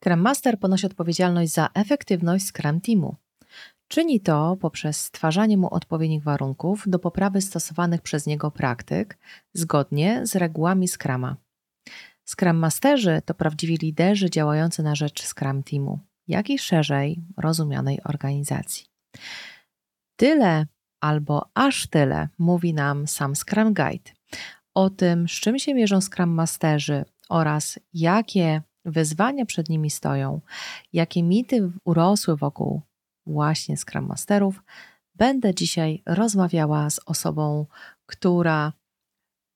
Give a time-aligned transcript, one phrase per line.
[0.00, 3.16] Scrum Master ponosi odpowiedzialność za efektywność Scrum Teamu.
[3.88, 9.18] Czyni to poprzez stwarzanie mu odpowiednich warunków do poprawy stosowanych przez niego praktyk
[9.54, 11.36] zgodnie z regułami Scrama.
[12.24, 18.86] Scrum Masterzy to prawdziwi liderzy działający na rzecz Scrum Teamu, jak i szerzej rozumianej organizacji.
[20.16, 20.66] Tyle
[21.00, 24.10] albo aż tyle mówi nam sam Scrum Guide
[24.74, 30.40] o tym, z czym się mierzą Scrum Masterzy oraz jakie wyzwania przed nimi stoją,
[30.92, 32.82] jakie mity urosły wokół
[33.26, 34.62] właśnie Scrum Masterów,
[35.14, 37.66] będę dzisiaj rozmawiała z osobą,
[38.06, 38.72] która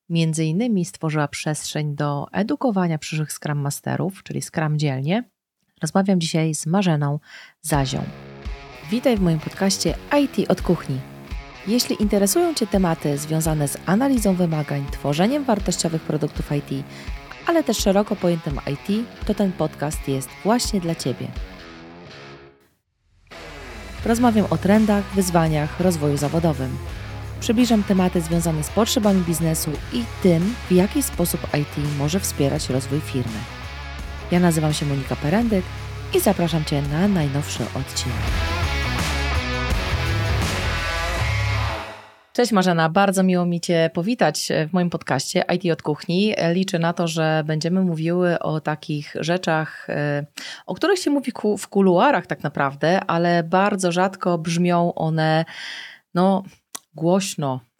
[0.08, 5.24] między innymi stworzyła przestrzeń do edukowania przyszłych Scrum Masterów, czyli Scrum Dzielnie.
[5.82, 7.18] Rozmawiam dzisiaj z Marzeną
[7.60, 8.04] Zazią.
[8.90, 11.00] Witaj w moim podcaście IT od kuchni.
[11.66, 16.84] Jeśli interesują Cię tematy związane z analizą wymagań, tworzeniem wartościowych produktów IT,
[17.46, 21.28] ale też szeroko pojętym IT, to ten podcast jest właśnie dla Ciebie.
[24.04, 26.78] Rozmawiam o trendach, wyzwaniach, rozwoju zawodowym.
[27.40, 33.00] Przybliżam tematy związane z potrzebami biznesu i tym, w jaki sposób IT może wspierać rozwój
[33.00, 33.38] firmy.
[34.30, 35.64] Ja nazywam się Monika Perendyk
[36.14, 38.61] i zapraszam Cię na najnowszy odcinek.
[42.32, 46.34] Cześć Marzena, bardzo miło mi Cię powitać w moim podcaście IT od kuchni.
[46.52, 50.26] Liczę na to, że będziemy mówiły o takich rzeczach, e,
[50.66, 55.44] o których się mówi w kuluarach tak naprawdę, ale bardzo rzadko brzmią one
[56.14, 56.42] no,
[56.94, 57.71] głośno, E,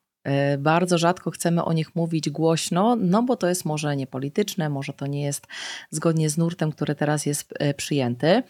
[0.59, 5.07] bardzo rzadko chcemy o nich mówić głośno, no bo to jest może niepolityczne, może to
[5.07, 5.47] nie jest
[5.91, 8.43] zgodnie z nurtem, który teraz jest e, przyjęty.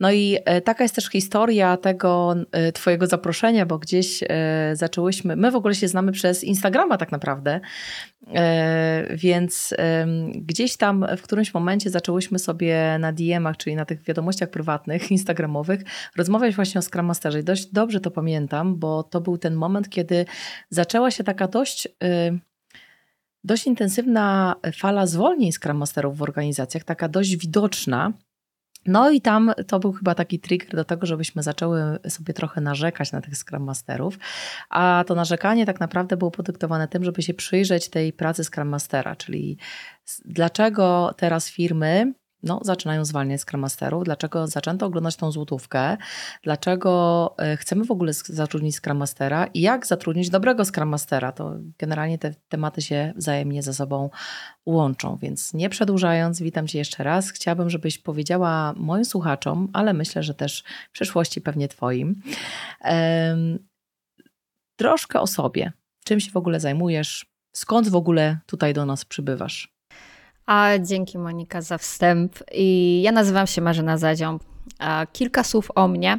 [0.00, 2.34] No i e, taka jest też historia tego
[2.74, 4.24] Twojego zaproszenia, bo gdzieś
[4.72, 7.60] zaczęłyśmy, my w ogóle się znamy przez Instagrama tak naprawdę,
[9.14, 9.74] więc
[10.34, 15.80] gdzieś tam w którymś momencie zaczęłyśmy sobie na DM-ach, czyli na tych wiadomościach prywatnych, instagramowych,
[16.16, 17.40] rozmawiać właśnie o Scrum Masterze.
[17.40, 20.26] I dość dobrze to pamiętam, bo to był ten moment, kiedy
[20.70, 22.38] zaczęła się taka dość, y,
[23.44, 28.12] dość intensywna fala zwolnień Scrum Masterów w organizacjach, taka dość widoczna.
[28.86, 33.12] No i tam to był chyba taki trigger do tego, żebyśmy zaczęły sobie trochę narzekać
[33.12, 34.18] na tych Scrum Masterów,
[34.70, 39.16] a to narzekanie tak naprawdę było podyktowane tym, żeby się przyjrzeć tej pracy Scrum Mastera,
[39.16, 39.58] czyli
[40.24, 42.14] dlaczego teraz firmy
[42.44, 45.96] no, zaczynają zwalniać Scrum Masterów, dlaczego zaczęto oglądać tą złotówkę,
[46.42, 51.32] dlaczego e, chcemy w ogóle zatrudnić Scrum Mastera i jak zatrudnić dobrego Scrum Mastera.
[51.32, 54.10] To generalnie te tematy się wzajemnie ze sobą
[54.66, 57.30] łączą, więc nie przedłużając, witam Cię jeszcze raz.
[57.30, 62.22] Chciałabym, żebyś powiedziała moim słuchaczom, ale myślę, że też w przyszłości pewnie Twoim,
[64.76, 65.72] troszkę o sobie.
[66.04, 67.26] Czym się w ogóle zajmujesz?
[67.52, 69.73] Skąd w ogóle tutaj do nas przybywasz?
[70.46, 72.32] A dzięki Monika za wstęp.
[72.52, 74.42] I ja nazywam się Marzena Zadziąb.
[75.12, 76.18] Kilka słów o mnie.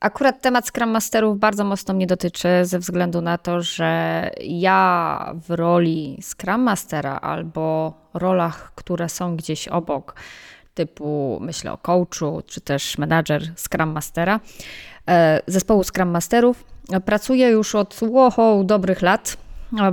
[0.00, 5.50] Akurat temat Scrum Masterów bardzo mocno mnie dotyczy, ze względu na to, że ja w
[5.50, 10.14] roli Scrum Mastera albo rolach, które są gdzieś obok,
[10.74, 14.40] typu myślę o coachu, czy też menadżer Scrum Mastera,
[15.08, 16.64] e, zespołu Scrum Masterów,
[17.04, 19.36] pracuję już od wow, dobrych lat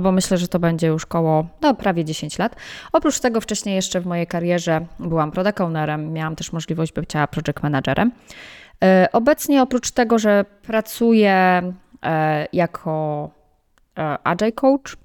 [0.00, 2.56] bo myślę, że to będzie już koło no, prawie 10 lat.
[2.92, 7.62] Oprócz tego wcześniej jeszcze w mojej karierze byłam product ownerem, miałam też możliwość bycia project
[7.62, 8.12] managerem.
[8.84, 11.62] E, obecnie oprócz tego, że pracuję
[12.02, 13.30] e, jako
[13.98, 14.96] e, agile coach,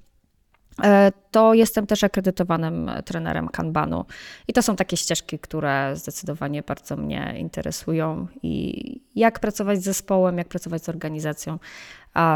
[1.30, 4.04] to jestem też akredytowanym trenerem Kanbanu.
[4.48, 10.38] I to są takie ścieżki, które zdecydowanie bardzo mnie interesują i jak pracować z zespołem,
[10.38, 11.58] jak pracować z organizacją,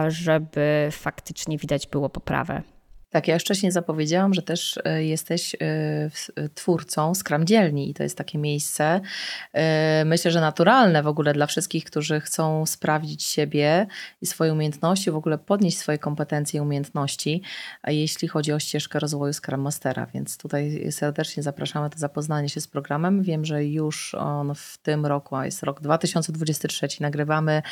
[0.09, 2.63] żeby faktycznie widać było poprawę
[3.11, 5.59] tak, ja wcześniej zapowiedziałam, że też e, jesteś e,
[6.37, 9.01] e, twórcą Scrum Dzielni i to jest takie miejsce,
[10.05, 13.87] myślę, że naturalne w ogóle dla wszystkich, którzy chcą sprawdzić siebie
[14.21, 17.43] i swoje umiejętności, w ogóle podnieść swoje kompetencje i umiejętności,
[17.87, 22.69] jeśli chodzi o ścieżkę rozwoju Scrum Mastera, więc tutaj serdecznie zapraszamy do zapoznania się z
[22.69, 23.23] programem.
[23.23, 27.63] Wiem, że już on w tym roku, a jest rok 2023, nagrywamy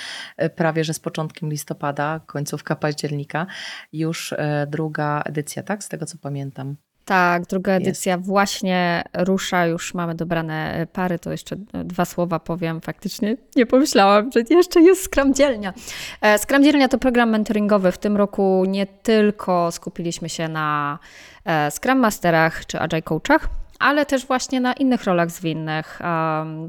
[0.56, 3.46] prawie, że z początkiem listopada, końcówka października,
[3.92, 4.34] już
[4.66, 5.84] druga edycja, tak?
[5.84, 6.76] Z tego co pamiętam.
[7.04, 8.26] Tak, druga edycja jest.
[8.26, 12.80] właśnie rusza, już mamy dobrane pary, to jeszcze dwa słowa powiem.
[12.80, 15.72] Faktycznie nie pomyślałam, że jeszcze jest Scrum Dzielnia.
[16.20, 17.92] E, Scrum Dzielnia to program mentoringowy.
[17.92, 20.98] W tym roku nie tylko skupiliśmy się na
[21.44, 23.48] e, Scrum Masterach czy Agile Coachach,
[23.84, 26.00] ale też właśnie na innych rolach zwinnych.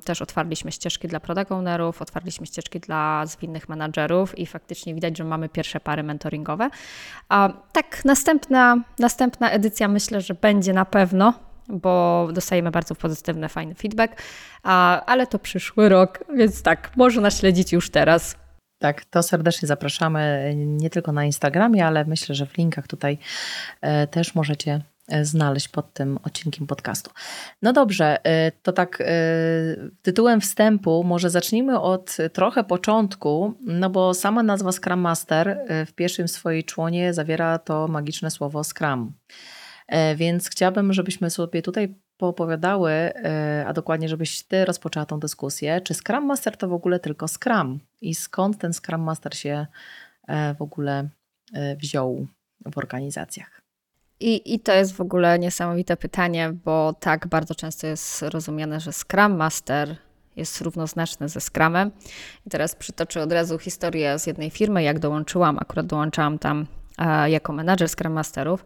[0.06, 5.24] Też otwarliśmy ścieżki dla product ownerów, otwarliśmy ścieżki dla zwinnych menadżerów i faktycznie widać, że
[5.24, 6.70] mamy pierwsze pary mentoringowe.
[7.72, 11.34] Tak, następna, następna edycja myślę, że będzie na pewno
[11.70, 14.22] bo dostajemy bardzo pozytywny, fajny feedback,
[15.06, 18.36] ale to przyszły rok, więc tak, można śledzić już teraz.
[18.80, 23.18] Tak, to serdecznie zapraszamy nie tylko na Instagramie, ale myślę, że w linkach tutaj
[23.82, 24.82] e, też możecie
[25.22, 27.12] znaleźć pod tym odcinkiem podcastu.
[27.62, 29.04] No dobrze, e, to tak
[30.02, 36.28] tytułem wstępu może zacznijmy od trochę początku, no bo sama nazwa Scrum Master w pierwszym
[36.28, 39.14] swojej członie zawiera to magiczne słowo Scrum.
[40.16, 43.14] Więc chciałabym, żebyśmy sobie tutaj poopowiadały,
[43.68, 47.80] a dokładnie żebyś ty rozpoczęła tą dyskusję, czy Scrum Master to w ogóle tylko Scrum
[48.02, 49.66] i skąd ten Scrum Master się
[50.28, 51.10] e, w ogóle
[51.54, 52.28] e, wziął
[52.74, 53.65] w organizacjach?
[54.20, 58.92] I, I to jest w ogóle niesamowite pytanie, bo tak bardzo często jest rozumiane, że
[58.94, 59.96] Scrum Master
[60.36, 61.92] jest równoznaczny ze Scrumem.
[62.46, 66.66] I teraz przytoczę od razu historię z jednej firmy, jak dołączyłam, akurat dołączałam tam
[66.98, 68.66] e, jako menadżer Scrum Masterów,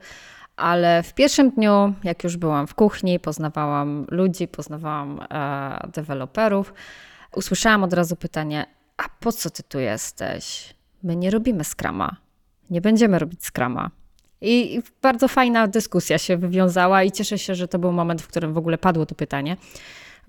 [0.56, 6.74] ale w pierwszym dniu, jak już byłam w kuchni, poznawałam ludzi, poznawałam e, deweloperów,
[7.36, 8.66] usłyszałam od razu pytanie:
[8.98, 10.76] A po co ty tu jesteś?
[11.04, 12.16] My nie robimy skrama.
[12.70, 13.92] Nie będziemy robić skrama.
[14.42, 18.54] I bardzo fajna dyskusja się wywiązała, i cieszę się, że to był moment, w którym
[18.54, 19.58] w ogóle padło to pytanie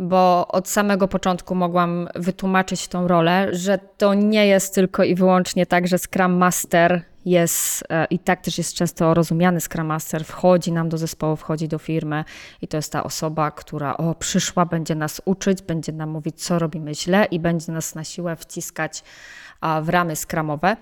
[0.00, 5.66] bo od samego początku mogłam wytłumaczyć tą rolę, że to nie jest tylko i wyłącznie
[5.66, 10.72] tak, że Scrum Master jest e, i tak też jest często rozumiany Scrum Master, wchodzi
[10.72, 12.24] nam do zespołu, wchodzi do firmy
[12.62, 16.58] i to jest ta osoba, która o, przyszła, będzie nas uczyć, będzie nam mówić, co
[16.58, 19.02] robimy źle i będzie nas na siłę wciskać
[19.82, 20.76] w ramy skramowe.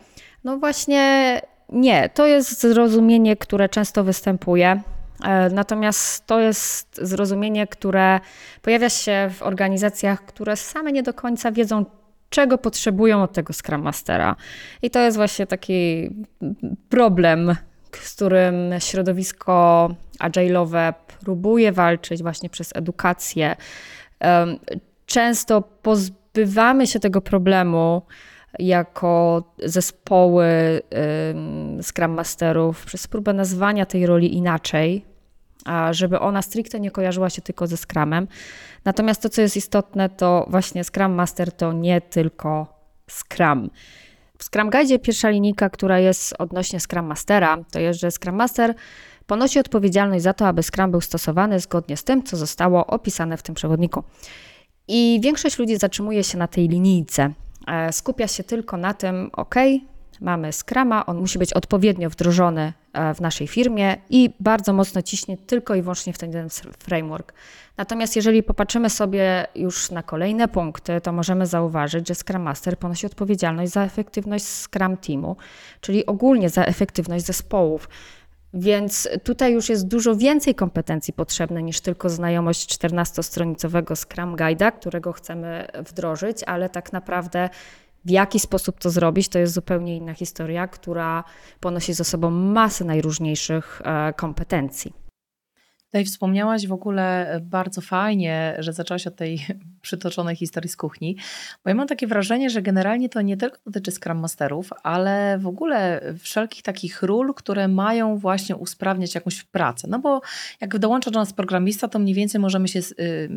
[0.44, 4.82] No właśnie nie, to jest zrozumienie, które często występuje.
[5.24, 8.20] E, natomiast to jest zrozumienie, które
[8.62, 11.84] pojawia się w organizacjach, które same nie do końca wiedzą,
[12.30, 14.36] czego potrzebują od tego Scrum Mastera.
[14.82, 16.10] I to jest właśnie taki
[16.88, 17.56] problem,
[17.92, 19.88] z którym środowisko
[20.20, 23.56] agile'owe próbuje walczyć właśnie przez edukację.
[25.06, 28.02] Często pozbywamy się tego problemu
[28.58, 30.46] jako zespoły
[31.82, 35.04] Scrum Masterów przez próbę nazwania tej roli inaczej,
[35.90, 38.28] żeby ona stricte nie kojarzyła się tylko ze Scrumem.
[38.84, 42.66] Natomiast to, co jest istotne, to właśnie Scrum Master to nie tylko
[43.10, 43.70] Scrum.
[44.38, 48.74] W Scrum Guide pierwsza linijka, która jest odnośnie Scrum Mastera, to jest, że Scrum Master
[49.26, 53.42] ponosi odpowiedzialność za to, aby Scrum był stosowany zgodnie z tym, co zostało opisane w
[53.42, 54.02] tym przewodniku.
[54.88, 57.32] I większość ludzi zatrzymuje się na tej linijce.
[57.68, 59.54] E, skupia się tylko na tym, ok,
[60.20, 65.36] mamy Scrama, on musi być odpowiednio wdrożony e, w naszej firmie i bardzo mocno ciśnie
[65.36, 66.48] tylko i wyłącznie w ten jeden
[66.78, 67.32] framework.
[67.76, 73.06] Natomiast jeżeli popatrzymy sobie już na kolejne punkty, to możemy zauważyć, że Scrum Master ponosi
[73.06, 75.36] odpowiedzialność za efektywność Scrum Teamu,
[75.80, 77.88] czyli ogólnie za efektywność zespołów.
[78.54, 85.12] Więc tutaj już jest dużo więcej kompetencji potrzebne niż tylko znajomość 14-stronicowego Scrum Guide'a, którego
[85.12, 87.48] chcemy wdrożyć, ale tak naprawdę
[88.04, 91.24] w jaki sposób to zrobić, to jest zupełnie inna historia, która
[91.60, 95.07] ponosi ze sobą masę najróżniejszych e, kompetencji.
[95.88, 99.46] Tutaj wspomniałaś w ogóle bardzo fajnie, że zaczęłaś od tej
[99.82, 101.16] przytoczonej historii z kuchni,
[101.64, 105.46] bo ja mam takie wrażenie, że generalnie to nie tylko dotyczy Scrum Masterów, ale w
[105.46, 109.88] ogóle wszelkich takich ról, które mają właśnie usprawniać jakąś pracę.
[109.90, 110.20] No bo
[110.60, 113.28] jak dołącza do nas programista, to mniej więcej możemy się, yy,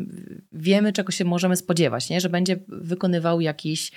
[0.51, 2.21] wiemy czego się możemy spodziewać, nie?
[2.21, 3.91] że będzie wykonywał jakiś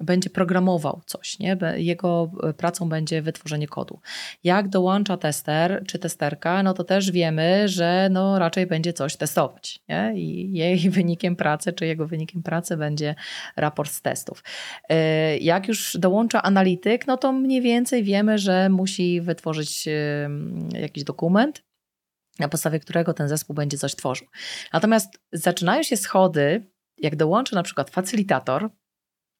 [0.00, 1.56] będzie programował coś, nie?
[1.76, 4.00] jego e, pracą będzie wytworzenie kodu.
[4.44, 9.80] Jak dołącza tester czy testerka, no to też wiemy, że no raczej będzie coś testować.
[9.88, 10.12] Nie?
[10.16, 13.14] I jej wynikiem pracy czy jego wynikiem pracy będzie
[13.56, 14.44] raport z testów.
[14.88, 19.88] E, jak już dołącza analityk, no to mniej więcej wiemy, że musi wytworzyć
[20.72, 21.62] jakiś dokument,
[22.38, 24.26] na podstawie którego ten zespół będzie coś tworzył.
[24.72, 26.66] Natomiast zaczynają się schody,
[26.98, 28.70] jak dołączy na przykład facylitator,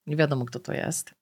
[0.06, 1.14] nie wiadomo, kto to jest.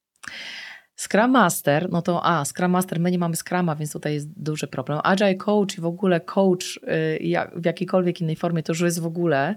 [0.96, 4.66] Scrum Master, no to a, Scrum Master, my nie mamy Scruma, więc tutaj jest duży
[4.66, 5.00] problem.
[5.02, 7.18] Agile Coach i w ogóle coach y,
[7.56, 9.56] w jakiejkolwiek innej formie to już jest w ogóle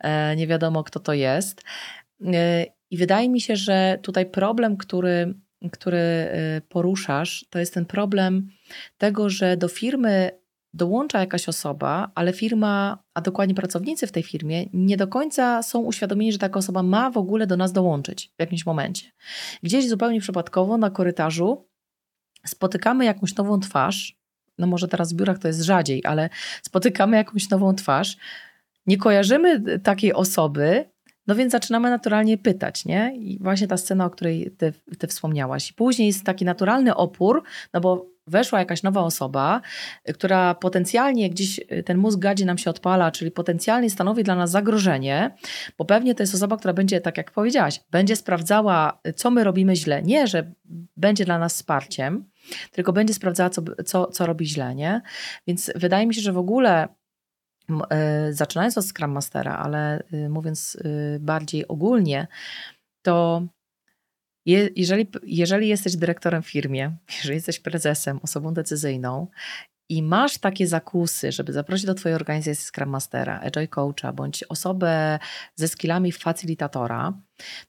[0.00, 1.62] e, nie wiadomo, kto to jest.
[2.26, 5.34] E, I wydaje mi się, że tutaj problem, który,
[5.72, 8.48] który y, poruszasz, to jest ten problem
[8.98, 10.41] tego, że do firmy
[10.74, 15.80] dołącza jakaś osoba, ale firma, a dokładnie pracownicy w tej firmie, nie do końca są
[15.80, 19.10] uświadomieni, że taka osoba ma w ogóle do nas dołączyć w jakimś momencie.
[19.62, 21.68] Gdzieś zupełnie przypadkowo na korytarzu
[22.46, 24.16] spotykamy jakąś nową twarz.
[24.58, 26.30] No może teraz w biurach to jest rzadziej, ale
[26.62, 28.16] spotykamy jakąś nową twarz.
[28.86, 30.90] Nie kojarzymy takiej osoby,
[31.26, 33.16] no więc zaczynamy naturalnie pytać, nie?
[33.16, 35.72] I właśnie ta scena, o której ty, ty wspomniałaś.
[35.72, 37.42] Później jest taki naturalny opór,
[37.74, 39.60] no bo weszła jakaś nowa osoba,
[40.14, 45.36] która potencjalnie gdzieś ten mózg gadzi nam się odpala, czyli potencjalnie stanowi dla nas zagrożenie,
[45.78, 49.76] bo pewnie to jest osoba, która będzie, tak jak powiedziałaś, będzie sprawdzała, co my robimy
[49.76, 50.02] źle.
[50.02, 50.52] Nie, że
[50.96, 52.30] będzie dla nas wsparciem,
[52.70, 55.00] tylko będzie sprawdzała, co, co, co robi źle, nie?
[55.46, 56.88] Więc wydaje mi się, że w ogóle
[58.30, 62.26] zaczynając od Scrum Mastera, ale y, mówiąc y, bardziej ogólnie,
[63.02, 63.42] to
[64.46, 69.26] je, jeżeli, jeżeli jesteś dyrektorem w firmie, jeżeli jesteś prezesem, osobą decyzyjną
[69.88, 75.18] i masz takie zakusy, żeby zaprosić do Twojej organizacji Scrum Mastera, Agile Coacha bądź osobę
[75.54, 77.12] ze skillami facilitatora,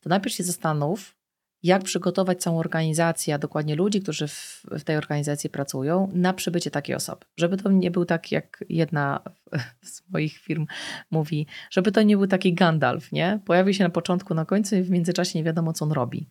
[0.02, 1.16] to najpierw się zastanów,
[1.64, 6.72] jak przygotować całą organizację, a dokładnie ludzi, którzy w, w, tej organizacji pracują, na przybycie
[6.72, 7.26] takiej osoby.
[7.38, 9.22] Żeby to nie był tak, jak jedna
[9.82, 10.66] z moich firm
[11.12, 13.40] mówi, żeby to nie był taki Gandalf, nie?
[13.46, 16.30] Pojawi się na początku, na końcu i w międzyczasie nie wiadomo, co on robi.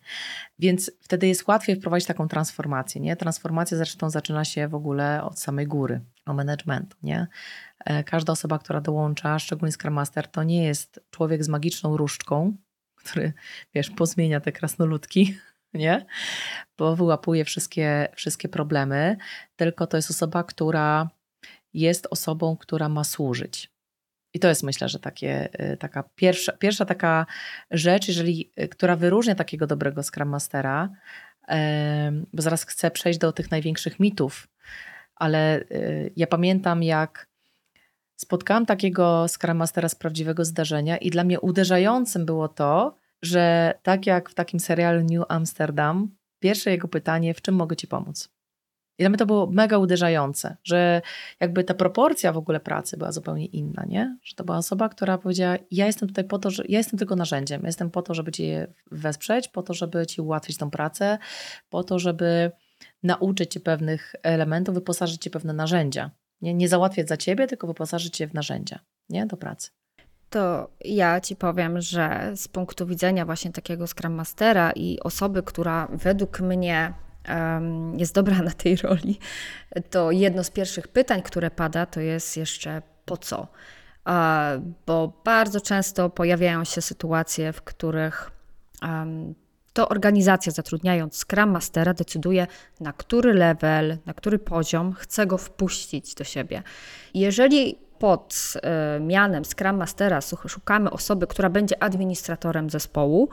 [0.59, 3.15] Więc wtedy jest łatwiej wprowadzić taką transformację, nie?
[3.15, 7.27] Transformacja zresztą zaczyna się w ogóle od samej góry, o managementu, nie?
[7.85, 12.53] E, każda osoba, która dołącza, szczególnie Scrum Master, to nie jest człowiek z magiczną różdżką,
[13.03, 13.33] który,
[13.73, 15.37] wiesz, pozmienia te krasnoludki,
[15.73, 16.05] nie?
[16.77, 19.17] Bo wyłapuje wszystkie, wszystkie problemy,
[19.55, 21.09] tylko to jest osoba, która
[21.73, 23.73] jest osobą, która ma służyć.
[24.33, 27.25] I to jest myślę, że takie, y, taka pierwsza, pierwsza taka
[27.71, 30.89] rzecz, jeżeli, y, która wyróżnia takiego dobrego Scrum Mastera,
[32.33, 34.47] bo zaraz chcę przejść do tych największych mitów,
[35.15, 37.27] ale y, ja pamiętam jak
[38.23, 44.05] spotkałam takiego Scrum Mastera z prawdziwego zdarzenia i dla mnie uderzającym było to, że tak
[44.05, 48.29] jak w takim serialu New Amsterdam, pierwsze jego pytanie, w czym mogę ci pomóc?
[48.99, 51.01] I dla mnie to było mega uderzające, że
[51.39, 54.17] jakby ta proporcja w ogóle pracy była zupełnie inna, nie?
[54.23, 57.15] Że to była osoba, która powiedziała, ja jestem tutaj po to, że ja jestem tylko
[57.15, 61.17] narzędziem, jestem po to, żeby cię wesprzeć, po to, żeby ci ułatwić tą pracę,
[61.69, 62.51] po to, żeby
[63.03, 66.11] nauczyć cię pewnych elementów, wyposażyć cię pewne narzędzia.
[66.43, 69.25] Nie, nie załatwiać za ciebie, tylko wyposażyć cię w narzędzia, nie?
[69.25, 69.69] Do pracy.
[70.29, 75.87] To ja ci powiem, że z punktu widzenia właśnie takiego Scrum Mastera i osoby, która
[75.91, 76.93] według mnie
[77.29, 79.19] um, jest dobra na tej roli,
[79.89, 83.47] to jedno z pierwszych pytań, które pada, to jest jeszcze po co?
[84.85, 88.31] bo bardzo często pojawiają się sytuacje, w których
[89.73, 92.47] to organizacja zatrudniając Scrum Mastera decyduje,
[92.79, 96.63] na który level, na który poziom chce go wpuścić do siebie.
[97.13, 98.53] Jeżeli pod
[98.97, 103.29] y, mianem Scrum Mastera szukamy osoby, która będzie administratorem zespołu,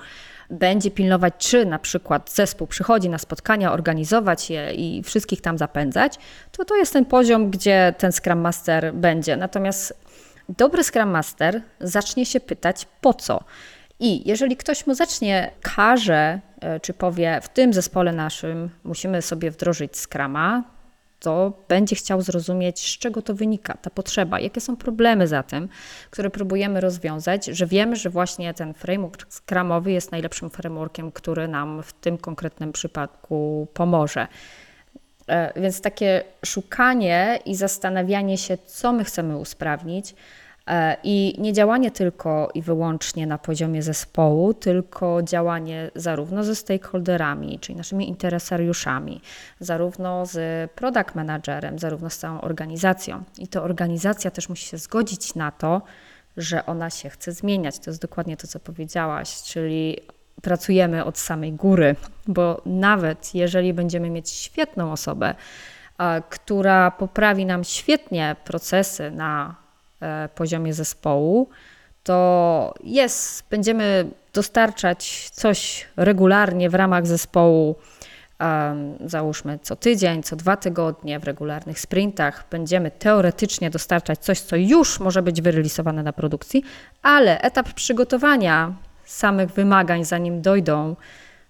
[0.51, 6.19] będzie pilnować, czy na przykład zespół przychodzi na spotkania, organizować je i wszystkich tam zapędzać,
[6.53, 9.37] to to jest ten poziom, gdzie ten Scrum Master będzie.
[9.37, 10.01] Natomiast
[10.49, 13.45] dobry Scrum Master zacznie się pytać po co.
[14.01, 16.41] I jeżeli ktoś mu zacznie każe,
[16.77, 20.65] y, czy powie, w tym zespole naszym musimy sobie wdrożyć Scrama,
[21.21, 25.69] to będzie chciał zrozumieć, z czego to wynika, ta potrzeba, jakie są problemy za tym,
[26.11, 31.83] które próbujemy rozwiązać, że wiemy, że właśnie ten framework skramowy jest najlepszym frameworkiem, który nam
[31.83, 34.27] w tym konkretnym przypadku pomoże.
[35.27, 40.50] E, więc takie szukanie i zastanawianie się, co my chcemy usprawnić, E,
[41.05, 47.79] I nie działanie tylko i wyłącznie na poziomie zespołu, tylko działanie zarówno ze stakeholderami, czyli
[47.79, 49.21] naszymi interesariuszami,
[49.61, 53.23] zarówno z product managerem, zarówno z całą organizacją.
[53.39, 55.83] I to organizacja też musi się zgodzić na to,
[56.37, 57.79] że ona się chce zmieniać.
[57.79, 59.97] To jest dokładnie to, co powiedziałaś, czyli
[60.43, 65.35] pracujemy od samej góry, bo nawet jeżeli będziemy mieć świetną osobę,
[66.31, 69.70] która poprawi nam świetnie procesy na E,
[70.35, 71.49] poziomie zespołu,
[72.03, 77.77] to jest, będziemy dostarczać coś regularnie w ramach zespołu,
[79.05, 85.01] załóżmy co tydzień, co dwa tygodnie, w regularnych sprintach, będziemy teoretycznie dostarczać coś, co już
[85.01, 86.65] może być wyrelisowane na produkcji,
[87.03, 90.97] ale etap przygotowania samych wymagań, zanim dojdą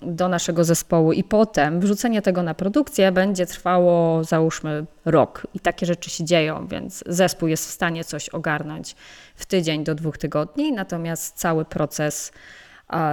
[0.02, 5.87] do naszego zespołu i potem wrzucenie tego na produkcję będzie trwało załóżmy rok i takie
[5.87, 8.97] rzeczy się dzieją, więc zespół jest w stanie coś ogarnąć
[9.35, 12.33] w tydzień do dwóch tygodni, natomiast cały proces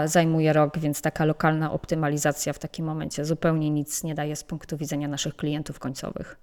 [0.06, 4.78] zajmuje rok, więc taka lokalna optymalizacja w takim momencie zupełnie nic nie daje z punktu
[4.78, 6.38] widzenia naszych klientów końcowych.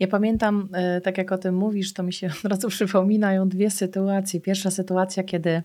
[0.00, 3.70] Ja pamiętam, e, tak jak o tym mówisz, to mi się od razu przypominają dwie
[3.70, 4.40] sytuacje.
[4.40, 5.62] Pierwsza sytuacja, kiedy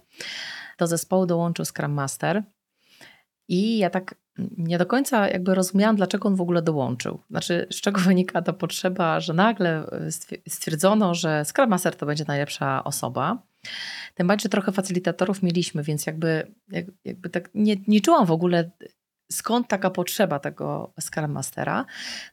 [0.77, 2.43] do zespołu dołączył Scrum Master
[3.49, 4.15] i ja tak
[4.57, 7.19] nie do końca jakby rozumiałam, dlaczego on w ogóle dołączył.
[7.29, 9.83] Znaczy, z czego wynika ta potrzeba, że nagle
[10.47, 13.41] stwierdzono, że Scrum Master to będzie najlepsza osoba.
[14.15, 16.51] Tym bardziej, że trochę facylitatorów mieliśmy, więc jakby,
[17.05, 18.71] jakby tak nie, nie czułam w ogóle
[19.31, 21.85] skąd taka potrzeba tego Scrum Mastera.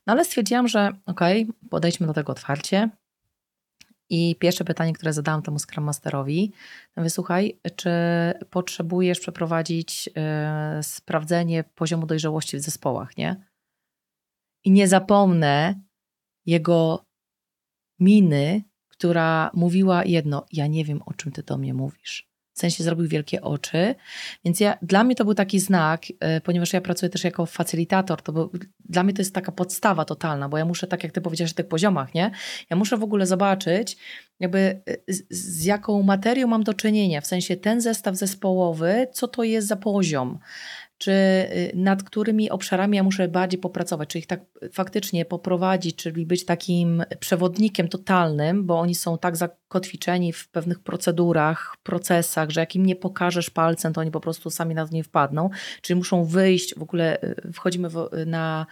[0.07, 2.91] No ale stwierdziłam, że okej, okay, podejdźmy do tego otwarcie.
[4.11, 6.53] I pierwsze pytanie, które zadałam temu Scrum Masterowi,
[6.97, 7.91] mówię, słuchaj, czy
[8.51, 13.47] potrzebujesz przeprowadzić yy, sprawdzenie poziomu dojrzałości w zespołach, nie?
[14.65, 15.81] I nie zapomnę
[16.47, 17.05] jego
[18.01, 22.36] miny, która mówiła jedno: Ja nie wiem, o czym ty do mnie mówisz.
[22.57, 23.95] W sensie zrobił wielkie oczy.
[24.45, 28.23] Więc ja, dla mnie to był taki znak, yy, ponieważ ja pracuję też jako facylitator,
[28.23, 28.51] to był,
[28.85, 31.57] dla mnie to jest taka podstawa totalna, bo ja muszę, tak jak ty powiedziałeś, na
[31.57, 32.31] tych poziomach, nie?
[32.71, 33.97] Ja muszę w ogóle zobaczyć,
[34.41, 39.29] jakby y, z, z jaką materią mam do czynienia, w sensie ten zestaw zespołowy, co
[39.29, 40.39] to jest za poziom
[40.99, 44.41] czy y, nad którymi obszarami ja muszę bardziej popracować, czy ich tak
[44.73, 51.76] faktycznie poprowadzić, czyli być takim przewodnikiem totalnym, bo oni są tak zakotwiczeni w pewnych procedurach,
[51.83, 55.05] procesach, że jak im nie pokażesz palcem, to oni po prostu sami na to nie
[55.05, 55.50] wpadną,
[55.81, 57.88] czyli muszą wyjść, w ogóle y, wchodzimy
[58.26, 58.67] na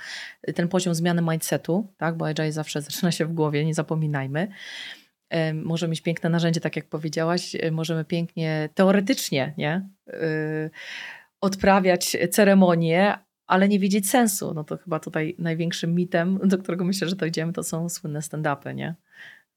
[0.54, 4.48] ten poziom zmiany mindsetu, tak, bo agile zawsze zaczyna się w głowie, nie zapominajmy.
[5.54, 9.88] Możemy mieć piękne narzędzie, tak jak powiedziałaś, możemy pięknie, teoretycznie, nie?
[11.44, 14.54] Odprawiać ceremonię, ale nie widzieć sensu.
[14.54, 18.74] No to chyba tutaj największym mitem, do którego myślę, że dojdziemy, to są słynne stand-upy,
[18.74, 18.94] nie?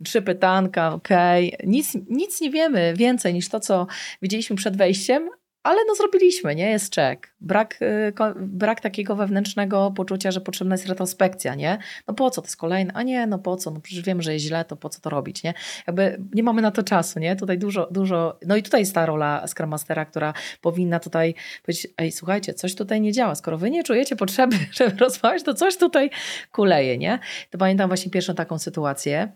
[0.03, 1.53] Trzy pytanka, okej.
[1.53, 1.67] Okay.
[1.70, 3.88] Nic, nic nie wiemy więcej niż to, co
[4.22, 5.29] widzieliśmy przed wejściem,
[5.67, 6.69] ale no zrobiliśmy, nie?
[6.69, 7.33] Jest czek.
[7.41, 11.77] Brak, y, brak takiego wewnętrznego poczucia, że potrzebna jest retrospekcja, nie?
[12.07, 14.33] No po co, to jest kolejne, a nie, no po co, no przecież wiem, że
[14.33, 15.53] jest źle, to po co to robić, nie?
[15.88, 17.36] Jakby nie mamy na to czasu, nie?
[17.36, 21.88] Tutaj dużo, dużo, no i tutaj jest ta rola Scrum Mastera, która powinna tutaj powiedzieć,
[21.97, 25.77] ej, słuchajcie, coś tutaj nie działa, skoro wy nie czujecie potrzeby, żeby rozmawiać, to coś
[25.77, 26.09] tutaj
[26.51, 27.19] kuleje, nie?
[27.50, 29.31] To pamiętam właśnie pierwszą taką sytuację,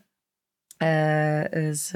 [1.71, 1.89] z,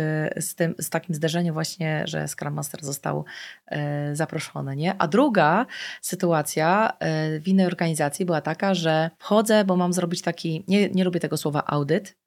[0.46, 3.26] z, tym, z takim zderzeniem właśnie, że Scrum Master został
[3.68, 4.76] e, zaproszony.
[4.76, 4.96] Nie?
[4.98, 5.66] A druga
[6.02, 11.04] sytuacja e, w innej organizacji była taka, że wchodzę, bo mam zrobić taki, nie, nie
[11.04, 12.18] lubię tego słowa audyt,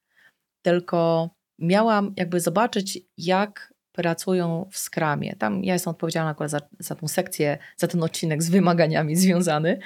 [0.62, 5.36] tylko miałam jakby zobaczyć, jak pracują w Scrumie.
[5.36, 9.78] Tam ja jestem odpowiedzialna akurat za, za tą sekcję, za ten odcinek z wymaganiami związany.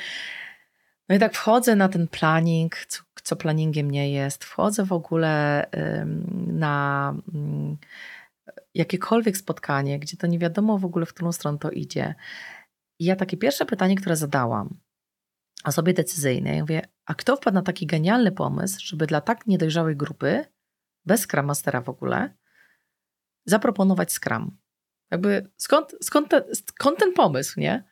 [1.08, 2.76] No i tak wchodzę na ten planning,
[3.23, 4.45] co, planningiem nie jest.
[4.45, 5.67] Wchodzę w ogóle
[6.47, 7.76] na mm,
[8.75, 12.15] jakiekolwiek spotkanie, gdzie to nie wiadomo w ogóle, w którą stronę to idzie.
[12.99, 14.80] I ja takie pierwsze pytanie, które zadałam
[15.65, 20.45] osobie decyzyjnej, mówię, a kto wpadł na taki genialny pomysł, żeby dla tak niedojrzałej grupy,
[21.04, 22.35] bez Scrum Mastera w ogóle,
[23.45, 24.58] zaproponować Scrum?
[25.11, 27.85] Jakby skąd, skąd, te, skąd ten pomysł, nie?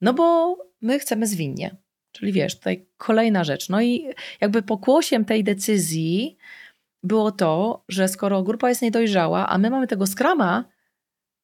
[0.00, 1.76] No bo my chcemy zwinnie.
[2.14, 3.68] Czyli wiesz, tutaj kolejna rzecz.
[3.68, 6.36] No i jakby pokłosiem tej decyzji
[7.02, 10.64] było to, że skoro grupa jest niedojrzała, a my mamy tego skrama,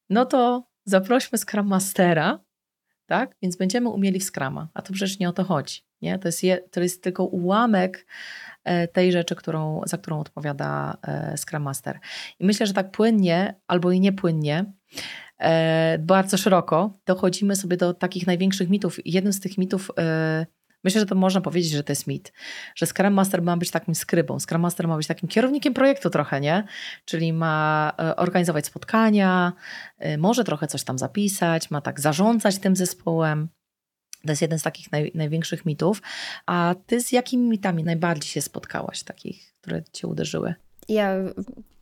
[0.09, 2.39] no to zaprośmy Scrum Mastera,
[3.05, 3.35] tak?
[3.41, 5.81] Więc będziemy umieli w Scrama, a to przecież nie o to chodzi.
[6.01, 6.19] Nie?
[6.19, 8.07] To, jest je, to jest tylko ułamek
[8.63, 11.99] e, tej rzeczy, którą, za którą odpowiada e, Scrum Master.
[12.39, 14.65] I myślę, że tak płynnie albo i niepłynnie,
[15.39, 18.99] e, bardzo szeroko dochodzimy sobie do takich największych mitów.
[19.05, 19.91] Jednym z tych mitów
[20.83, 22.33] Myślę, że to można powiedzieć, że to jest mit,
[22.75, 26.41] że Scrum Master ma być takim skrybą, Scrum Master ma być takim kierownikiem projektu trochę,
[26.41, 26.63] nie?
[27.05, 29.53] Czyli ma e, organizować spotkania,
[29.97, 33.49] e, może trochę coś tam zapisać, ma tak zarządzać tym zespołem.
[34.25, 36.01] To jest jeden z takich naj, największych mitów.
[36.45, 40.55] A ty z jakimi mitami najbardziej się spotkałaś, takich, które cię uderzyły?
[40.89, 41.15] Ja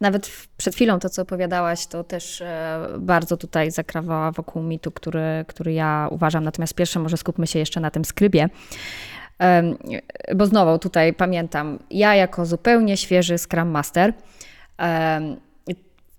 [0.01, 5.45] nawet przed chwilą to, co opowiadałaś, to też e, bardzo tutaj zakrawała wokół mitu, który,
[5.47, 6.43] który ja uważam.
[6.43, 8.49] Natomiast pierwsze może skupmy się jeszcze na tym skrybie.
[10.35, 14.13] Bo znowu tutaj pamiętam, ja jako zupełnie świeży Scrum Master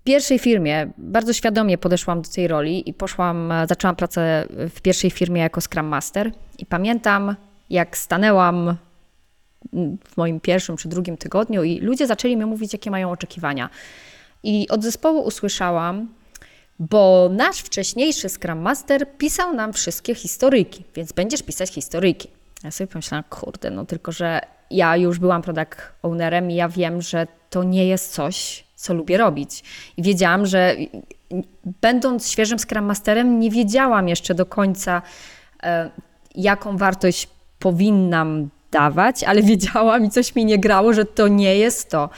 [0.01, 5.11] w pierwszej firmie bardzo świadomie podeszłam do tej roli i poszłam, zaczęłam pracę w pierwszej
[5.11, 7.35] firmie jako Scrum Master i pamiętam,
[7.69, 8.77] jak stanęłam
[10.07, 13.69] w moim pierwszym czy drugim tygodniu i ludzie zaczęli mi mówić, jakie mają oczekiwania.
[14.43, 16.07] I od zespołu usłyszałam,
[16.79, 22.27] bo nasz wcześniejszy Scrum Master pisał nam wszystkie historyjki, więc będziesz pisać historyjki.
[22.63, 27.01] Ja sobie pomyślałam, kurde, no tylko, że ja już byłam product ownerem i ja wiem,
[27.01, 29.63] że to nie jest coś, co lubię robić.
[29.97, 30.75] I wiedziałam, że
[31.81, 35.01] będąc świeżym Scrum Masterem, nie wiedziałam jeszcze do końca,
[35.63, 35.91] e,
[36.35, 37.27] jaką wartość
[37.59, 42.09] powinnam dawać, ale wiedziałam i coś mi nie grało, że to nie jest to.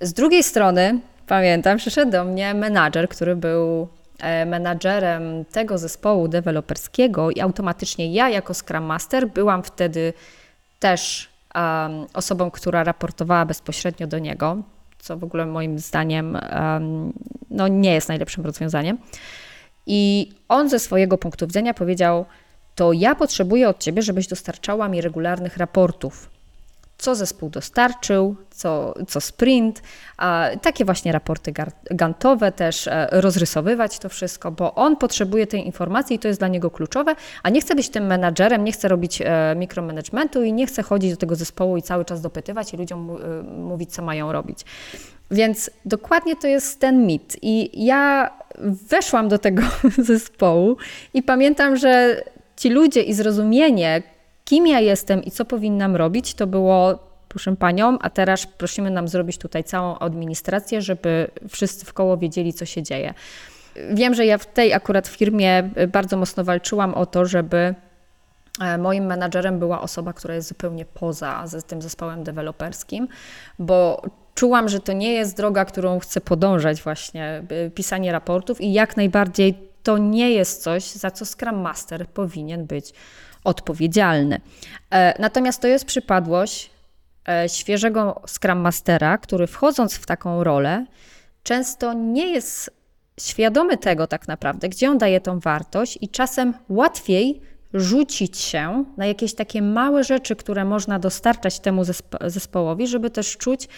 [0.00, 7.30] Z drugiej strony, pamiętam, przyszedł do mnie menadżer, który był e, menadżerem tego zespołu deweloperskiego
[7.30, 10.12] i automatycznie ja jako Scrum Master byłam wtedy
[10.78, 14.56] też um, osobą, która raportowała bezpośrednio do niego,
[14.98, 17.12] co w ogóle moim zdaniem um,
[17.50, 18.98] no, nie jest najlepszym rozwiązaniem.
[19.86, 22.24] I on ze swojego punktu widzenia powiedział,
[22.80, 26.30] to ja potrzebuję od ciebie, żebyś dostarczała mi regularnych raportów
[27.00, 29.82] co zespół dostarczył, co, co sprint,
[30.62, 31.52] takie właśnie raporty
[31.90, 36.48] gantowe też, e, rozrysowywać to wszystko, bo on potrzebuje tej informacji i to jest dla
[36.48, 40.66] niego kluczowe, a nie chce być tym menadżerem, nie chce robić e, mikromanagementu i nie
[40.66, 44.32] chce chodzić do tego zespołu i cały czas dopytywać i ludziom e, mówić, co mają
[44.32, 44.64] robić.
[45.30, 47.36] Więc dokładnie to jest ten mit.
[47.42, 48.30] I ja
[48.90, 49.62] weszłam do tego
[50.12, 50.76] zespołu
[51.14, 52.22] i pamiętam, że
[52.60, 54.02] ci ludzie i zrozumienie,
[54.44, 59.08] kim ja jestem i co powinnam robić, to było proszę panią, a teraz prosimy nam
[59.08, 63.14] zrobić tutaj całą administrację, żeby wszyscy w koło wiedzieli, co się dzieje.
[63.92, 67.74] Wiem, że ja w tej akurat firmie bardzo mocno walczyłam o to, żeby
[68.60, 73.08] e, moim menadżerem była osoba, która jest zupełnie poza tym zespołem deweloperskim,
[73.58, 74.02] bo
[74.34, 78.96] czułam, że to nie jest droga, którą chcę podążać właśnie, e, pisanie raportów i jak
[78.96, 82.92] najbardziej to nie jest coś, za co Scrum Master powinien być
[83.44, 84.40] odpowiedzialny.
[84.90, 86.70] E, natomiast to jest przypadłość
[87.28, 90.86] e, świeżego Scrum Mastera, który wchodząc w taką rolę,
[91.42, 92.70] często nie jest
[93.20, 97.40] świadomy tego tak naprawdę, gdzie on daje tą wartość i czasem łatwiej
[97.74, 101.82] rzucić się na jakieś takie małe rzeczy, które można dostarczać temu
[102.20, 103.68] zespołowi, żeby też czuć,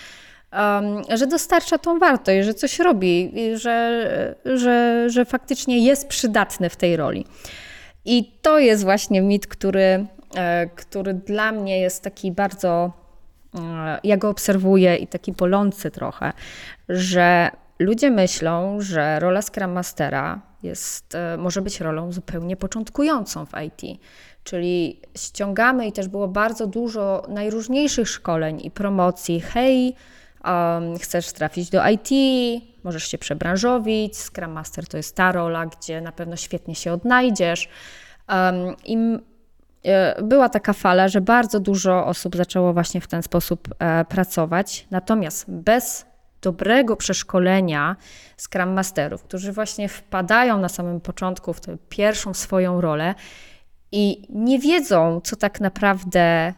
[1.14, 6.96] że dostarcza tą wartość, że coś robi, że, że, że faktycznie jest przydatny w tej
[6.96, 7.26] roli.
[8.04, 12.92] I to jest właśnie mit, który, e, który dla mnie jest taki bardzo,
[13.54, 16.32] e, ja go obserwuję i taki bolący trochę,
[16.88, 23.52] że ludzie myślą, że rola Scrum Mastera jest, e, może być rolą zupełnie początkującą w
[23.66, 24.00] IT.
[24.44, 29.40] Czyli ściągamy i też było bardzo dużo najróżniejszych szkoleń i promocji.
[29.40, 29.94] Hej,
[30.44, 32.08] um, chcesz trafić do IT,
[32.84, 34.16] możesz się przebranżowić.
[34.16, 37.68] Scrum Master to jest ta rola, gdzie na pewno świetnie się odnajdziesz.
[38.28, 38.96] Um, I
[39.84, 44.86] e, była taka fala, że bardzo dużo osób zaczęło właśnie w ten sposób e, pracować.
[44.90, 46.06] Natomiast bez
[46.42, 47.96] dobrego przeszkolenia
[48.36, 53.14] Scrum Masterów, którzy właśnie wpadają na samym początku w tę pierwszą swoją rolę
[53.92, 56.54] i nie wiedzą, co tak naprawdę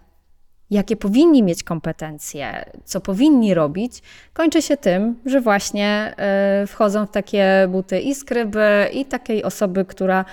[0.70, 6.14] jakie powinni mieć kompetencje, co powinni robić, kończy się tym, że właśnie
[6.62, 10.24] y, wchodzą w takie buty i skryby, i takiej osoby, która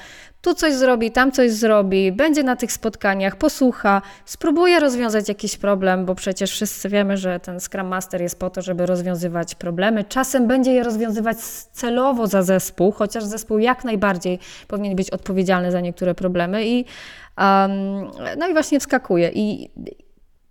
[0.41, 6.05] tu coś zrobi, tam coś zrobi, będzie na tych spotkaniach, posłucha, spróbuje rozwiązać jakiś problem,
[6.05, 10.03] bo przecież wszyscy wiemy, że ten Scrum Master jest po to, żeby rozwiązywać problemy.
[10.03, 11.37] Czasem będzie je rozwiązywać
[11.71, 16.85] celowo za zespół, chociaż zespół jak najbardziej powinien być odpowiedzialny za niektóre problemy i
[17.37, 19.31] um, no i właśnie wskakuje.
[19.33, 19.69] I,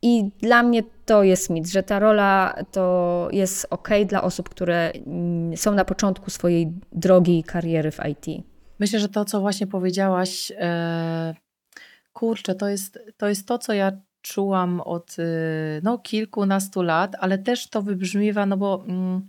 [0.02, 4.90] i dla mnie to jest mit, że ta rola to jest ok dla osób, które
[4.90, 8.44] mm, są na początku swojej drogi kariery w IT.
[8.78, 11.34] Myślę, że to, co właśnie powiedziałaś, e,
[12.12, 15.24] kurczę, to jest, to jest to, co ja czułam od e,
[15.82, 18.84] no, kilkunastu lat, ale też to wybrzmiewa, no bo.
[18.88, 19.28] Mm,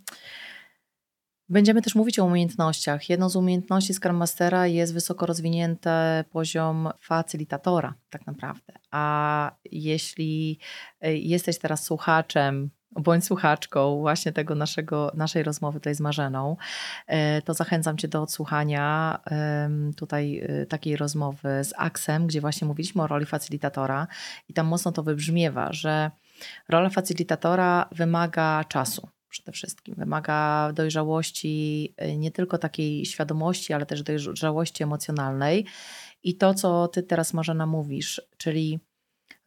[1.52, 3.10] Będziemy też mówić o umiejętnościach.
[3.10, 5.90] Jedną z umiejętności Scrum Mastera jest wysoko rozwinięty
[6.32, 8.74] poziom facylitatora, tak naprawdę.
[8.92, 10.60] A jeśli
[11.02, 16.58] e, jesteś teraz słuchaczem, bądź słuchaczką właśnie tego naszego, naszej rozmowy tutaj z Marzeną,
[17.08, 19.20] e, to zachęcam Cię do odsłuchania
[19.98, 24.08] tutaj e, takiej rozmowy z Aksem, gdzie właśnie mówiliśmy o roli facylitatora
[24.50, 26.12] i tam mocno to wybrzmiewa, że
[26.70, 29.96] rola facylitatora wymaga czasu przede wszystkim.
[29.98, 35.66] Wymaga dojrzałości, y, nie tylko takiej świadomości, ale też dojrzałości emocjonalnej.
[36.24, 38.80] I to, co ty teraz, Marzena, mówisz, czyli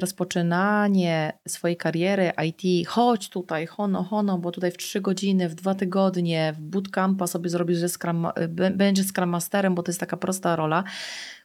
[0.00, 5.74] rozpoczynanie swojej kariery IT, chodź tutaj, hono, hono, bo tutaj w trzy godziny, w dwa
[5.74, 8.26] tygodnie, w bootcampa sobie zrobisz, że scrum,
[8.74, 10.84] będzie Scrum Masterem, bo to jest taka prosta rola.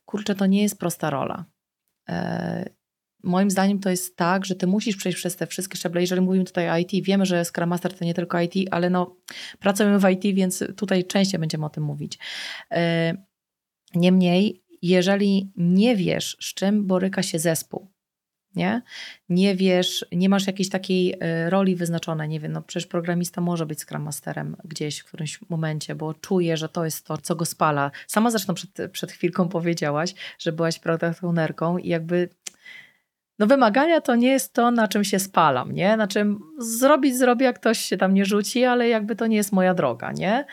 [0.06, 1.45] Kurczę, to nie jest prosta rola.
[3.23, 6.01] Moim zdaniem to jest tak, że ty musisz przejść przez te wszystkie szczeble.
[6.01, 9.15] Jeżeli mówimy tutaj o IT, wiemy, że Scrum Master to nie tylko IT, ale no,
[9.60, 12.19] pracujemy w IT, więc tutaj częściej będziemy o tym mówić.
[12.71, 13.13] E,
[13.95, 17.88] niemniej, jeżeli nie wiesz, z czym boryka się zespół,
[18.55, 18.82] nie?
[19.29, 23.65] Nie wiesz, nie masz jakiejś takiej e, roli wyznaczonej, nie wiem, no przecież programista może
[23.65, 27.45] być Scrum Masterem gdzieś w którymś momencie, bo czuje, że to jest to, co go
[27.45, 27.91] spala.
[28.08, 32.29] Sama zresztą przed, przed chwilką powiedziałaś, że byłaś product ownerką i jakby
[33.39, 35.97] no wymagania to nie jest to, na czym się spalam, nie?
[35.97, 39.52] Na czym zrobić zrobię, jak ktoś się tam nie rzuci, ale jakby to nie jest
[39.52, 40.45] moja droga, nie?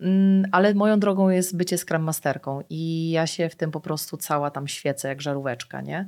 [0.00, 4.16] Mm, ale moją drogą jest bycie Scrum Masterką i ja się w tym po prostu
[4.16, 6.06] cała tam świecę jak żaróweczka, nie?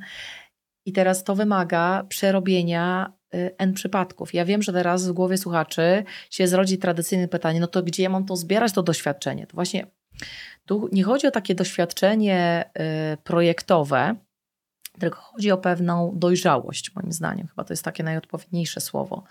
[0.87, 4.35] I teraz to wymaga przerobienia y, N przypadków.
[4.35, 8.09] Ja wiem, że teraz w głowie słuchaczy się zrodzi tradycyjne pytanie, no to gdzie ja
[8.09, 9.47] mam to zbierać, to doświadczenie?
[9.47, 9.87] To właśnie
[10.67, 12.65] Tu nie chodzi o takie doświadczenie
[13.13, 14.17] y, projektowe,
[14.99, 17.47] tylko chodzi o pewną dojrzałość, moim zdaniem.
[17.47, 19.25] Chyba to jest takie najodpowiedniejsze słowo.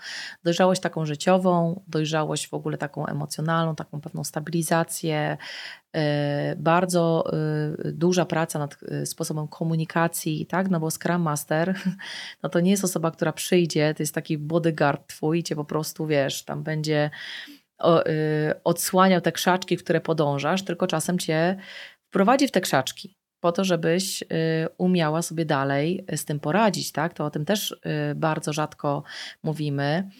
[0.44, 5.36] Dojrzałość taką życiową, dojrzałość w ogóle taką emocjonalną, taką pewną stabilizację.
[5.96, 6.00] Y,
[6.56, 7.24] bardzo
[7.84, 10.70] y, duża praca nad sposobem komunikacji, tak?
[10.70, 11.74] No bo Scrum Master
[12.42, 15.64] no to nie jest osoba, która przyjdzie, to jest taki bodyguard twój i cię po
[15.64, 17.10] prostu, wiesz, tam będzie
[18.64, 21.56] odsłaniał te krzaczki, które podążasz, tylko czasem cię
[22.08, 24.26] wprowadzi w te krzaczki po to, żebyś y,
[24.78, 27.14] umiała sobie dalej z tym poradzić, tak?
[27.14, 29.02] To o tym też y, bardzo rzadko
[29.42, 30.10] mówimy,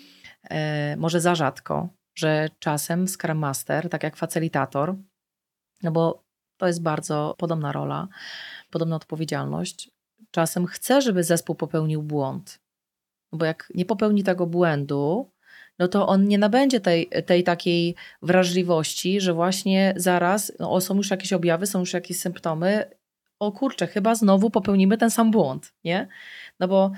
[0.45, 4.95] y, może za rzadko, że czasem Scrum Master, tak jak facylitator,
[5.83, 6.25] no bo
[6.57, 8.09] to jest bardzo podobna rola,
[8.71, 9.91] podobna odpowiedzialność,
[10.31, 12.61] czasem chce, żeby zespół popełnił błąd.
[13.33, 15.31] No bo jak nie popełni tego błędu,
[15.79, 21.11] no to on nie nabędzie tej, tej takiej wrażliwości, że właśnie zaraz no, są już
[21.11, 22.91] jakieś objawy, są już jakieś symptomy,
[23.41, 26.09] o kurczę, chyba znowu popełnimy ten sam błąd, nie?
[26.61, 26.93] No bo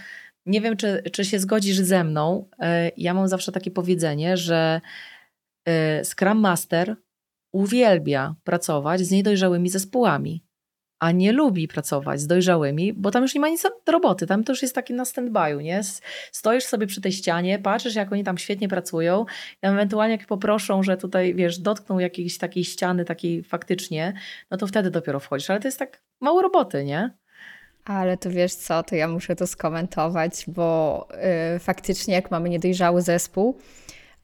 [0.46, 2.48] nie wiem, czy, czy się zgodzisz ze mną.
[2.58, 4.80] E, ja mam zawsze takie powiedzenie, że
[5.68, 6.96] e, Scrum Master
[7.52, 10.48] uwielbia pracować z niedojrzałymi zespołami
[11.00, 14.44] a nie lubi pracować z dojrzałymi, bo tam już nie ma nic do roboty, tam
[14.44, 15.80] to już jest taki na stand-by'u, nie?
[16.32, 19.24] Stoisz sobie przy tej ścianie, patrzysz jak oni tam świetnie pracują,
[19.62, 24.12] ewentualnie jak poproszą, że tutaj, wiesz, dotkną jakiejś takiej ściany, takiej faktycznie,
[24.50, 27.10] no to wtedy dopiero wchodzisz, ale to jest tak mało roboty, nie?
[27.84, 31.08] Ale to wiesz co, to ja muszę to skomentować, bo
[31.52, 33.58] yy, faktycznie jak mamy niedojrzały zespół,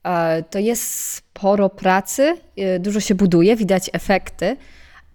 [0.04, 0.10] yy,
[0.50, 4.56] to jest sporo pracy, yy, dużo się buduje, widać efekty,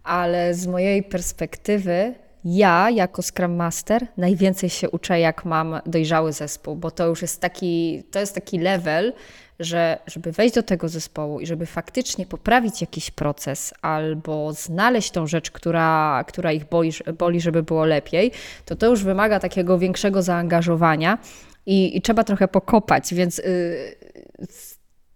[0.03, 6.75] ale z mojej perspektywy ja jako Scrum Master najwięcej się uczę, jak mam dojrzały zespół,
[6.75, 9.13] bo to już jest taki, to jest taki level,
[9.59, 15.27] że żeby wejść do tego zespołu i żeby faktycznie poprawić jakiś proces albo znaleźć tą
[15.27, 18.31] rzecz, która, która ich boli, boli, żeby było lepiej,
[18.65, 21.17] to to już wymaga takiego większego zaangażowania
[21.65, 23.47] i, i trzeba trochę pokopać, więc yy,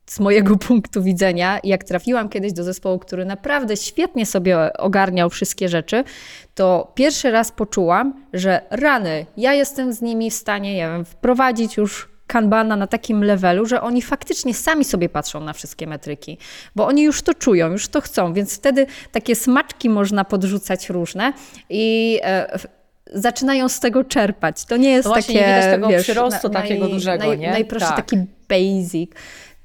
[0.06, 5.70] z mojego punktu widzenia, jak trafiłam kiedyś do zespołu, który naprawdę świetnie sobie ogarniał wszystkie
[5.70, 6.04] rzeczy,
[6.56, 11.78] to pierwszy raz poczułam, że rany, ja jestem z nimi w stanie, nie wiem, wprowadzić
[11.78, 16.38] już kanbana na takim levelu, że oni faktycznie sami sobie patrzą na wszystkie metryki,
[16.76, 21.34] bo oni już to czują, już to chcą, więc wtedy takie smaczki można podrzucać różne
[21.70, 22.60] i e,
[23.14, 24.66] zaczynają z tego czerpać.
[24.66, 27.40] To nie jest to takie, nie widać tego wiesz, przyrostu na, takiego naj, dużego, naj,
[27.40, 27.52] nie?
[27.52, 28.06] Najprostszy tak.
[28.06, 28.18] taki
[28.50, 29.12] basic.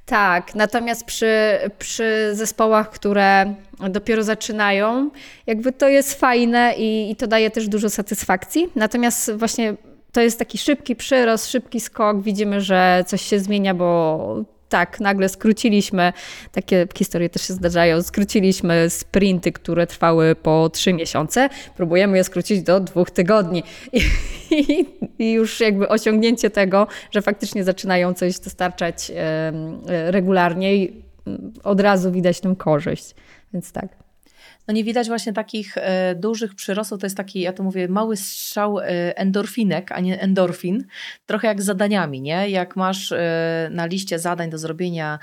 [0.09, 3.55] Tak, natomiast przy, przy zespołach, które
[3.89, 5.09] dopiero zaczynają,
[5.47, 8.69] jakby to jest fajne i, i to daje też dużo satysfakcji.
[8.75, 9.73] Natomiast właśnie
[10.11, 12.21] to jest taki szybki przyrost, szybki skok.
[12.21, 16.13] Widzimy, że coś się zmienia, bo tak, nagle skróciliśmy,
[16.51, 22.61] takie historie też się zdarzają, skróciliśmy sprinty, które trwały po trzy miesiące, próbujemy je skrócić
[22.61, 23.63] do dwóch tygodni.
[23.93, 24.01] I,
[24.51, 24.85] i,
[25.19, 29.11] I, już jakby osiągnięcie tego, że faktycznie zaczynają coś dostarczać
[29.87, 31.03] regularnie i
[31.63, 33.15] od razu widać tę korzyść.
[33.53, 34.08] Więc tak
[34.69, 36.99] no nie widać właśnie takich e, dużych przyrostów.
[36.99, 38.83] To jest taki, ja to mówię, mały strzał e,
[39.17, 40.85] endorfinek, a nie endorfin.
[41.25, 42.49] Trochę jak z zadaniami, nie?
[42.49, 45.19] Jak masz e, na liście zadań do zrobienia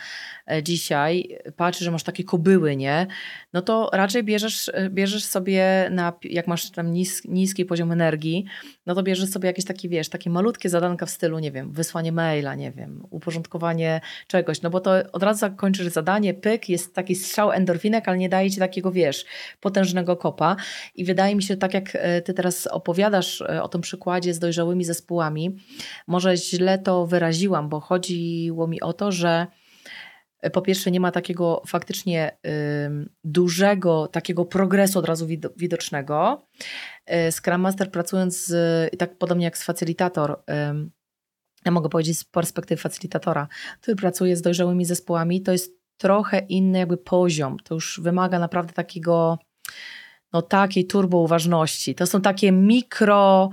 [0.62, 3.06] dzisiaj, patrzysz, że masz takie kobyły, nie?
[3.52, 8.44] No to raczej bierzesz, e, bierzesz sobie, na, jak masz tam nis, niski poziom energii,
[8.87, 12.12] no to bierzesz sobie jakieś takie, wiesz, takie malutkie zadanka w stylu, nie wiem, wysłanie
[12.12, 17.14] maila, nie wiem, uporządkowanie czegoś, no bo to od razu zakończysz zadanie, pyk, jest taki
[17.14, 19.24] strzał endorfinek, ale nie daje ci takiego, wiesz,
[19.61, 20.56] potężnego kopa.
[20.94, 24.38] I wydaje mi się, tak jak e, ty teraz opowiadasz e, o tym przykładzie z
[24.38, 25.56] dojrzałymi zespołami,
[26.06, 29.65] może źle to wyraziłam, bo chodziło mi o to, że e,
[30.52, 32.50] po pierwsze nie ma takiego faktycznie y,
[33.24, 36.46] dużego takiego progresu od razu widocznego.
[37.30, 40.90] Scrum Master pracując z, tak podobnie jak z facylitator, y,
[41.64, 43.48] ja mogę powiedzieć z perspektywy facylitatora,
[43.80, 47.56] który pracuje z dojrzałymi zespołami, to jest trochę inny jakby poziom.
[47.64, 49.38] To już wymaga naprawdę takiego,
[50.32, 51.94] no takiej turbo uważności.
[51.94, 53.50] To są takie mikro,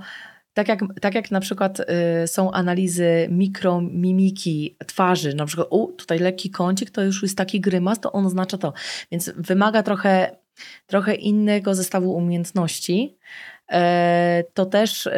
[0.54, 1.84] tak jak, tak jak na przykład y,
[2.26, 8.00] są analizy mikromimiki twarzy, na przykład u, tutaj lekki kącik, to już jest taki grymas,
[8.00, 8.72] to on oznacza to.
[9.12, 10.36] Więc wymaga trochę,
[10.86, 13.16] trochę innego zestawu umiejętności.
[13.72, 15.08] E, to też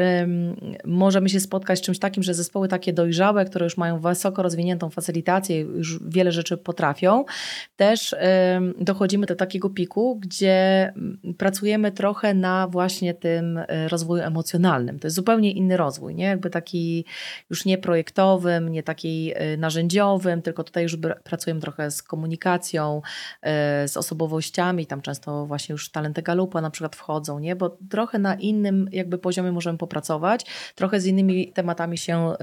[0.85, 4.91] możemy się spotkać z czymś takim, że zespoły takie dojrzałe, które już mają wysoko rozwiniętą
[4.91, 7.25] facylitację, już wiele rzeczy potrafią,
[7.77, 8.15] też
[8.81, 10.93] dochodzimy do takiego piku, gdzie
[11.39, 14.99] pracujemy trochę na właśnie tym e, rozwoju emocjonalnym.
[14.99, 16.25] To jest zupełnie inny rozwój, nie?
[16.25, 17.05] Jakby taki
[17.51, 23.03] już nie projektowym, nie taki e, narzędziowym, tylko tutaj już pracujemy trochę z komunikacją,
[23.87, 27.57] z osobowościami, tam często właśnie już talenty Galupa na przykład wchodzą, nie?
[27.57, 32.35] Bo trochę na innym jakby poziomie możemy popracować, trochę z innymi tematami się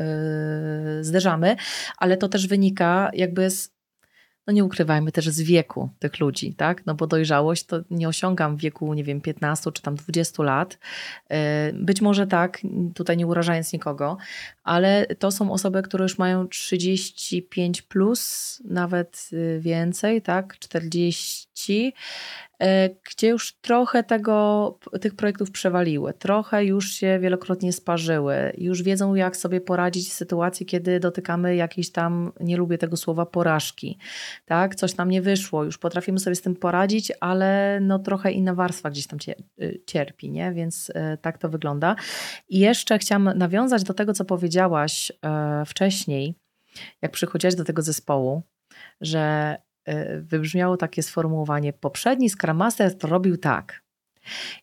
[0.97, 1.55] yy, zderzamy,
[1.97, 3.73] ale to też wynika jakby z
[4.47, 6.85] no nie ukrywajmy też z wieku tych ludzi, tak?
[6.85, 10.79] No bo dojrzałość to nie osiągam w wieku, nie wiem, 15 czy tam 20 lat.
[11.29, 11.37] Yy,
[11.73, 12.61] być może tak,
[12.95, 14.17] tutaj nie urażając nikogo,
[14.63, 20.59] ale to są osoby, które już mają 35 plus, nawet yy, więcej, tak?
[20.59, 21.93] 40
[22.52, 22.52] E,
[23.09, 29.37] gdzie już trochę tego, tych projektów przewaliły, trochę już się wielokrotnie sparzyły, już wiedzą, jak
[29.37, 33.97] sobie poradzić w sytuacji, kiedy dotykamy jakiejś tam, nie lubię tego słowa, porażki.
[34.45, 34.75] Tak?
[34.75, 38.89] Coś nam nie wyszło, już potrafimy sobie z tym poradzić, ale no trochę inna warstwa
[38.89, 39.19] gdzieś tam
[39.61, 40.51] y, cierpi, nie?
[40.53, 41.95] więc e, tak to wygląda.
[42.49, 46.35] I jeszcze chciałam nawiązać do tego, co powiedziałaś e, wcześniej,
[47.01, 48.43] jak przychodziłaś do tego zespołu,
[49.01, 49.57] że
[50.21, 53.83] wybrzmiało takie sformułowanie: poprzedni Scrum Master to robił tak.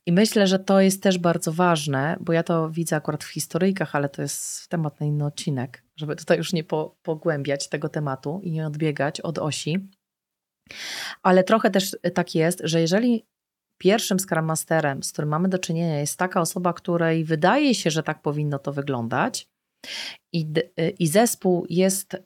[0.06, 3.94] I myślę, że to jest też bardzo ważne, bo ja to widzę akurat w historyjkach,
[3.94, 8.40] ale to jest temat na inny odcinek, żeby tutaj już nie po, pogłębiać tego tematu
[8.42, 9.88] i nie odbiegać od osi.
[11.22, 13.26] Ale trochę też tak jest, że jeżeli
[13.78, 18.02] pierwszym Scrum Masterem, z którym mamy do czynienia, jest taka osoba, której wydaje się, że
[18.02, 19.48] tak powinno to wyglądać,
[20.32, 22.18] i, y, i zespół jest y,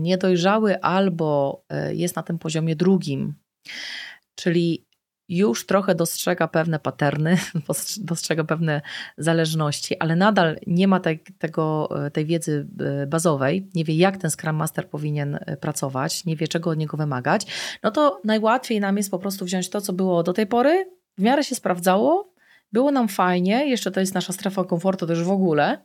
[0.00, 3.34] niedojrzały albo y, jest na tym poziomie drugim,
[4.34, 4.86] czyli
[5.28, 7.38] już trochę dostrzega pewne paterny,
[7.98, 8.82] dostrzega pewne
[9.18, 12.66] zależności, ale nadal nie ma tej, tego, tej wiedzy
[13.06, 17.46] bazowej, nie wie jak ten Scrum Master powinien pracować, nie wie czego od niego wymagać,
[17.82, 21.22] no to najłatwiej nam jest po prostu wziąć to, co było do tej pory, w
[21.22, 22.32] miarę się sprawdzało,
[22.72, 25.84] było nam fajnie, jeszcze to jest nasza strefa komfortu też w ogóle,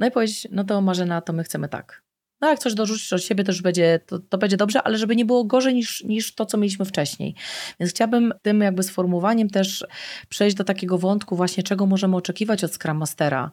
[0.00, 2.02] no i powiedzieć, no to Marzena, to my chcemy tak.
[2.40, 5.24] No jak coś dorzucisz od siebie, już będzie, to, to będzie dobrze, ale żeby nie
[5.24, 7.34] było gorzej niż, niż to, co mieliśmy wcześniej.
[7.80, 9.86] Więc chciałabym tym jakby sformułowaniem też
[10.28, 13.50] przejść do takiego wątku właśnie, czego możemy oczekiwać od Scrum Mastera,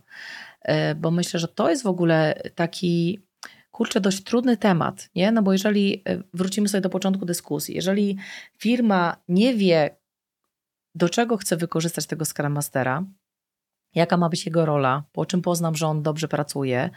[0.61, 3.19] e, bo myślę, że to jest w ogóle taki
[3.71, 5.31] kurczę, dość trudny temat, nie?
[5.31, 8.17] No bo jeżeli e, wrócimy sobie do początku dyskusji, jeżeli
[8.57, 9.97] firma nie wie,
[10.95, 13.03] do czego chce wykorzystać tego Scrum Mastera,
[13.95, 16.89] jaka ma być jego rola, po czym poznam, że on dobrze pracuje.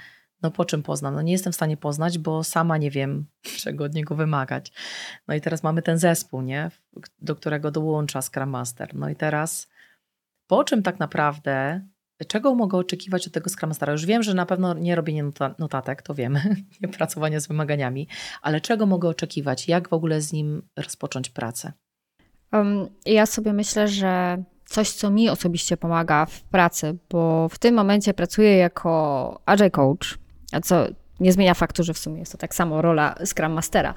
[0.43, 1.15] No po czym poznam?
[1.15, 3.27] No nie jestem w stanie poznać, bo sama nie wiem,
[3.63, 4.73] czego od niego wymagać.
[5.29, 6.71] No i teraz mamy ten zespół, nie?
[7.19, 8.95] do którego dołącza Scrum Master.
[8.95, 9.69] No i teraz
[10.47, 11.81] po czym tak naprawdę,
[12.27, 13.93] czego mogę oczekiwać od tego Scrum Mastera?
[13.93, 15.25] Już wiem, że na pewno nie robienie
[15.59, 18.09] notatek, to wiemy, nie pracowanie z wymaganiami,
[18.43, 19.69] ale czego mogę oczekiwać?
[19.69, 21.73] Jak w ogóle z nim rozpocząć pracę?
[22.53, 27.75] Um, ja sobie myślę, że coś, co mi osobiście pomaga w pracy, bo w tym
[27.75, 30.19] momencie pracuję jako Agile Coach,
[30.53, 30.87] a co
[31.21, 33.95] nie zmienia faktu, że w sumie jest to tak samo rola Scrum Mastera.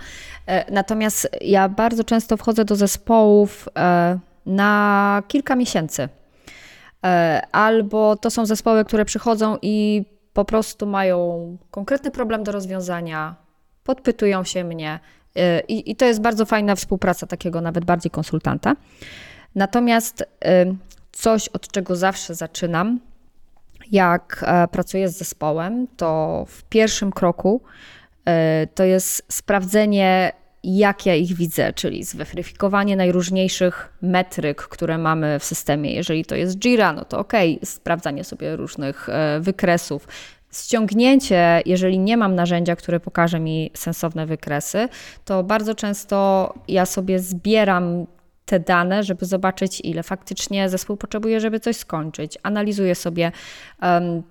[0.47, 6.09] E, natomiast ja bardzo często wchodzę do zespołów e, na kilka miesięcy.
[7.05, 13.35] E, albo to są zespoły, które przychodzą i po prostu mają konkretny problem do rozwiązania,
[13.83, 14.99] podpytują się mnie.
[15.67, 18.75] I, i to jest bardzo fajna współpraca takiego nawet bardziej konsultanta.
[19.55, 20.25] Natomiast
[21.11, 22.99] coś, od czego zawsze zaczynam,
[23.91, 27.61] jak e, pracuję z zespołem, to w pierwszym kroku
[28.25, 30.31] e, to jest sprawdzenie,
[30.63, 35.93] jak ja ich widzę, czyli zweryfikowanie najróżniejszych metryk, które mamy w systemie.
[35.93, 40.07] Jeżeli to jest Jira, no to ok, sprawdzanie sobie różnych e, wykresów,
[40.53, 44.89] ściągnięcie, jeżeli nie mam narzędzia, które pokaże mi sensowne wykresy,
[45.25, 48.05] to bardzo często ja sobie zbieram
[48.45, 52.37] te dane, żeby zobaczyć, ile faktycznie zespół potrzebuje, żeby coś skończyć.
[52.43, 53.31] Analizuję sobie,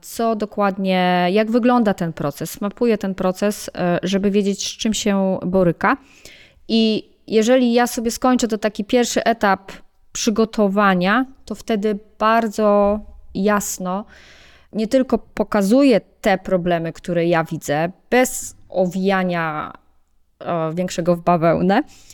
[0.00, 5.38] co dokładnie, jak wygląda ten proces, mapuję ten proces, e, żeby wiedzieć, z czym się
[5.46, 5.96] boryka.
[6.68, 9.72] I jeżeli ja sobie skończę to taki pierwszy etap
[10.12, 13.00] przygotowania, to wtedy bardzo
[13.34, 14.04] jasno
[14.72, 19.72] nie tylko pokazuję te problemy, które ja widzę, bez owijania
[20.40, 22.11] o, większego w bawełnę, E,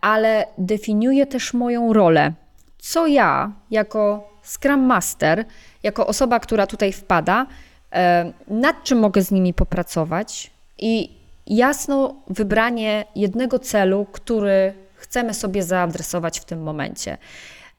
[0.00, 2.32] ale definiuje też moją rolę.
[2.78, 5.44] Co ja, jako Scrum Master,
[5.82, 7.46] jako osoba, która tutaj wpada,
[7.92, 15.62] e, nad czym mogę z nimi popracować i jasno wybranie jednego celu, który chcemy sobie
[15.62, 17.18] zaadresować w tym momencie.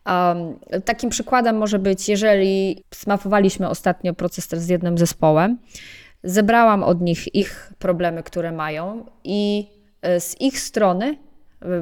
[0.06, 5.58] Um, takim przykładem może być, jeżeli smafowaliśmy ostatnio proces z jednym zespołem,
[6.24, 9.68] zebrałam od nich ich problemy, które mają i
[10.02, 11.18] e, z ich strony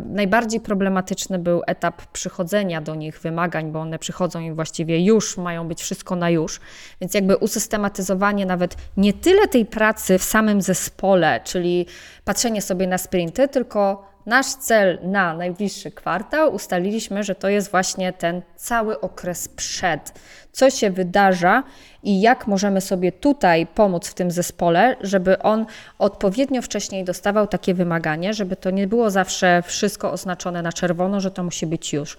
[0.05, 5.67] Najbardziej problematyczny był etap przychodzenia do nich wymagań, bo one przychodzą i właściwie już mają
[5.67, 6.59] być wszystko na już.
[7.01, 11.85] Więc jakby usystematyzowanie nawet nie tyle tej pracy w samym zespole, czyli
[12.25, 18.13] patrzenie sobie na sprinty, tylko nasz cel na najbliższy kwartał ustaliliśmy, że to jest właśnie
[18.13, 20.19] ten cały okres przed.
[20.51, 21.63] Co się wydarza
[22.03, 25.65] i jak możemy sobie tutaj pomóc w tym zespole, żeby on
[25.99, 31.31] odpowiednio wcześniej dostawał takie wymaganie, żeby to nie było zawsze wszystko oznaczone na czerwono, że
[31.31, 32.17] to musi być już.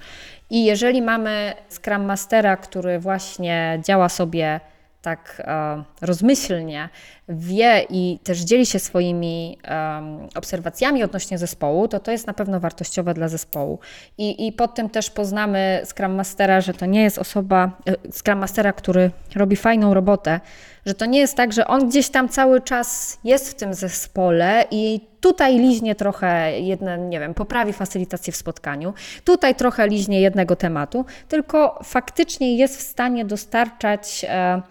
[0.51, 4.61] I jeżeli mamy Scrum Mastera, który właśnie działa sobie
[5.05, 6.89] tak e, rozmyślnie
[7.29, 12.61] wie i też dzieli się swoimi um, obserwacjami odnośnie zespołu, to to jest na pewno
[12.61, 13.79] wartościowe dla zespołu.
[14.19, 18.39] I, I pod tym też poznamy Scrum Mastera, że to nie jest osoba, e, Scrum
[18.39, 20.41] Mastera, który robi fajną robotę,
[20.87, 24.65] że to nie jest tak, że on gdzieś tam cały czas jest w tym zespole
[24.71, 28.95] i tutaj liźnie trochę, jedne, nie wiem, poprawi facylitację w spotkaniu,
[29.25, 34.63] tutaj trochę liźnie jednego tematu, tylko faktycznie jest w stanie dostarczać e,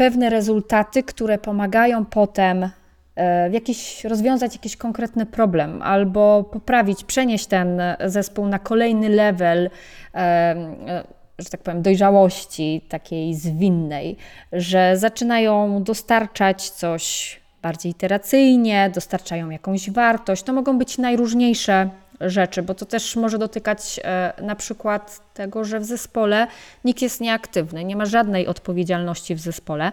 [0.00, 2.70] pewne rezultaty, które pomagają potem
[3.16, 9.70] e, jakiś, rozwiązać jakiś konkretny problem albo poprawić, przenieść ten zespół na kolejny level,
[10.14, 11.04] e, e,
[11.38, 14.16] że tak powiem, dojrzałości takiej zwinnej,
[14.52, 20.42] że zaczynają dostarczać coś bardziej iteracyjnie, dostarczają jakąś wartość.
[20.42, 21.90] To mogą być najróżniejsze
[22.20, 26.46] rzeczy, bo to też może dotykać e, na przykład tego, że w zespole
[26.84, 29.92] nikt jest nieaktywny, nie ma żadnej odpowiedzialności w zespole,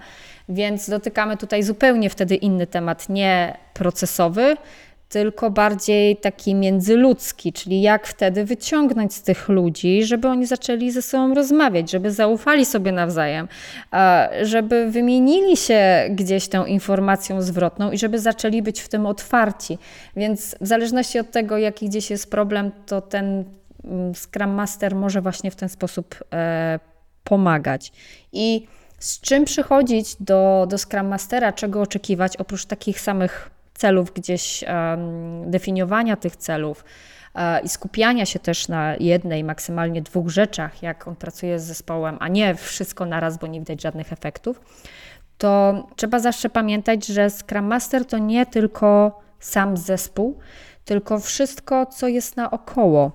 [0.49, 4.57] więc dotykamy tutaj zupełnie wtedy inny temat, nie procesowy,
[5.10, 11.01] tylko bardziej taki międzyludzki, czyli jak wtedy wyciągnąć z tych ludzi, żeby oni zaczęli ze
[11.01, 13.47] sobą rozmawiać, żeby zaufali sobie nawzajem,
[14.41, 19.78] żeby wymienili się gdzieś tą informacją zwrotną i żeby zaczęli być w tym otwarci.
[20.16, 23.43] Więc w zależności od tego, jaki gdzieś jest problem, to ten
[23.84, 26.80] mm, Scrum Master może właśnie w ten sposób e,
[27.24, 27.91] pomagać.
[28.34, 28.68] I
[28.99, 34.63] z czym przychodzić do, do Scrum Mastera, czego oczekiwać, oprócz takich samych celów, gdzieś
[35.45, 36.86] definiowania tych celów
[37.36, 42.17] e, i skupiania się też na jednej, maksymalnie dwóch rzeczach, jak on pracuje z zespołem,
[42.19, 44.61] a nie wszystko naraz, bo nie widać żadnych efektów,
[45.38, 50.39] to trzeba zawsze pamiętać, że Scrum Master to nie tylko sam zespół,
[50.86, 53.11] tylko wszystko, co jest naokoło.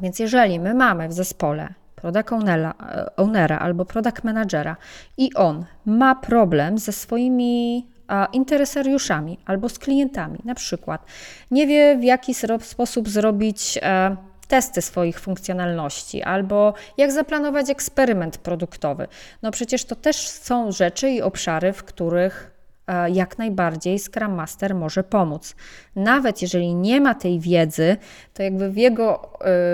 [0.00, 2.74] Więc jeżeli my mamy w zespole product ownera,
[3.16, 4.76] ownera albo product managera
[5.16, 7.86] i on ma problem ze swoimi
[8.32, 11.04] interesariuszami albo z klientami, na przykład
[11.50, 14.16] nie wie w jaki sposób zrobić e,
[14.48, 19.08] testy swoich funkcjonalności, albo jak zaplanować eksperyment produktowy.
[19.42, 22.50] No przecież to też są rzeczy i obszary, w których
[22.86, 25.56] e, jak najbardziej Scrum Master może pomóc.
[25.96, 27.96] Nawet jeżeli nie ma tej wiedzy,
[28.34, 29.30] to jakby w jego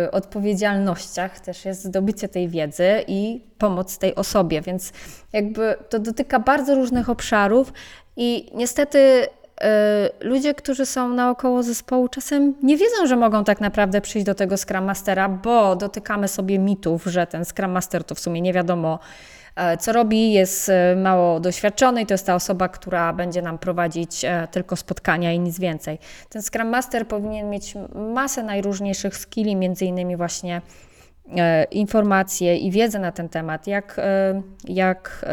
[0.07, 4.93] y, odpowiedzialnościach też jest zdobycie tej wiedzy i pomoc tej osobie, więc
[5.33, 7.72] jakby to dotyka bardzo różnych obszarów
[8.23, 9.27] i niestety y,
[10.21, 14.57] ludzie, którzy są naokoło zespołu, czasem nie wiedzą, że mogą tak naprawdę przyjść do tego
[14.57, 18.99] Scrum Mastera, bo dotykamy sobie mitów, że ten Scrum Master to w sumie nie wiadomo,
[19.57, 23.59] e, co robi, jest e, mało doświadczony i to jest ta osoba, która będzie nam
[23.59, 25.99] prowadzić e, tylko spotkania i nic więcej.
[26.29, 30.62] Ten Scrum Master powinien mieć masę najróżniejszych skilli, między innymi właśnie
[31.71, 34.01] informacje i wiedzę na ten temat, jak,
[34.64, 35.25] jak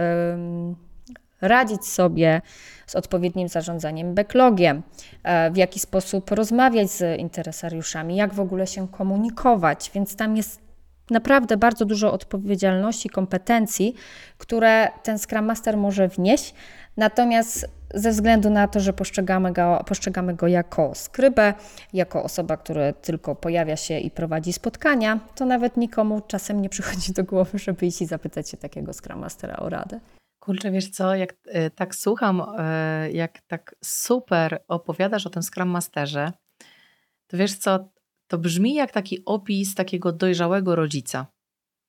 [1.42, 2.42] radzić sobie
[2.88, 4.84] z odpowiednim zarządzaniem backlogiem,
[5.24, 9.92] e, w jaki sposób rozmawiać z interesariuszami, jak w ogóle się komunikować.
[9.94, 10.68] Więc tam jest
[11.10, 13.96] naprawdę bardzo dużo odpowiedzialności, kompetencji,
[14.38, 16.54] które ten Scrum Master może wnieść.
[16.98, 21.54] Natomiast ze względu na to, że postrzegamy go, postrzegamy go jako skrybę,
[21.94, 27.14] jako osoba, która tylko pojawia się i prowadzi spotkania, to nawet nikomu czasem nie przychodzi
[27.14, 30.00] do głowy, żeby iść i zapytać się takiego Scrum Mastera o radę.
[30.48, 35.70] Kurczę, wiesz co, jak y, tak słucham, y, jak tak super opowiadasz o tym Scrum
[35.70, 36.32] Masterze,
[37.28, 37.90] to wiesz co,
[38.28, 41.28] to brzmi jak taki opis takiego dojrzałego rodzica.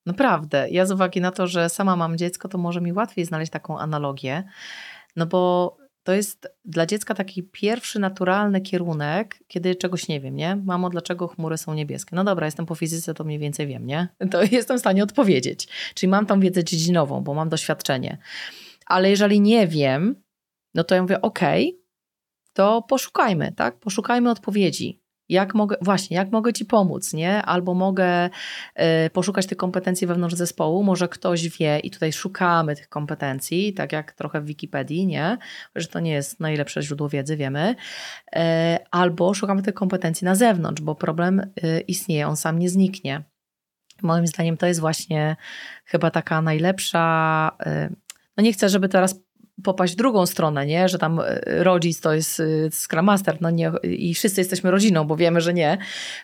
[0.06, 0.70] Naprawdę.
[0.70, 3.78] Ja z uwagi na to, że sama mam dziecko, to może mi łatwiej znaleźć taką
[3.78, 4.44] analogię,
[5.16, 5.76] no bo
[6.08, 10.56] to jest dla dziecka taki pierwszy naturalny kierunek, kiedy czegoś nie wiem, nie?
[10.56, 12.16] Mamo, dlaczego chmury są niebieskie?
[12.16, 14.08] No dobra, jestem po fizyce, to mniej więcej wiem, nie?
[14.30, 15.68] To jestem w stanie odpowiedzieć.
[15.94, 18.18] Czyli mam tą wiedzę dziedzinową, bo mam doświadczenie.
[18.86, 20.22] Ale jeżeli nie wiem,
[20.74, 21.40] no to ja mówię, ok,
[22.52, 23.78] to poszukajmy, tak?
[23.78, 25.00] Poszukajmy odpowiedzi.
[25.28, 27.42] Jak mogę, właśnie, jak mogę Ci pomóc, nie?
[27.42, 32.88] Albo mogę y, poszukać tych kompetencji wewnątrz zespołu, może ktoś wie i tutaj szukamy tych
[32.88, 35.38] kompetencji, tak jak trochę w Wikipedii, nie?
[35.74, 37.74] Że to nie jest najlepsze źródło wiedzy, wiemy.
[38.36, 38.38] Y,
[38.90, 43.22] albo szukamy tych kompetencji na zewnątrz, bo problem y, istnieje, on sam nie zniknie.
[44.02, 45.36] Moim zdaniem to jest właśnie
[45.84, 47.50] chyba taka najlepsza.
[48.36, 49.20] No nie chcę, żeby teraz
[49.62, 50.88] popaść w drugą stronę, nie?
[50.88, 55.04] że tam e, rodzic to jest e, Scrum Master no nie, i wszyscy jesteśmy rodziną,
[55.04, 55.78] bo wiemy, że nie.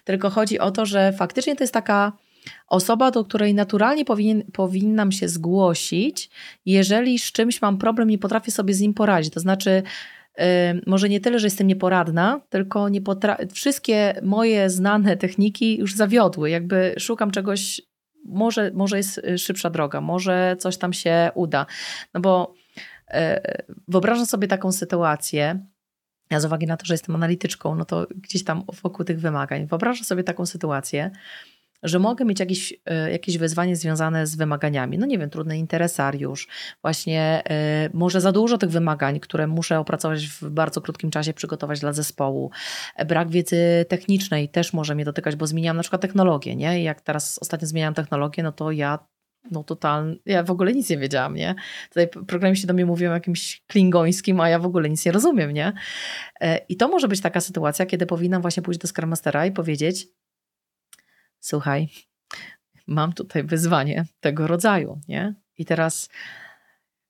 [0.05, 2.12] Tylko chodzi o to, że faktycznie to jest taka
[2.68, 6.30] osoba, do której naturalnie powinien, powinnam się zgłosić,
[6.66, 9.35] jeżeli z czymś mam problem i potrafię sobie z nim poradzić.
[9.35, 9.82] To znaczy,
[10.39, 10.45] yy,
[10.87, 13.01] może nie tyle, że jestem nieporadna, tylko nie
[13.53, 16.51] wszystkie moje znane techniki już zawiodły.
[16.51, 17.82] Jakby szukam czegoś,
[18.24, 21.66] może, może jest szybsza droga, może coś tam się uda.
[22.14, 22.55] No bo
[23.89, 25.67] wyobrażam sobie taką sytuację,
[26.31, 29.67] ja z uwagi na to, że jestem analityczką, no to gdzieś tam wokół tych wymagań,
[29.67, 31.11] wyobrażam sobie taką sytuację,
[31.85, 34.99] że mogę mieć jakieś, e, jakieś wyzwanie związane z wymaganiami.
[34.99, 36.49] No nie wiem, trudny interesariusz,
[36.83, 37.43] właśnie
[37.87, 41.93] y, może za dużo tych wymagań, które muszę opracować w bardzo krótkim czasie, przygotować dla
[41.93, 42.51] zespołu.
[43.07, 46.83] Brak wiedzy technicznej też może mnie dotykać, bo zmieniam na przykład technologię, nie?
[46.83, 48.99] Jak teraz ostatnio zmieniam technologię, no to ja
[49.51, 51.55] no totalnie, ja w ogóle nic nie wiedziałam, nie?
[51.88, 55.72] Tutaj programiści do mnie mówią jakimś klingońskim, a ja w ogóle nic nie rozumiem, nie?
[56.40, 59.53] E, I to może być taka sytuacja, kiedy powinnam właśnie pójść do Scrum Mastera i
[59.53, 60.07] powiedzieć
[61.45, 61.88] słuchaj,
[62.86, 65.34] mam tutaj wyzwanie tego rodzaju, nie?
[65.59, 66.09] I teraz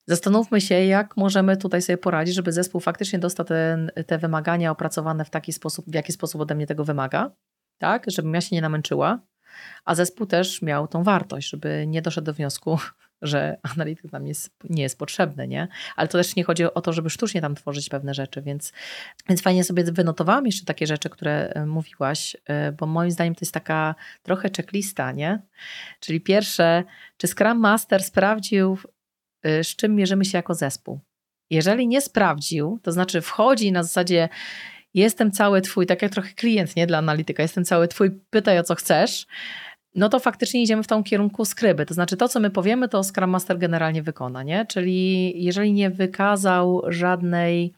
[0.07, 3.47] zastanówmy się, jak możemy tutaj sobie poradzić, żeby zespół faktycznie dostał
[4.07, 7.31] te wymagania opracowane w taki sposób, w jaki sposób ode mnie tego wymaga,
[7.79, 8.05] tak?
[8.11, 9.21] Żebym ja się nie namęczyła,
[9.85, 12.79] a zespół też miał tą wartość, żeby nie doszedł do wniosku,
[13.23, 15.69] że analityk nam jest, nie jest potrzebny, nie?
[15.97, 18.73] Ale to też nie chodzi o to, żeby sztucznie tam tworzyć pewne rzeczy, więc,
[19.29, 23.39] więc fajnie sobie wynotowałam jeszcze takie rzeczy, które e, mówiłaś, e, bo moim zdaniem to
[23.43, 25.43] jest taka trochę checklista, nie?
[26.01, 26.85] Czyli pierwsze,
[27.17, 28.79] czy Scrum Master sprawdził,
[29.43, 31.01] e, z czym mierzymy się jako zespół?
[31.51, 34.29] Jeżeli nie sprawdził, to znaczy wchodzi na zasadzie
[34.95, 38.63] jestem cały twój, tak jak trochę klient, nie dla analityka, jestem cały twój, pytaj o
[38.63, 39.27] co chcesz,
[39.95, 41.87] no to faktycznie idziemy w tą kierunku skryby.
[41.87, 44.67] To znaczy to, co my powiemy, to Scrum Master generalnie wykona, nie?
[44.67, 47.75] Czyli jeżeli nie wykazał żadnej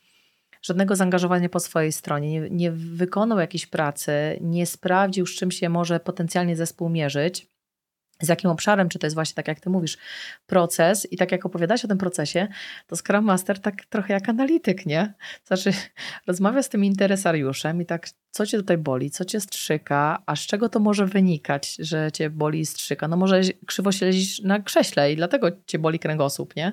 [0.62, 5.68] żadnego zaangażowania po swojej stronie, nie, nie wykonał jakiejś pracy, nie sprawdził, z czym się
[5.68, 7.46] może potencjalnie zespół mierzyć,
[8.20, 9.98] z jakim obszarem, czy to jest właśnie tak jak ty mówisz,
[10.46, 12.48] proces i tak jak opowiadasz o tym procesie,
[12.86, 15.14] to Scrum Master tak trochę jak analityk, nie?
[15.44, 15.72] Znaczy
[16.26, 20.40] rozmawia z tym interesariuszem i tak, co cię tutaj boli, co cię strzyka, a z
[20.40, 23.08] czego to może wynikać, że cię boli i strzyka?
[23.08, 26.72] No może krzywo się lezisz na krześle i dlatego cię boli kręgosłup, nie?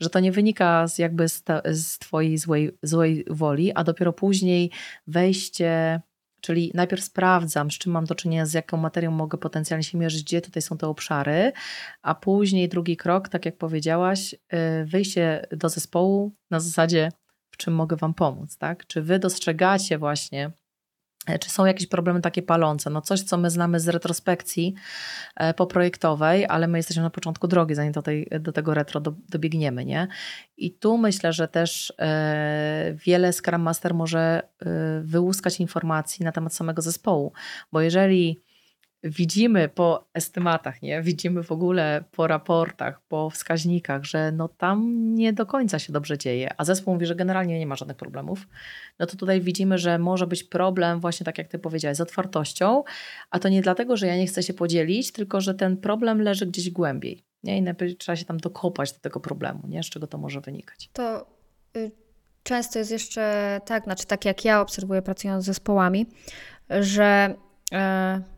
[0.00, 4.12] Że to nie wynika z jakby z, ta, z twojej złej, złej woli, a dopiero
[4.12, 4.70] później
[5.06, 6.00] wejście
[6.44, 10.22] Czyli najpierw sprawdzam, z czym mam do czynienia, z jaką materią mogę potencjalnie się mierzyć,
[10.22, 11.52] gdzie tutaj są te obszary,
[12.02, 17.12] a później drugi krok, tak jak powiedziałaś, y, wyjście do zespołu na zasadzie,
[17.50, 18.86] w czym mogę Wam pomóc, tak?
[18.86, 20.50] Czy Wy dostrzegacie właśnie
[21.40, 22.90] czy są jakieś problemy takie palące?
[22.90, 24.74] No coś, co my znamy z retrospekcji
[25.36, 29.14] e, poprojektowej, ale my jesteśmy na początku drogi, zanim do, tej, do tego retro do,
[29.28, 30.08] dobiegniemy, nie?
[30.56, 36.54] I tu myślę, że też e, wiele Scrum Master może e, wyłuskać informacji na temat
[36.54, 37.32] samego zespołu,
[37.72, 38.42] bo jeżeli
[39.04, 41.02] widzimy po estymatach, nie?
[41.02, 46.18] widzimy w ogóle po raportach, po wskaźnikach, że no tam nie do końca się dobrze
[46.18, 48.48] dzieje, a zespół mówi, że generalnie nie ma żadnych problemów,
[48.98, 52.84] no to tutaj widzimy, że może być problem właśnie tak jak ty powiedziałeś, z otwartością,
[53.30, 56.46] a to nie dlatego, że ja nie chcę się podzielić, tylko że ten problem leży
[56.46, 57.24] gdzieś głębiej.
[57.42, 57.58] Nie?
[57.58, 59.82] I najpierw trzeba się tam dokopać do tego problemu, nie?
[59.82, 60.90] z czego to może wynikać.
[60.92, 61.26] To
[61.76, 61.90] y,
[62.42, 66.06] często jest jeszcze tak, znaczy tak jak ja obserwuję pracując z zespołami,
[66.70, 67.34] że
[67.72, 68.33] y,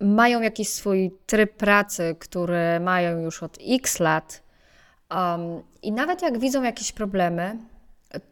[0.00, 4.42] mają jakiś swój tryb pracy, który mają już od x lat,
[5.10, 7.56] um, i nawet jak widzą jakieś problemy,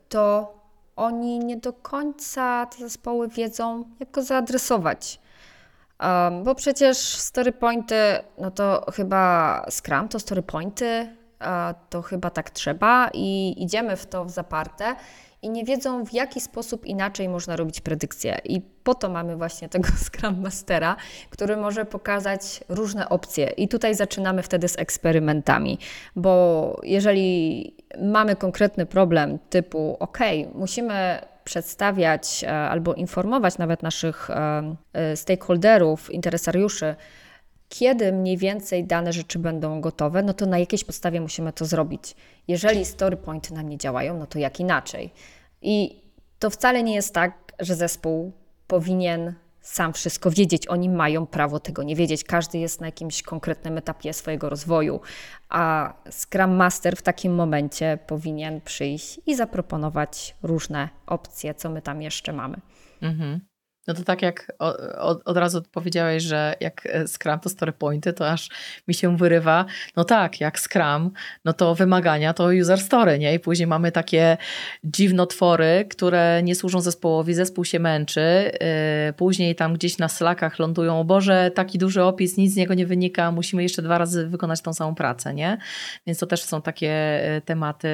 [0.09, 0.55] to
[0.97, 5.21] oni nie do końca te zespoły wiedzą, jak go zaadresować.
[6.01, 7.97] Um, bo przecież story pointy,
[8.39, 11.17] no to chyba Scrum to story pointy,
[11.91, 14.97] to chyba tak trzeba i idziemy w to w zaparte
[15.47, 18.38] i nie wiedzą, w jaki sposób inaczej można robić predykcje.
[18.44, 20.97] I po to mamy właśnie tego Scrum Mastera,
[21.30, 23.47] który może pokazać różne opcje.
[23.47, 25.78] I tutaj zaczynamy wtedy z eksperymentami,
[26.16, 30.18] bo jeżeli mamy konkretny problem typu, OK,
[30.55, 36.94] musimy przedstawiać e, albo informować nawet naszych e, e, stakeholderów, interesariuszy,
[37.68, 42.14] kiedy mniej więcej dane rzeczy będą gotowe, no to na jakiejś podstawie musimy to zrobić.
[42.49, 45.11] Jeżeli story pointy nam nie działają, no to jak inaczej?
[45.62, 46.02] I
[46.38, 48.32] to wcale nie jest tak, że zespół
[48.66, 50.68] powinien sam wszystko wiedzieć.
[50.68, 52.24] Oni mają prawo tego nie wiedzieć.
[52.24, 55.00] Każdy jest na jakimś konkretnym etapie swojego rozwoju,
[55.48, 62.02] a Scrum Master w takim momencie powinien przyjść i zaproponować różne opcje, co my tam
[62.02, 62.61] jeszcze mamy.
[63.02, 63.40] Mhm.
[63.87, 64.53] No to tak jak
[64.99, 68.51] od, od razu powiedziałeś, że jak e, Scrum to story pointy, to aż
[68.89, 69.64] mi się wyrywa.
[69.97, 71.11] No tak, jak Scrum,
[71.45, 73.34] no to wymagania to user story, nie?
[73.34, 74.37] I później mamy takie
[74.84, 78.20] dziwnotwory, które nie służą zespołowi, zespół się męczy,
[79.07, 82.74] yy, później tam gdzieś na slakach lądują, o Boże, taki duży opis, nic z niego
[82.74, 85.59] nie wynika, musimy jeszcze dwa razy wykonać tą samą pracę, nie?
[86.07, 87.89] Więc to też są takie e, tematy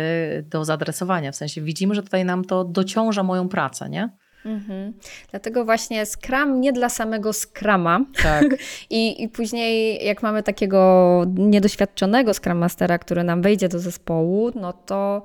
[0.50, 4.08] do zaadresowania, w sensie widzimy, że tutaj nam to dociąża moją pracę, nie?
[4.44, 4.92] Mhm.
[5.30, 8.00] Dlatego właśnie Scrum nie dla samego Scrama.
[8.22, 8.44] Tak.
[8.90, 14.72] I, I później, jak mamy takiego niedoświadczonego Scrum Mastera, który nam wejdzie do zespołu, no
[14.72, 15.22] to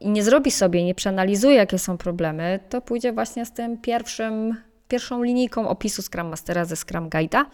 [0.00, 4.56] i nie zrobi sobie, nie przeanalizuje, jakie są problemy, to pójdzie właśnie z tym pierwszym,
[4.88, 7.44] pierwszą linijką opisu Scrum Mastera ze Scrum Guide'a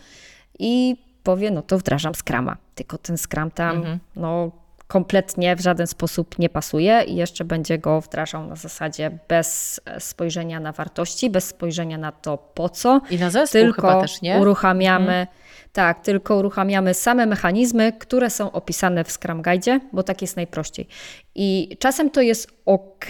[0.59, 2.57] i powie, no to wdrażam Scrama.
[2.75, 3.99] Tylko ten Scrum tam, mhm.
[4.17, 4.51] no
[4.91, 10.61] kompletnie w żaden sposób nie pasuje i jeszcze będzie go wdrażał na zasadzie bez spojrzenia
[10.61, 13.01] na wartości, bez spojrzenia na to po co.
[13.11, 14.39] I na zespół tylko też, nie?
[14.39, 15.27] uruchamiamy mhm.
[15.73, 20.89] Tak, tylko uruchamiamy same mechanizmy, które są opisane w Scrum Guide, bo tak jest najprościej.
[21.35, 23.07] I czasem to jest ok,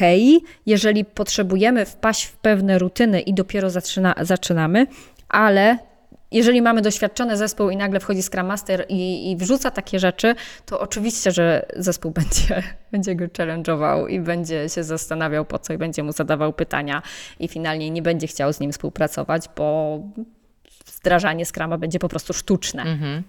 [0.66, 4.87] jeżeli potrzebujemy wpaść w pewne rutyny i dopiero zaczyna, zaczynamy,
[5.28, 5.78] ale
[6.33, 10.35] jeżeli mamy doświadczony zespół i nagle wchodzi Scrum Master i, i wrzuca takie rzeczy,
[10.66, 12.62] to oczywiście, że zespół będzie,
[12.93, 17.03] będzie go challenge'ował i będzie się zastanawiał po co i będzie mu zadawał pytania
[17.39, 19.99] i finalnie nie będzie chciał z nim współpracować, bo
[20.87, 22.83] wdrażanie Scrama będzie po prostu sztuczne.
[22.83, 23.22] Mhm.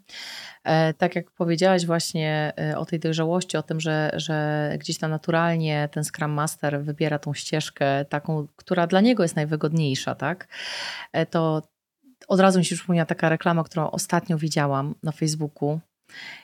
[0.64, 5.12] E, tak jak powiedziałaś właśnie e, o tej dojrzałości, o tym, że, że gdzieś tam
[5.12, 10.48] naturalnie ten Scrum Master wybiera tą ścieżkę taką, która dla niego jest najwygodniejsza, tak?
[11.14, 11.62] E, to
[12.32, 15.80] od razu mi się przypomniała taka reklama, którą ostatnio widziałam na Facebooku.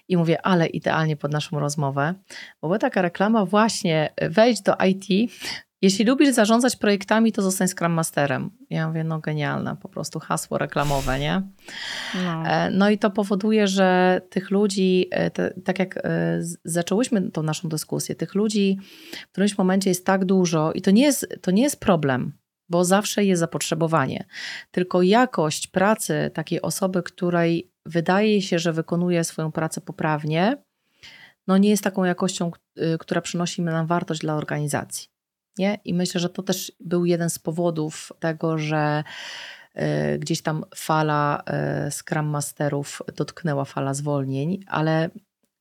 [0.08, 2.14] I mówię, ale idealnie pod naszą rozmowę,
[2.62, 5.32] bo była taka reklama właśnie, wejdź do IT,
[5.82, 8.50] jeśli lubisz zarządzać projektami, to zostań Scrum Masterem.
[8.70, 11.42] Ja mówię, no genialne, po prostu hasło reklamowe, nie?
[12.26, 17.32] No, e, no i to powoduje, że tych ludzi, e, te, tak jak e, zaczęłyśmy
[17.32, 18.80] tą naszą dyskusję, tych ludzi
[19.28, 22.34] w którymś momencie jest tak dużo i to nie jest, to nie jest problem,
[22.70, 24.26] bo zawsze jest zapotrzebowanie.
[24.72, 30.58] Tylko jakość pracy takiej osoby, której wydaje się, że wykonuje swoją pracę poprawnie,
[31.48, 35.08] no nie jest taką jakością, y, która przynosi nam wartość dla organizacji.
[35.58, 35.80] Nie?
[35.86, 39.04] I myślę, że to też był jeden z powodów tego, że
[39.76, 41.44] y, gdzieś tam fala
[41.88, 45.10] y, Scrum Masterów dotknęła fala zwolnień, ale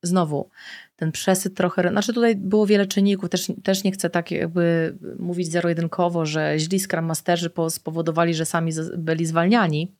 [0.03, 0.49] znowu
[0.97, 5.51] ten przesyt trochę, znaczy tutaj było wiele czynników, też, też nie chcę tak jakby mówić
[5.51, 9.95] zero-jedynkowo, że źli Scrum Masterzy spowodowali, że sami byli zwalniani,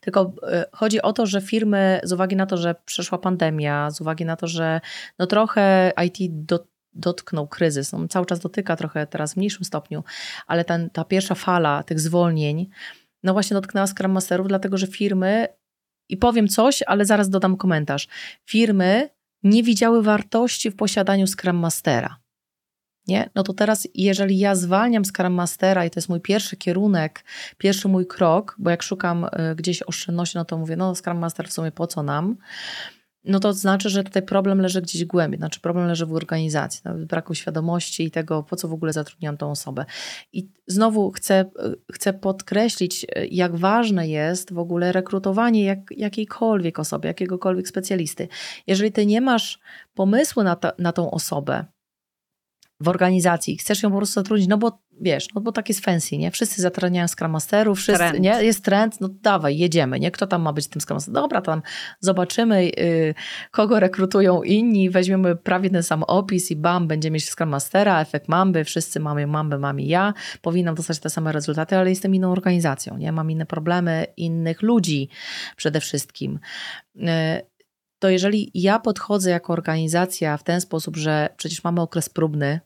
[0.00, 4.00] tylko e, chodzi o to, że firmy z uwagi na to, że przeszła pandemia, z
[4.00, 4.80] uwagi na to, że
[5.18, 10.04] no trochę IT do, dotknął kryzys, on cały czas dotyka trochę teraz w mniejszym stopniu,
[10.46, 12.68] ale ten, ta pierwsza fala tych zwolnień,
[13.22, 15.48] no właśnie dotknęła Scrum Masterów, dlatego że firmy
[16.08, 18.08] i powiem coś, ale zaraz dodam komentarz.
[18.44, 22.16] Firmy nie widziały wartości w posiadaniu Scrum Mastera.
[23.06, 23.30] Nie?
[23.34, 27.24] No to teraz, jeżeli ja zwalniam Scrum Mastera i to jest mój pierwszy kierunek,
[27.58, 31.48] pierwszy mój krok, bo jak szukam y, gdzieś oszczędności, no to mówię, no Scrum Master
[31.48, 32.36] w sumie po co nam?
[33.24, 37.04] No to znaczy, że tutaj problem leży gdzieś głębiej, znaczy problem leży w organizacji, w
[37.04, 39.84] braku świadomości i tego, po co w ogóle zatrudniam tą osobę.
[40.32, 41.44] I znowu chcę,
[41.92, 48.28] chcę podkreślić, jak ważne jest w ogóle rekrutowanie jak, jakiejkolwiek osoby, jakiegokolwiek specjalisty.
[48.66, 49.60] Jeżeli ty nie masz
[49.94, 51.64] pomysłu na, ta, na tą osobę,
[52.80, 56.18] w organizacji, chcesz ją po prostu zatrudnić, no bo wiesz, no bo tak jest fancy,
[56.18, 56.30] nie?
[56.30, 58.20] Wszyscy zatrudniają Scrum Masterów, wszyscy, trend.
[58.20, 58.44] nie?
[58.44, 60.10] Jest trend, no dawaj, jedziemy, nie?
[60.10, 61.14] Kto tam ma być tym Scrum Masterem?
[61.14, 61.62] Dobra, tam
[62.00, 63.14] zobaczymy, yy,
[63.50, 68.28] kogo rekrutują inni, weźmiemy prawie ten sam opis i bam, będziemy mieć Scrum Mastera, efekt
[68.28, 72.32] Mamby, wszyscy mamy Mambę, mam i ja, powinnam dostać te same rezultaty, ale jestem inną
[72.32, 73.12] organizacją, nie?
[73.12, 75.08] Mam inne problemy, innych ludzi
[75.56, 76.38] przede wszystkim.
[76.94, 77.08] Yy,
[77.98, 82.60] to jeżeli ja podchodzę jako organizacja w ten sposób, że przecież mamy okres próbny,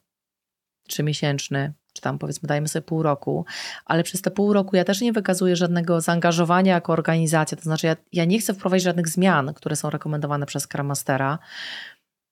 [0.89, 3.45] trzymiesięczny, czy tam powiedzmy dajmy sobie pół roku,
[3.85, 7.87] ale przez te pół roku ja też nie wykazuję żadnego zaangażowania jako organizacja, to znaczy
[7.87, 10.93] ja, ja nie chcę wprowadzić żadnych zmian, które są rekomendowane przez Scrum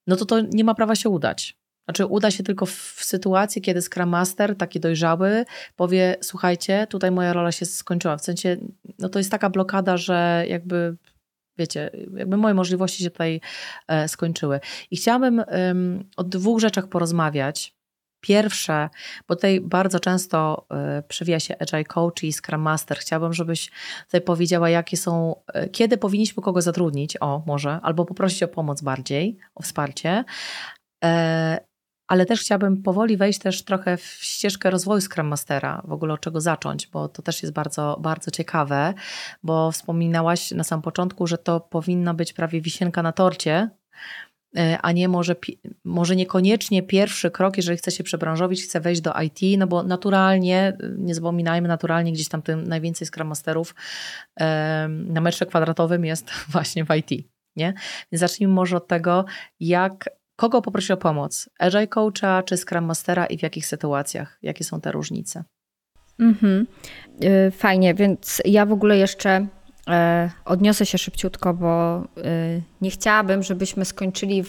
[0.06, 1.60] no to to nie ma prawa się udać.
[1.84, 5.44] Znaczy uda się tylko w, w sytuacji, kiedy Scrum Master, taki dojrzały,
[5.76, 8.56] powie słuchajcie, tutaj moja rola się skończyła, w sensie,
[8.98, 10.96] no to jest taka blokada, że jakby
[11.58, 13.40] wiecie, jakby moje możliwości się tutaj
[13.88, 14.60] e, skończyły.
[14.90, 17.74] I chciałabym um, o dwóch rzeczach porozmawiać,
[18.20, 18.88] pierwsze,
[19.28, 20.66] bo tutaj bardzo często
[20.98, 22.98] y, przewija się Agile Coach i Scrum Master.
[22.98, 23.70] Chciałabym, żebyś
[24.04, 28.82] tutaj powiedziała, jakie są, y, kiedy powinniśmy kogo zatrudnić, o może, albo poprosić o pomoc
[28.82, 30.24] bardziej, o wsparcie.
[31.04, 31.70] E,
[32.10, 36.20] ale też chciałabym powoli wejść też trochę w ścieżkę rozwoju Scrum Mastera, w ogóle od
[36.20, 38.94] czego zacząć, bo to też jest bardzo, bardzo ciekawe,
[39.42, 43.70] bo wspominałaś na samym początku, że to powinna być prawie wisienka na torcie, e,
[44.82, 45.36] a nie może,
[45.84, 50.76] może niekoniecznie pierwszy krok, jeżeli chce się przebranżowić, chce wejść do IT, no bo naturalnie,
[50.96, 53.74] nie zapominajmy, naturalnie gdzieś tam tym najwięcej Scrum Masterów
[54.88, 57.26] na metrze kwadratowym jest właśnie w IT.
[57.56, 57.74] Nie?
[58.12, 59.24] Więc zacznijmy może od tego,
[59.60, 61.50] jak Kogo poprosić o pomoc?
[61.58, 64.38] Agile Coacha czy Scrum Mastera i w jakich sytuacjach?
[64.42, 65.44] Jakie są te różnice?
[66.18, 66.66] Mhm.
[67.24, 69.46] Y, fajnie, więc ja w ogóle jeszcze e,
[70.44, 74.44] odniosę się szybciutko, bo y, nie chciałabym, żebyśmy skończyli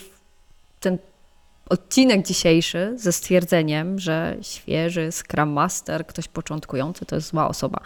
[0.79, 0.97] ten
[1.69, 7.79] odcinek dzisiejszy ze stwierdzeniem, że świeży Scrum Master, ktoś początkujący to jest zła osoba.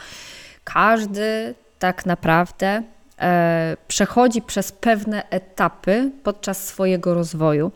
[0.63, 2.83] Każdy tak naprawdę
[3.19, 7.71] e, przechodzi przez pewne etapy podczas swojego rozwoju.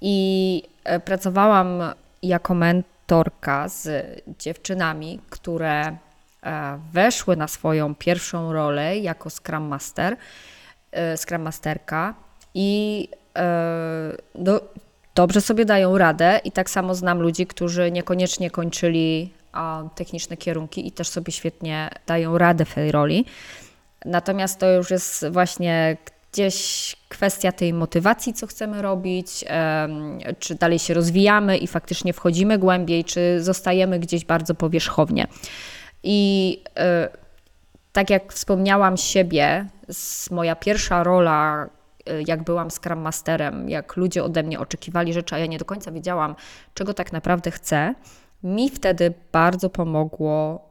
[0.00, 1.82] I e, pracowałam
[2.22, 4.06] jako mentorka z
[4.38, 5.96] dziewczynami, które e,
[6.92, 10.16] weszły na swoją pierwszą rolę jako Scrum Master,
[10.92, 12.14] e, Scrum Masterka
[12.54, 13.08] i
[14.34, 14.60] do,
[15.14, 19.32] dobrze sobie dają radę i tak samo znam ludzi, którzy niekoniecznie kończyli
[19.94, 23.24] techniczne kierunki i też sobie świetnie dają radę w tej roli.
[24.04, 25.96] Natomiast to już jest właśnie
[26.32, 29.44] gdzieś kwestia tej motywacji, co chcemy robić,
[30.38, 35.26] czy dalej się rozwijamy i faktycznie wchodzimy głębiej, czy zostajemy gdzieś bardzo powierzchownie.
[36.02, 37.08] I e,
[37.92, 39.66] tak jak wspomniałam siebie,
[40.30, 41.66] moja pierwsza rola,
[42.06, 45.64] e, jak byłam Scrum Masterem, jak ludzie ode mnie oczekiwali rzeczy, a ja nie do
[45.64, 46.34] końca wiedziałam,
[46.74, 47.94] czego tak naprawdę chcę,
[48.42, 50.68] mi wtedy bardzo pomogło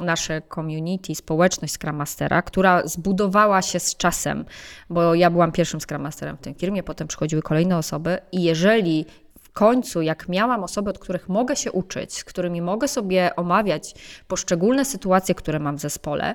[0.00, 4.44] nasze community, społeczność Scrum Mastera, która zbudowała się z czasem,
[4.90, 9.06] bo ja byłam pierwszym Scrum Masterem w tej firmie, potem przychodziły kolejne osoby i jeżeli
[9.54, 13.94] końcu, jak miałam osoby, od których mogę się uczyć, z którymi mogę sobie omawiać
[14.28, 16.34] poszczególne sytuacje, które mam w zespole,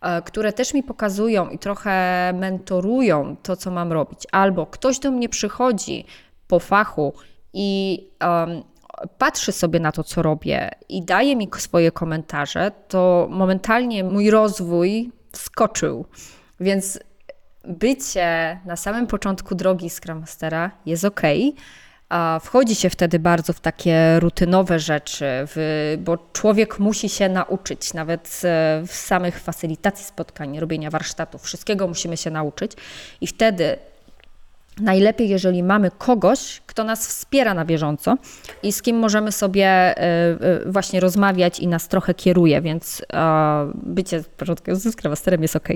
[0.00, 5.10] e, które też mi pokazują i trochę mentorują to, co mam robić, albo ktoś do
[5.10, 6.04] mnie przychodzi
[6.48, 7.12] po fachu
[7.52, 8.62] i um,
[9.18, 15.12] patrzy sobie na to, co robię i daje mi swoje komentarze, to momentalnie mój rozwój
[15.32, 16.06] skoczył.
[16.60, 16.98] Więc
[17.64, 21.22] bycie na samym początku drogi Scrum Mastera jest ok.
[22.08, 27.94] A wchodzi się wtedy bardzo w takie rutynowe rzeczy, w, bo człowiek musi się nauczyć,
[27.94, 32.72] nawet e, w samych facylitacji spotkań, robienia warsztatów, wszystkiego musimy się nauczyć.
[33.20, 33.76] I wtedy
[34.80, 38.16] Najlepiej, jeżeli mamy kogoś, kto nas wspiera na bieżąco
[38.62, 40.36] i z kim możemy sobie e, e,
[40.66, 43.02] właśnie rozmawiać i nas trochę kieruje, więc
[43.74, 45.68] bycie początkiem z Scrum Masterem jest ok.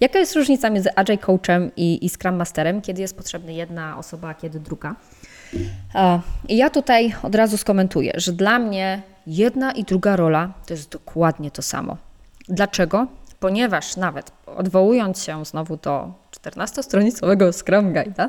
[0.00, 2.80] Jaka jest różnica między Agile Coachem i, i Scrum Masterem?
[2.80, 4.94] Kiedy jest potrzebna jedna osoba, a kiedy druga?
[6.48, 10.90] I ja tutaj od razu skomentuję, że dla mnie jedna i druga rola to jest
[10.90, 11.96] dokładnie to samo.
[12.48, 13.06] Dlaczego?
[13.40, 18.28] Ponieważ nawet odwołując się znowu do 14-stronicowego Scrum Guide'a,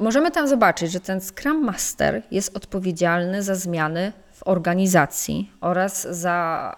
[0.00, 6.76] możemy tam zobaczyć, że ten Scrum Master jest odpowiedzialny za zmiany w organizacji oraz za,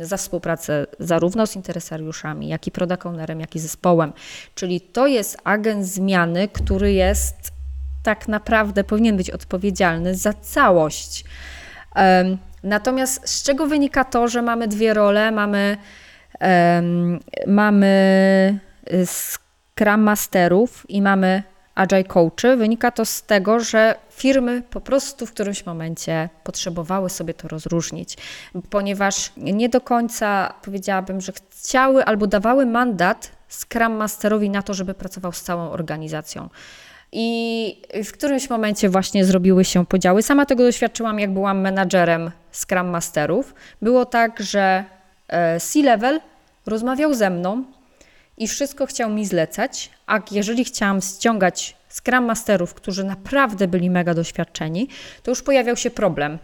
[0.00, 4.12] za współpracę zarówno z interesariuszami, jak i product ownerem, jak i zespołem.
[4.54, 7.55] Czyli to jest agent zmiany, który jest
[8.06, 11.24] tak naprawdę powinien być odpowiedzialny za całość.
[12.62, 15.30] Natomiast z czego wynika to, że mamy dwie role?
[15.30, 15.76] Mamy,
[17.46, 18.58] mamy
[19.04, 21.42] Scrum Masterów i mamy
[21.74, 22.56] Agile Coachy.
[22.56, 28.16] Wynika to z tego, że firmy po prostu w którymś momencie potrzebowały sobie to rozróżnić,
[28.70, 34.94] ponieważ nie do końca powiedziałabym, że chciały albo dawały mandat Scrum Masterowi na to, żeby
[34.94, 36.48] pracował z całą organizacją.
[37.12, 40.22] I w którymś momencie właśnie zrobiły się podziały.
[40.22, 43.54] Sama tego doświadczyłam, jak byłam menadżerem Scrum Masterów.
[43.82, 44.84] Było tak, że
[45.28, 46.20] e, C-level
[46.66, 47.64] rozmawiał ze mną
[48.38, 54.14] i wszystko chciał mi zlecać, a jeżeli chciałam ściągać Scrum Masterów, którzy naprawdę byli mega
[54.14, 54.88] doświadczeni,
[55.22, 56.38] to już pojawiał się problem.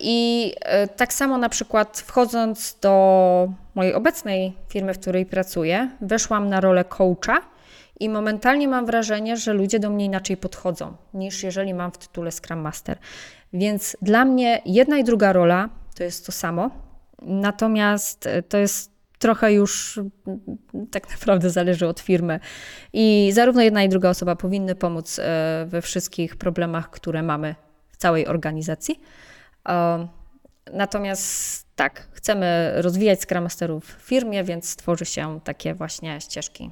[0.00, 6.48] I e, tak samo na przykład wchodząc do mojej obecnej firmy, w której pracuję, weszłam
[6.48, 7.51] na rolę coacha
[8.00, 12.32] i momentalnie mam wrażenie, że ludzie do mnie inaczej podchodzą niż jeżeli mam w tytule
[12.32, 12.98] Scrum Master.
[13.52, 16.70] Więc dla mnie jedna i druga rola to jest to samo.
[17.22, 20.00] Natomiast e, to jest trochę już
[20.90, 22.40] tak naprawdę zależy od firmy.
[22.92, 27.54] I zarówno jedna i druga osoba powinny pomóc e, we wszystkich problemach, które mamy
[27.92, 29.00] w całej organizacji.
[30.72, 36.70] Natomiast tak, chcemy rozwijać Scrum Masterów w firmie, więc tworzy się takie właśnie ścieżki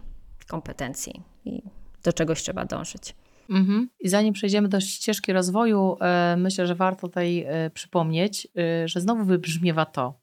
[0.50, 1.62] kompetencji i
[2.04, 3.14] do czegoś trzeba dążyć.
[3.50, 3.88] Mhm.
[4.00, 9.00] I zanim przejdziemy do ścieżki rozwoju, e, myślę, że warto tutaj e, przypomnieć, e, że
[9.00, 10.20] znowu wybrzmiewa to,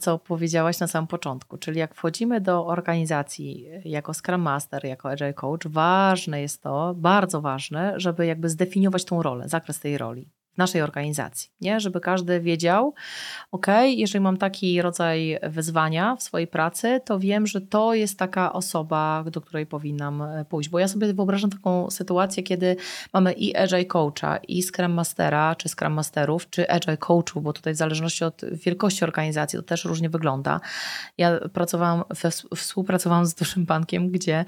[0.00, 1.58] co powiedziałaś na samym początku.
[1.58, 7.40] Czyli jak wchodzimy do organizacji jako Scrum Master, jako Agile Coach, ważne jest to, bardzo
[7.40, 10.28] ważne, żeby jakby zdefiniować tą rolę, zakres tej roli
[10.58, 11.80] naszej organizacji, nie?
[11.80, 12.94] żeby każdy wiedział,
[13.52, 18.52] ok, jeżeli mam taki rodzaj wyzwania w swojej pracy, to wiem, że to jest taka
[18.52, 20.68] osoba, do której powinnam e, pójść.
[20.68, 22.76] Bo ja sobie wyobrażam taką sytuację, kiedy
[23.12, 27.74] mamy i Agile Coacha, i Scrum Mastera, czy Scrum Masterów, czy Agile Coachów, bo tutaj
[27.74, 30.60] w zależności od wielkości organizacji to też różnie wygląda.
[31.18, 32.04] Ja pracowałam,
[32.56, 34.44] współpracowałam z dużym bankiem, gdzie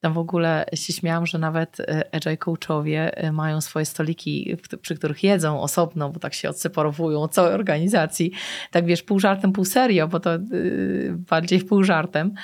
[0.00, 4.94] tam w ogóle się śmiałam, że nawet e, agile coachowie e, mają swoje stoliki, przy
[4.94, 8.32] których jedzą osobno, bo tak się odseparowują od całej organizacji.
[8.70, 12.34] Tak wiesz, pół żartem, pół serio, bo to yy, bardziej pół żartem.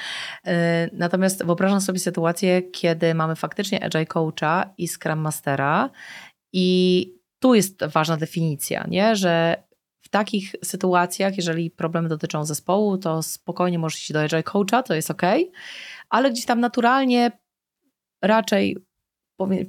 [0.92, 5.90] Natomiast wyobrażam sobie sytuację, kiedy mamy faktycznie agile coacha i scrum mastera
[6.52, 9.16] i tu jest ważna definicja, nie?
[9.16, 9.64] że
[10.02, 14.94] w takich sytuacjach, jeżeli problemy dotyczą zespołu, to spokojnie możesz iść do agile coacha, to
[14.94, 15.22] jest ok,
[16.10, 17.32] ale gdzieś tam naturalnie
[18.26, 18.76] raczej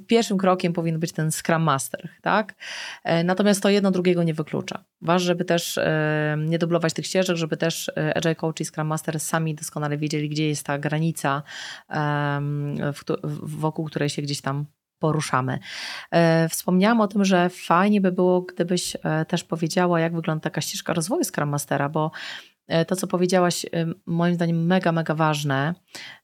[0.06, 2.54] pierwszym krokiem powinien być ten Scrum Master, tak?
[3.04, 4.84] E, natomiast to jedno drugiego nie wyklucza.
[5.00, 8.86] Ważne, żeby też e, nie dublować tych ścieżek, żeby też e, Agile Coach i Scrum
[8.86, 11.42] Master sami doskonale wiedzieli, gdzie jest ta granica,
[13.42, 14.66] wokół której się gdzieś tam
[14.98, 15.58] poruszamy.
[16.50, 18.96] Wspomniałam o tym, że fajnie by było, gdybyś
[19.28, 22.10] też powiedziała, jak wygląda taka ścieżka rozwoju Scrum Mastera, bo
[22.86, 23.66] to, co powiedziałaś,
[24.06, 25.74] moim zdaniem mega, mega ważne,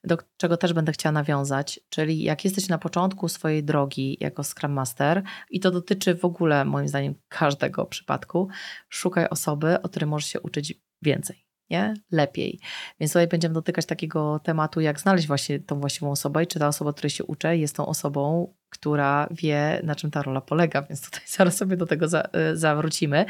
[0.05, 4.73] do czego też będę chciała nawiązać, czyli jak jesteś na początku swojej drogi jako Scrum
[4.73, 8.49] Master, i to dotyczy w ogóle, moim zdaniem, każdego przypadku,
[8.89, 11.95] szukaj osoby, o której możesz się uczyć więcej nie?
[12.11, 12.61] lepiej.
[13.01, 16.69] Więc tutaj będziemy dotykać takiego tematu, jak znaleźć właśnie tą właściwą osobę i czy ta
[16.69, 21.05] osoba, której się uczę, jest tą osobą, która wie, na czym ta rola polega, więc
[21.05, 23.25] tutaj zaraz sobie do tego za, y, zawrócimy.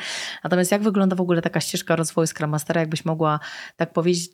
[0.44, 3.40] Natomiast jak wygląda w ogóle taka ścieżka rozwoju Scrum Mastera, jakbyś mogła
[3.76, 4.32] tak powiedzieć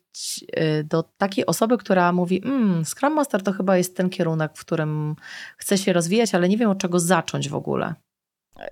[0.58, 4.60] y, do takiej osoby, która mówi, mmm, Scrum Master to chyba jest ten kierunek, w
[4.60, 5.16] którym
[5.56, 7.94] chcę się rozwijać, ale nie wiem od czego zacząć w ogóle.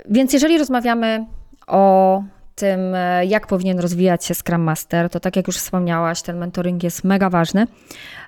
[0.09, 1.27] Więc jeżeli rozmawiamy
[1.67, 2.23] o
[2.57, 6.83] tym, e, jak powinien rozwijać się Scrum Master, to tak jak już wspomniałaś, ten mentoring
[6.83, 7.67] jest mega ważny.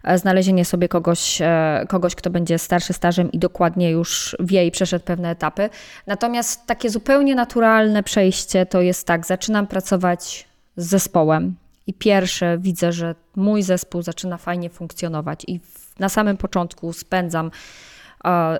[0.04, 4.70] E, znalezienie sobie kogoś, e, kogoś, kto będzie starszy stażem i dokładnie już wie i
[4.70, 5.70] przeszedł pewne etapy.
[6.06, 11.54] Natomiast takie zupełnie naturalne przejście to jest tak, zaczynam pracować z zespołem
[11.86, 15.60] i pierwsze widzę, że mój zespół zaczyna fajnie funkcjonować i
[15.98, 17.50] na samym początku spędzam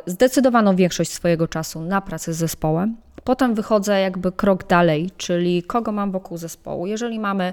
[0.07, 2.97] zdecydowaną większość swojego czasu na pracy z zespołem.
[3.25, 6.87] Potem wychodzę jakby krok dalej, czyli kogo mam wokół zespołu.
[6.87, 7.53] Jeżeli mamy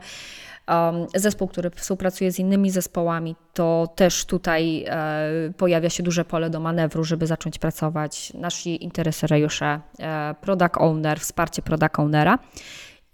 [1.16, 6.60] zespół, który współpracuje z innymi zespołami, to też tutaj e, pojawia się duże pole do
[6.60, 8.34] manewru, żeby zacząć pracować.
[8.34, 12.40] Nasi interesariusze, e, product owner, wsparcie product ownera.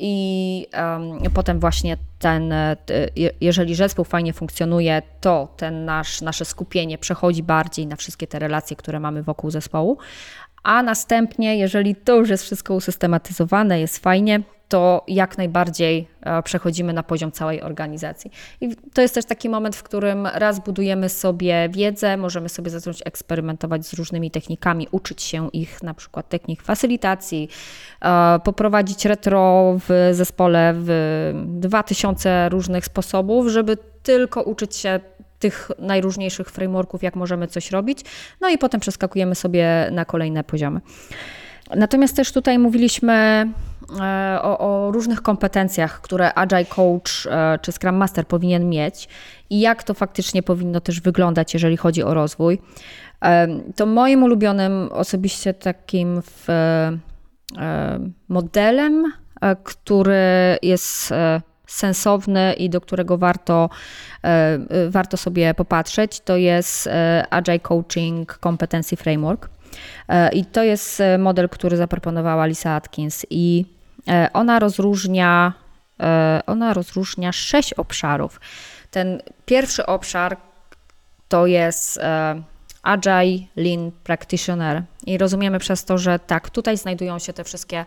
[0.03, 2.77] I um, potem właśnie ten, e,
[3.41, 8.75] jeżeli zespół fajnie funkcjonuje, to ten nasz, nasze skupienie przechodzi bardziej na wszystkie te relacje,
[8.75, 9.97] które mamy wokół zespołu,
[10.63, 14.41] a następnie, jeżeli to już jest wszystko usystematyzowane, jest fajnie,
[14.71, 18.31] to jak najbardziej e, przechodzimy na poziom całej organizacji.
[18.61, 23.01] I to jest też taki moment, w którym raz budujemy sobie wiedzę, możemy sobie zacząć
[23.05, 27.49] eksperymentować z różnymi technikami, uczyć się ich, na przykład technik facylitacji,
[28.01, 34.99] e, poprowadzić retro w zespole w 2000 różnych sposobów, żeby tylko uczyć się
[35.41, 37.99] tych najróżniejszych frameworków, jak możemy coś robić,
[38.41, 40.81] no i potem przeskakujemy sobie na kolejne poziomy.
[41.75, 43.13] Natomiast też tutaj mówiliśmy
[44.01, 49.09] e, o, o, różnych kompetencjach, które Agile Coach e, czy Scrum Master powinien mieć
[49.49, 52.61] i jak to faktycznie powinno też wyglądać, jeżeli chodzi o rozwój.
[53.23, 56.47] E, to moim ulubionym osobiście takim w,
[58.27, 59.13] modelem,
[59.63, 61.13] który jest
[61.71, 63.69] sensowny i do którego warto,
[64.23, 64.59] e,
[64.89, 69.49] warto sobie popatrzeć, to jest e, Agile Coaching Competency Framework.
[70.07, 73.65] E, I to jest model, który zaproponowała Lisa Atkins i
[74.33, 75.53] ona rozróżnia,
[76.47, 78.39] ona rozróżnia sześć obszarów.
[78.91, 80.37] Ten pierwszy obszar
[81.29, 81.99] to jest
[82.83, 87.85] Agile Lean Practitioner i rozumiemy przez to, że tak, tutaj znajdują się te wszystkie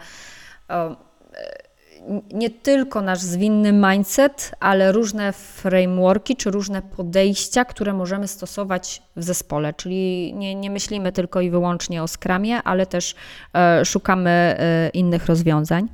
[2.32, 9.22] nie tylko nasz zwinny mindset, ale różne frameworki czy różne podejścia, które możemy stosować w
[9.22, 9.74] zespole.
[9.74, 13.14] Czyli nie, nie myślimy tylko i wyłącznie o skramie, ale też
[13.54, 15.88] e, szukamy e, innych rozwiązań.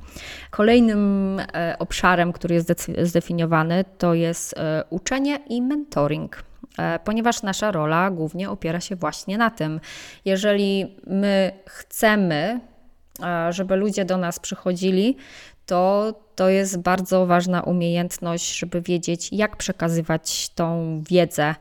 [0.51, 6.43] Kolejnym e, obszarem, który jest zdefiniowany, to jest e, uczenie i mentoring
[6.77, 9.79] e, ponieważ nasza rola głównie opiera się właśnie na tym.
[10.25, 12.59] Jeżeli my chcemy,
[13.49, 15.17] żeby ludzie do nas przychodzili,
[15.71, 21.55] to to jest bardzo ważna umiejętność, żeby wiedzieć, jak przekazywać tą wiedzę,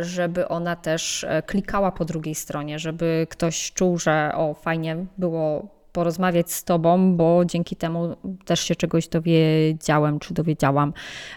[0.00, 5.68] żeby ona też e, klikała po drugiej stronie, żeby ktoś czuł, że o, fajnie było
[5.92, 10.92] porozmawiać z tobą, bo dzięki temu też się czegoś dowiedziałem czy dowiedziałam.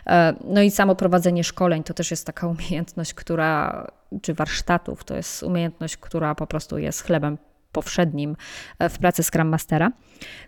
[0.07, 3.87] E, no i samo prowadzenie szkoleń to też jest taka umiejętność, która,
[4.21, 7.37] czy warsztatów, to jest umiejętność, która po prostu jest chlebem
[7.71, 8.35] powszednim
[8.79, 9.91] e, w pracy Scrum Mastera.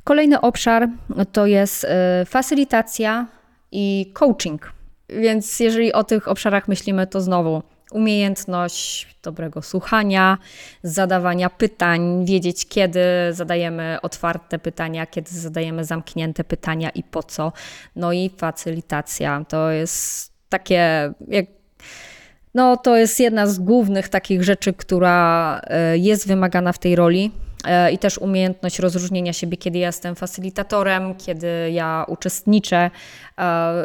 [0.04, 0.90] Kolejny obszar
[1.32, 3.28] to jest e, facylitacja
[3.72, 4.74] i coaching.
[5.10, 10.38] Więc jeżeli o tych obszarach myślimy, to znowu umiejętność dobrego słuchania,
[10.84, 13.02] zadawania pytań, wiedzieć kiedy
[13.32, 17.52] zadajemy otwarte pytania, kiedy zadajemy zamknięte pytania i po co.
[17.96, 21.46] No i facylitacja to jest takie, jak
[22.54, 27.32] no, to jest jedna z głównych takich rzeczy, która e, jest wymagana w tej roli.
[27.66, 32.92] E, I też umiejętność rozróżnienia siebie, kiedy ja jestem facylitatorem, kiedy ja uczestniczę e,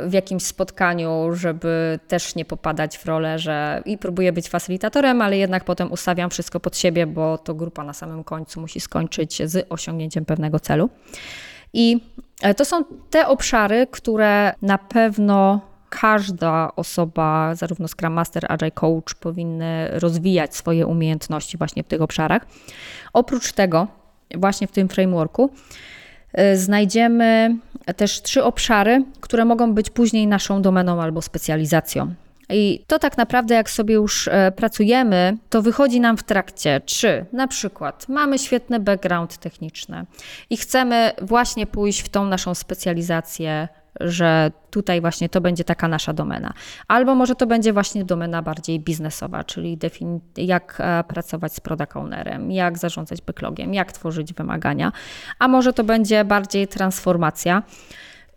[0.07, 5.37] w jakimś spotkaniu, żeby też nie popadać w rolę, że i próbuję być facylitatorem, ale
[5.37, 9.67] jednak potem ustawiam wszystko pod siebie, bo to grupa na samym końcu musi skończyć z
[9.69, 10.91] osiągnięciem pewnego celu.
[11.73, 12.01] I
[12.57, 15.61] to są te obszary, które na pewno
[15.91, 22.47] każda osoba, zarówno Scrum Master, Agile Coach, powinny rozwijać swoje umiejętności właśnie w tych obszarach.
[23.13, 23.87] Oprócz tego,
[24.35, 25.51] właśnie w tym frameworku,
[26.39, 27.57] y, znajdziemy
[27.97, 32.15] też trzy obszary, które mogą być później naszą domeną albo specjalizacją.
[32.51, 37.27] I to tak naprawdę, jak sobie już e, pracujemy, to wychodzi nam w trakcie, czy
[37.33, 40.07] na przykład mamy świetny background techniczny
[40.51, 43.69] i chcemy właśnie pójść w tą naszą specjalizację
[44.01, 46.53] że tutaj właśnie to będzie taka nasza domena.
[46.89, 49.79] Albo może to będzie właśnie domena bardziej biznesowa, czyli
[50.37, 54.93] jak e, pracować z product ownerem, jak zarządzać backlogiem, jak tworzyć wymagania,
[55.39, 57.63] a może to będzie bardziej transformacja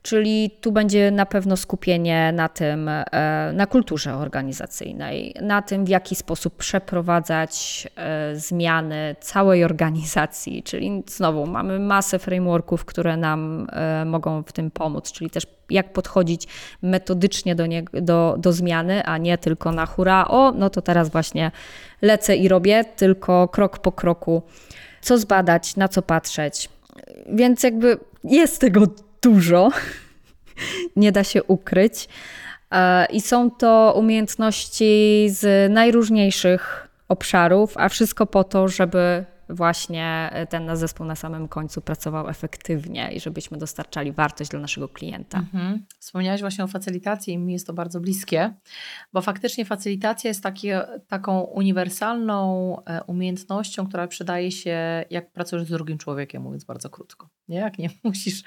[0.02, 5.90] Czyli tu będzie na pewno skupienie na tym, e, na kulturze organizacyjnej, na tym, w
[5.90, 10.64] jaki sposób przeprowadzać e, zmiany całej organizacji.
[10.64, 15.94] Czyli znowu mamy masę frameworków, które nam e, mogą w tym pomóc, czyli też jak
[15.94, 16.48] podchodzić
[16.82, 21.10] metodycznie do, nie, do, do zmiany, a nie tylko na hura, o, no to teraz
[21.10, 21.52] właśnie
[22.02, 24.42] lecę i robię, tylko krok po kroku,
[25.02, 26.70] co zbadać, na co patrzeć.
[27.34, 28.88] Więc jakby jest tego
[29.22, 29.70] dużo,
[30.96, 32.10] nie da się ukryć.
[32.72, 40.66] E, I są to umiejętności z najróżniejszych obszarów, a wszystko po to, żeby właśnie ten
[40.66, 45.38] nasz zespół na samym końcu pracował efektywnie i żebyśmy dostarczali wartość dla naszego klienta.
[45.38, 45.86] Mhm.
[46.00, 48.54] Wspomniałaś właśnie o facylitacji i mi jest to bardzo bliskie,
[49.14, 55.70] bo faktycznie facylitacja jest takie, taką uniwersalną e, umiejętnością, która przydaje się jak pracujesz z
[55.70, 57.30] drugim człowiekiem, mówiąc bardzo krótko.
[57.48, 57.58] Nie?
[57.58, 58.44] Jak nie musisz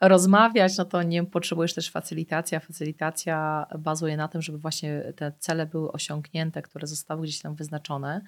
[0.00, 5.32] rozmawiać, no to nie potrzebujesz też facylitacji, a facylitacja bazuje na tym, żeby właśnie te
[5.38, 8.20] cele były osiągnięte, które zostały gdzieś tam wyznaczone.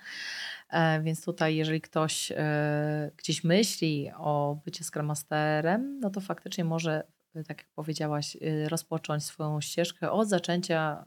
[0.71, 6.65] E, więc tutaj, jeżeli ktoś e, gdzieś myśli o byciu Scrum Masterem, no to faktycznie
[6.65, 8.37] może, e, tak jak powiedziałaś,
[8.69, 11.05] rozpocząć swoją ścieżkę od zaczęcia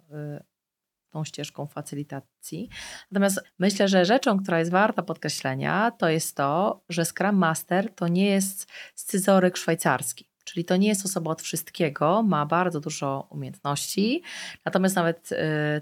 [1.10, 2.70] tą ścieżką facylitacji.
[3.12, 8.08] Natomiast myślę, że rzeczą, która jest warta podkreślenia, to jest to, że Scrum Master to
[8.08, 10.30] nie jest scyzoryk szwajcarski.
[10.44, 14.24] Czyli to nie jest osoba od wszystkiego, ma bardzo dużo umiejętności,
[14.66, 15.30] natomiast nawet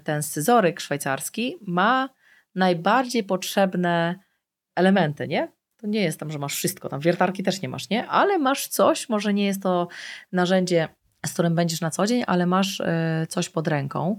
[0.04, 2.08] ten scyzoryk szwajcarski ma
[2.54, 4.18] najbardziej potrzebne
[4.74, 5.52] elementy, nie?
[5.76, 8.06] To nie jest tam, że masz wszystko, tam wiertarki też nie masz, nie?
[8.06, 9.88] Ale masz coś, może nie jest to
[10.32, 10.88] narzędzie,
[11.26, 14.16] z którym będziesz na co dzień, ale masz e, coś pod ręką.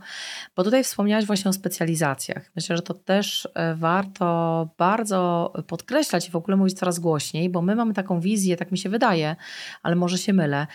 [0.55, 2.51] Bo tutaj wspomniałaś właśnie o specjalizacjach.
[2.55, 7.61] Myślę, że to też e, warto bardzo podkreślać i w ogóle mówić coraz głośniej, bo
[7.61, 9.35] my mamy taką wizję, tak mi się wydaje,
[9.83, 10.67] ale może się mylę,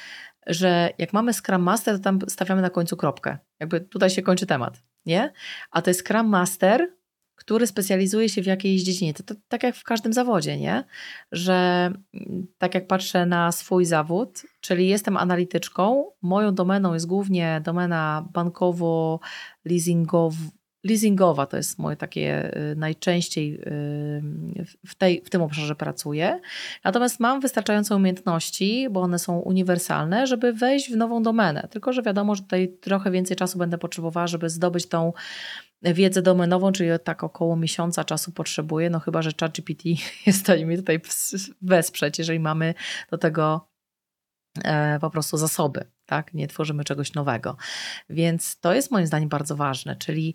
[0.47, 3.39] że jak mamy Scrum Master, to tam stawiamy na końcu kropkę.
[3.61, 5.33] Jakby tutaj się kończy temat, nie?
[5.71, 6.98] A to jest Scrum Master,
[7.39, 9.15] który specjalizuje się w jakiejś dziedzinie.
[9.15, 10.85] To, to, tak jak w każdym zawodzie, nie?
[11.33, 17.61] Że mm, tak jak patrzę na swój zawód, czyli jestem analityczką, moją domeną jest głównie
[17.65, 20.37] domena bankowo-leasingowa,
[20.85, 23.61] leasingowa to jest moje takie y, najczęściej y,
[24.87, 26.41] w, tej, w tym obszarze pracuję.
[26.85, 31.69] Natomiast mam wystarczające umiejętności, bo one są uniwersalne, żeby wejść w nową domenę.
[31.71, 35.13] Tylko, że wiadomo, że tutaj trochę więcej czasu będę potrzebowała, żeby zdobyć tą
[35.83, 39.85] wiedzę domenową, czyli tak około miesiąca czasu potrzebuję, no chyba, że ChatGPT
[40.27, 41.01] jest w stanie mnie tutaj
[41.63, 42.75] wesprzeć, jeżeli mamy
[43.11, 43.69] do tego
[44.65, 46.35] e, po prostu zasoby, tak?
[46.35, 47.57] Nie tworzymy czegoś nowego.
[48.11, 50.35] Więc to jest moim zdaniem bardzo ważne, czyli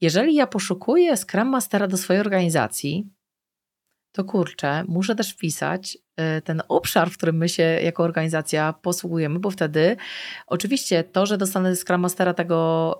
[0.00, 3.10] jeżeli ja poszukuję Scrum Mastera do swojej organizacji,
[4.12, 9.38] to kurczę, muszę też wpisać e, ten obszar, w którym my się jako organizacja posługujemy,
[9.38, 9.96] bo wtedy
[10.46, 12.98] oczywiście to, że dostanę Scrum Mastera tego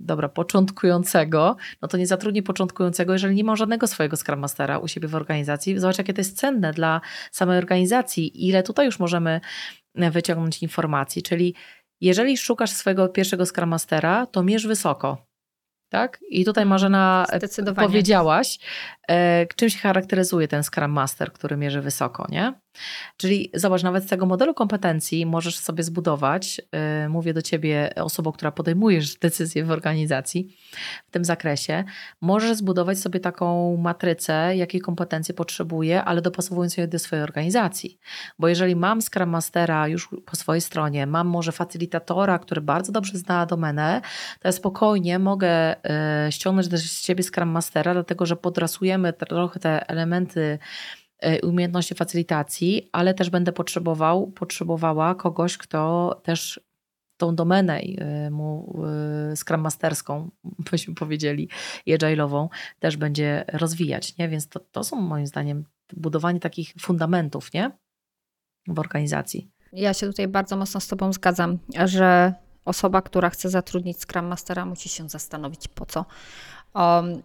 [0.00, 4.88] dobra, początkującego, no to nie zatrudni początkującego, jeżeli nie ma żadnego swojego Scrum Mastera u
[4.88, 5.78] siebie w organizacji.
[5.78, 7.00] Zobacz, jakie to jest cenne dla
[7.32, 9.40] samej organizacji, ile tutaj już możemy
[9.94, 11.22] wyciągnąć informacji.
[11.22, 11.54] Czyli
[12.00, 15.26] jeżeli szukasz swojego pierwszego Scrum Mastera, to mierz wysoko.
[15.88, 16.18] Tak?
[16.30, 17.26] I tutaj Marzena
[17.76, 18.58] powiedziałaś,
[19.08, 22.59] e, czym się charakteryzuje ten Scrum Master, który mierzy wysoko, nie?
[23.16, 26.60] Czyli zobacz, nawet z tego modelu kompetencji możesz sobie zbudować,
[27.02, 30.56] yy, mówię do ciebie, osobą, która podejmujesz decyzje w organizacji
[31.08, 31.84] w tym zakresie,
[32.20, 37.98] możesz zbudować sobie taką matrycę, jakiej kompetencje potrzebuję, ale dopasowując je do swojej organizacji.
[38.38, 43.18] Bo jeżeli mam Scrum Mastera już po swojej stronie, mam może facylitatora, który bardzo dobrze
[43.18, 44.00] zna domenę,
[44.40, 45.76] to ja spokojnie mogę
[46.24, 50.58] yy, ściągnąć też z ciebie Scrum Mastera, dlatego że podrasujemy trochę te elementy
[51.42, 56.60] umiejętności facylitacji, ale też będę potrzebował, potrzebowała kogoś, kto też
[57.16, 58.82] tą domenę e, mu
[59.32, 60.30] e, Scrum Masterską,
[60.70, 61.48] byśmy powiedzieli,
[61.86, 62.48] i agile'ową
[62.78, 64.28] też będzie rozwijać, nie?
[64.28, 67.70] Więc to, to są moim zdaniem budowanie takich fundamentów, nie?
[68.68, 69.50] W organizacji.
[69.72, 74.66] Ja się tutaj bardzo mocno z Tobą zgadzam, że osoba, która chce zatrudnić Scrum Mastera,
[74.66, 76.04] musi się zastanowić po co.
[76.74, 77.22] Um,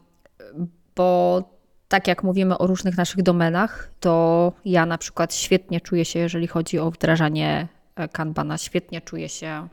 [0.96, 1.44] bo
[1.88, 6.48] tak jak mówimy o różnych naszych domenach, to ja na przykład świetnie czuję się, jeżeli
[6.48, 9.68] chodzi o wdrażanie e, Kanbana, świetnie czuję się,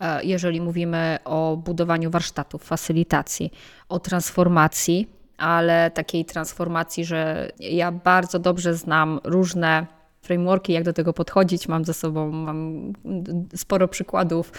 [0.00, 3.52] e, jeżeli mówimy o budowaniu warsztatów, facylitacji,
[3.88, 5.08] o transformacji,
[5.38, 9.86] ale takiej transformacji, że ja bardzo dobrze znam różne
[10.22, 11.68] frameworki, jak do tego podchodzić.
[11.68, 12.92] Mam ze sobą mam
[13.56, 14.52] sporo przykładów,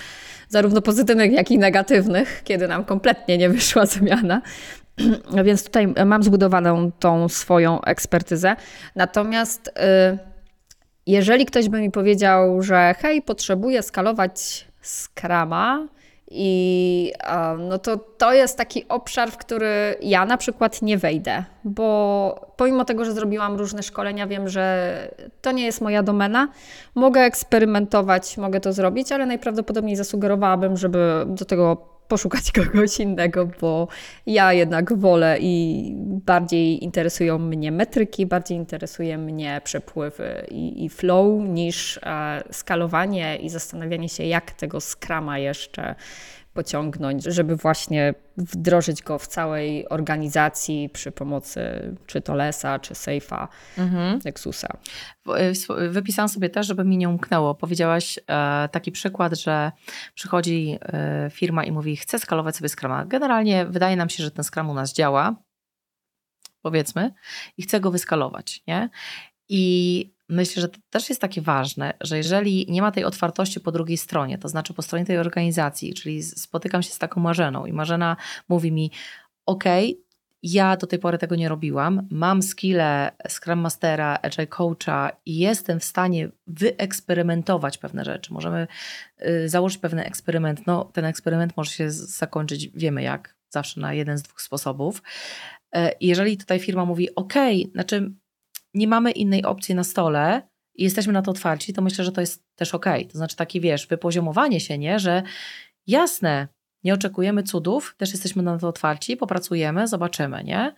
[0.49, 4.41] zarówno pozytywnych, jak i negatywnych, kiedy nam kompletnie nie wyszła zmiana.
[5.45, 8.55] Więc tutaj mam zbudowaną tą swoją ekspertyzę.
[8.95, 9.71] Natomiast y,
[11.07, 15.87] jeżeli ktoś by mi powiedział, że hej, potrzebuję skalować Scrama,
[16.31, 17.13] i
[17.57, 22.85] no to to jest taki obszar, w który ja na przykład nie wejdę, bo pomimo
[22.85, 24.95] tego, że zrobiłam różne szkolenia, wiem, że
[25.41, 26.47] to nie jest moja domena.
[26.95, 33.87] Mogę eksperymentować, mogę to zrobić, ale najprawdopodobniej zasugerowałabym, żeby do tego poszukać kogoś innego, bo
[34.25, 35.93] ja jednak wolę i
[36.25, 43.49] bardziej interesują mnie metryki, bardziej interesuje mnie przepływy i, i flow niż e, skalowanie i
[43.49, 45.95] zastanawianie się, jak tego skrama jeszcze
[46.53, 51.61] pociągnąć, żeby właśnie wdrożyć go w całej organizacji przy pomocy
[52.05, 53.47] czy to Lesa, czy Safe'a,
[53.77, 54.19] mhm.
[54.25, 54.67] Nexusa.
[55.89, 57.55] Wypisałam sobie też, żeby mi nie umknęło.
[57.55, 59.71] Powiedziałaś e, taki przykład, że
[60.15, 63.05] przychodzi e, firma i mówi, chce skalować sobie Scrama.
[63.05, 65.35] Generalnie wydaje nam się, że ten Scrum u nas działa,
[66.61, 67.13] powiedzmy,
[67.57, 68.89] i chce go wyskalować, nie?
[69.49, 73.71] I myślę, że to też jest takie ważne, że jeżeli nie ma tej otwartości po
[73.71, 77.73] drugiej stronie, to znaczy po stronie tej organizacji, czyli spotykam się z taką Marzeną i
[77.73, 78.17] Marzena
[78.49, 78.91] mówi mi,
[79.45, 79.63] ok,
[80.43, 85.79] ja do tej pory tego nie robiłam, mam skille Scrum Mastera, Agile Coacha i jestem
[85.79, 88.33] w stanie wyeksperymentować pewne rzeczy.
[88.33, 88.67] Możemy
[89.21, 90.67] y, założyć pewien eksperyment.
[90.67, 95.03] No, ten eksperyment może się zakończyć, wiemy jak, zawsze na jeden z dwóch sposobów.
[95.75, 97.33] Y, jeżeli tutaj firma mówi, ok,
[97.73, 98.11] znaczy
[98.73, 102.21] nie mamy innej opcji na stole i jesteśmy na to otwarci, to myślę, że to
[102.21, 102.85] jest też ok.
[103.11, 104.99] To znaczy takie, wiesz, wypoziomowanie się, nie?
[104.99, 105.23] Że
[105.87, 106.47] jasne,
[106.83, 110.75] nie oczekujemy cudów, też jesteśmy na to otwarci, popracujemy, zobaczymy, nie?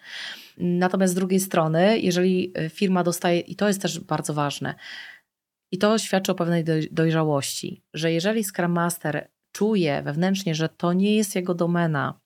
[0.57, 4.75] Natomiast z drugiej strony, jeżeli y, firma dostaje, i to jest też bardzo ważne,
[5.71, 11.15] i to świadczy o pewnej dojrzałości, że jeżeli Scrum Master czuje wewnętrznie, że to nie
[11.15, 12.20] jest jego domena,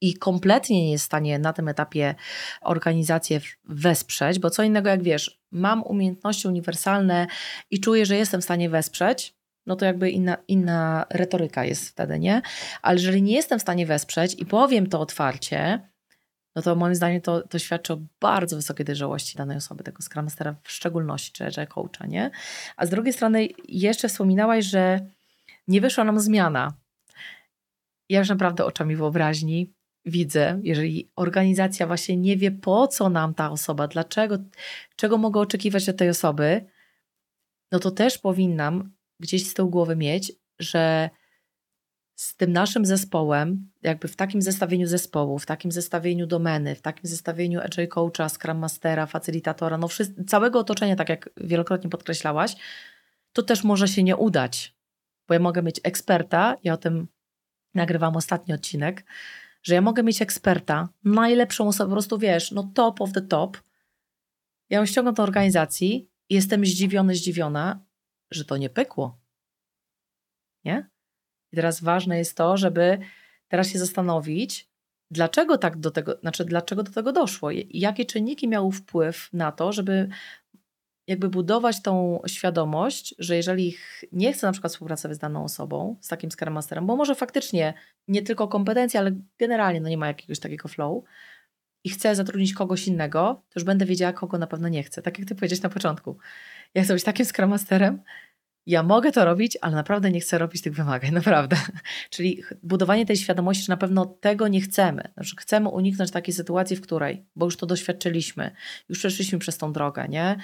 [0.00, 2.14] i kompletnie nie jest w stanie na tym etapie
[2.60, 7.26] organizację wesprzeć, bo co innego jak wiesz, mam umiejętności uniwersalne
[7.70, 9.34] i czuję, że jestem w stanie wesprzeć,
[9.66, 12.42] no to jakby inna, inna retoryka jest wtedy, nie?
[12.82, 15.90] Ale jeżeli nie jestem w stanie wesprzeć i powiem to otwarcie,
[16.56, 20.24] no to moim zdaniem to, to świadczy o bardzo wysokiej dojrzałości danej osoby, tego Scrum
[20.24, 22.30] Mastera w szczególności, czy, czy coacha, nie?
[22.76, 25.00] A z drugiej strony jeszcze wspominałaś, że
[25.68, 26.74] nie wyszła nam zmiana.
[28.08, 29.72] Ja już naprawdę oczami wyobraźni
[30.04, 34.38] widzę, jeżeli organizacja właśnie nie wie, po co nam ta osoba, dlaczego,
[34.96, 36.66] czego mogę oczekiwać od tej osoby,
[37.72, 41.10] no to też powinnam gdzieś z tyłu głowy mieć, że
[42.20, 47.10] z tym naszym zespołem, jakby w takim zestawieniu zespołu, w takim zestawieniu domeny, w takim
[47.10, 49.88] zestawieniu agile coacha, scrum mastera, facylitatora, no
[50.26, 52.56] całego otoczenia, tak jak wielokrotnie podkreślałaś,
[53.32, 54.74] to też może się nie udać,
[55.28, 57.08] bo ja mogę mieć eksperta, ja o tym
[57.74, 59.04] nagrywam ostatni odcinek,
[59.62, 63.62] że ja mogę mieć eksperta, najlepszą osobę, po prostu wiesz, no top of the top.
[64.70, 67.84] Ja ją ściągam do organizacji i jestem zdziwiony, zdziwiona,
[68.30, 69.20] że to nie pykło.
[70.64, 70.90] Nie?
[71.52, 72.98] I teraz ważne jest to, żeby
[73.48, 74.70] teraz się zastanowić,
[75.10, 79.72] dlaczego tak do tego, znaczy dlaczego do tego doszło, jakie czynniki miały wpływ na to,
[79.72, 80.08] żeby
[81.10, 83.76] jakby budować tą świadomość, że jeżeli
[84.12, 87.74] nie chce na przykład współpracować z daną osobą, z takim Scrum Masterem, bo może faktycznie
[88.08, 91.04] nie tylko kompetencje, ale generalnie no nie ma jakiegoś takiego flow
[91.84, 95.02] i chce zatrudnić kogoś innego, to już będę wiedziała, kogo na pewno nie chcę.
[95.02, 96.18] Tak jak ty powiedziałeś na początku.
[96.74, 98.02] Ja chcę być takim Scrum Masterem,
[98.66, 101.56] ja mogę to robić, ale naprawdę nie chcę robić tych wymagań, naprawdę.
[102.10, 105.02] Czyli budowanie tej świadomości, że na pewno tego nie chcemy.
[105.14, 108.50] Znaczy chcemy uniknąć takiej sytuacji, w której, bo już to doświadczyliśmy,
[108.88, 110.36] już przeszliśmy przez tą drogę, nie?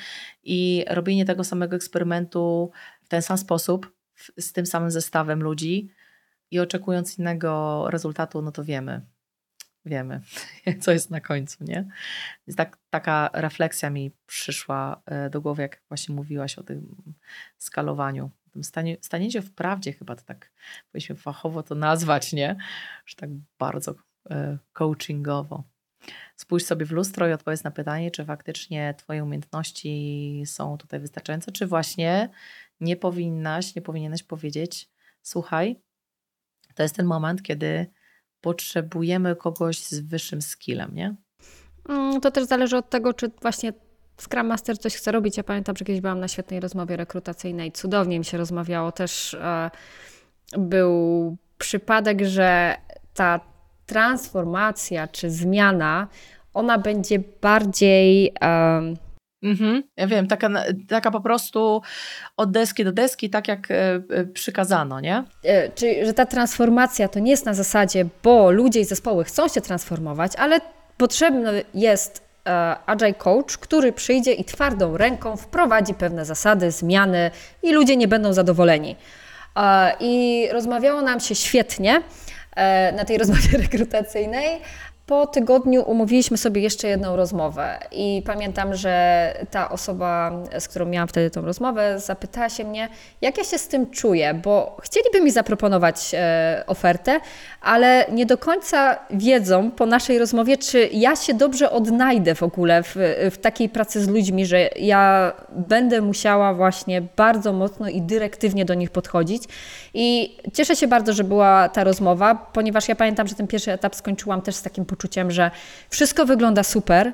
[0.43, 2.71] I robienie tego samego eksperymentu
[3.03, 3.93] w ten sam sposób,
[4.39, 5.91] z tym samym zestawem ludzi
[6.51, 9.07] i oczekując innego rezultatu, no to wiemy,
[9.87, 10.21] wiemy,
[10.81, 11.89] co jest na końcu, nie?
[12.47, 16.97] Więc tak, taka refleksja mi przyszła e, do głowy, jak właśnie mówiłaś o tym
[17.59, 18.31] skalowaniu.
[18.53, 20.51] Tym stanie, staniecie w prawdzie chyba to tak,
[20.93, 22.57] powinniśmy fachowo to nazwać, nie?
[23.07, 23.95] Że tak bardzo
[24.31, 25.65] e, coachingowo.
[26.37, 31.53] Spójrz sobie w lustro i odpowiedz na pytanie, czy faktycznie Twoje umiejętności są tutaj wystarczające,
[31.53, 32.29] czy właśnie
[32.81, 34.91] nie powinnaś, nie powinieneś powiedzieć,
[35.23, 35.77] słuchaj,
[36.75, 37.87] to jest ten moment, kiedy
[38.41, 41.15] potrzebujemy kogoś z wyższym skillem, nie?
[41.89, 43.73] Mm, to też zależy od tego, czy właśnie
[44.21, 45.37] Scrum Master coś chce robić.
[45.37, 48.93] Ja pamiętam, że kiedyś byłam na świetnej rozmowie rekrutacyjnej, cudownie mi się rozmawiało.
[48.93, 49.71] Też e,
[50.59, 52.77] był przypadek, że
[53.15, 53.41] ta
[53.87, 56.09] transformacja czy zmiana,
[56.55, 58.33] ona będzie bardziej.
[59.43, 60.51] Mhm, ja wiem, taka,
[60.89, 61.83] taka po prostu
[62.37, 63.75] od deski do deski, tak jak e,
[64.11, 65.25] e, przykazano, nie?
[65.45, 69.49] E, czyli, że ta transformacja to nie jest na zasadzie, bo ludzie i zespoły chcą
[69.49, 70.61] się transformować, ale
[70.97, 72.27] potrzebny jest
[72.87, 77.31] agile coach, który przyjdzie i twardą ręką wprowadzi pewne zasady, zmiany
[77.63, 78.97] i ludzie nie będą zadowoleni.
[80.01, 82.03] I rozmawiało nam się świetnie
[82.97, 84.61] na tej rozmowie rekrutacyjnej,
[85.07, 91.09] po tygodniu umówiliśmy sobie jeszcze jedną rozmowę i pamiętam, że ta osoba, z którą miałam
[91.09, 92.89] wtedy tą rozmowę, zapytała się mnie,
[93.21, 97.21] jak ja się z tym czuję, bo chcieliby mi zaproponować e, ofertę,
[97.61, 102.83] ale nie do końca wiedzą po naszej rozmowie, czy ja się dobrze odnajdę w ogóle
[102.83, 102.97] w,
[103.31, 108.75] w takiej pracy z ludźmi, że ja będę musiała właśnie bardzo mocno i dyrektywnie do
[108.75, 109.43] nich podchodzić.
[109.99, 113.95] I cieszę się bardzo, że była ta rozmowa, ponieważ ja pamiętam, że ten pierwszy etap
[113.95, 115.51] skończyłam też z takim poczuciem, że
[115.91, 117.13] wszystko wygląda super,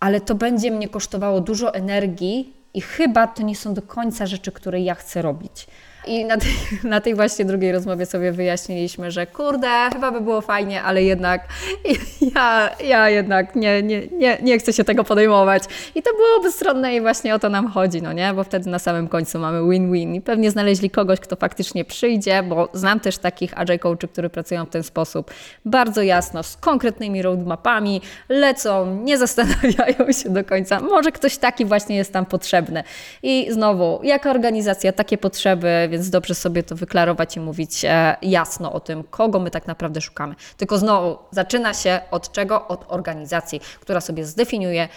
[0.00, 4.52] ale to będzie mnie kosztowało dużo energii i chyba to nie są do końca rzeczy,
[4.52, 5.66] które ja chcę robić.
[6.06, 6.50] I na tej,
[6.90, 11.48] na tej właśnie drugiej rozmowie sobie wyjaśniliśmy, że kurde, chyba by było fajnie, ale jednak
[12.34, 15.62] ja, ja jednak nie, nie, nie, nie chcę się tego podejmować.
[15.94, 18.32] I to było bezstronne i właśnie o to nam chodzi, no nie?
[18.34, 22.68] Bo wtedy na samym końcu mamy win-win i pewnie znaleźli kogoś, kto faktycznie przyjdzie, bo
[22.72, 25.30] znam też takich agile coachy, którzy pracują w ten sposób
[25.64, 30.80] bardzo jasno, z konkretnymi roadmapami, lecą, nie zastanawiają się do końca.
[30.80, 32.84] Może ktoś taki właśnie jest tam potrzebny.
[33.22, 38.72] I znowu, jaka organizacja takie potrzeby więc dobrze sobie to wyklarować i mówić e, jasno
[38.72, 40.34] o tym, kogo my tak naprawdę szukamy.
[40.56, 42.68] Tylko znowu zaczyna się od czego?
[42.68, 44.88] Od organizacji, która sobie zdefiniuje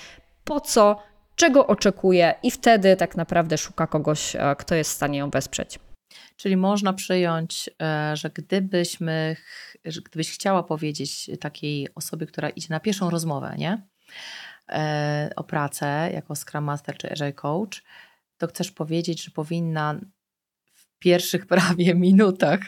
[0.43, 0.99] po co,
[1.35, 5.79] czego oczekuje i wtedy tak naprawdę szuka kogoś, e, kto jest w stanie ją wesprzeć.
[6.37, 9.35] Czyli można przyjąć, e, że gdybyśmy,
[10.05, 13.87] gdybyś chciała powiedzieć takiej osobie, która idzie na pierwszą rozmowę, nie?
[15.35, 17.83] o pracę jako Scrum Master czy Agile Coach,
[18.37, 19.99] to chcesz powiedzieć, że powinna
[21.05, 22.59] pierwszych prawie minutach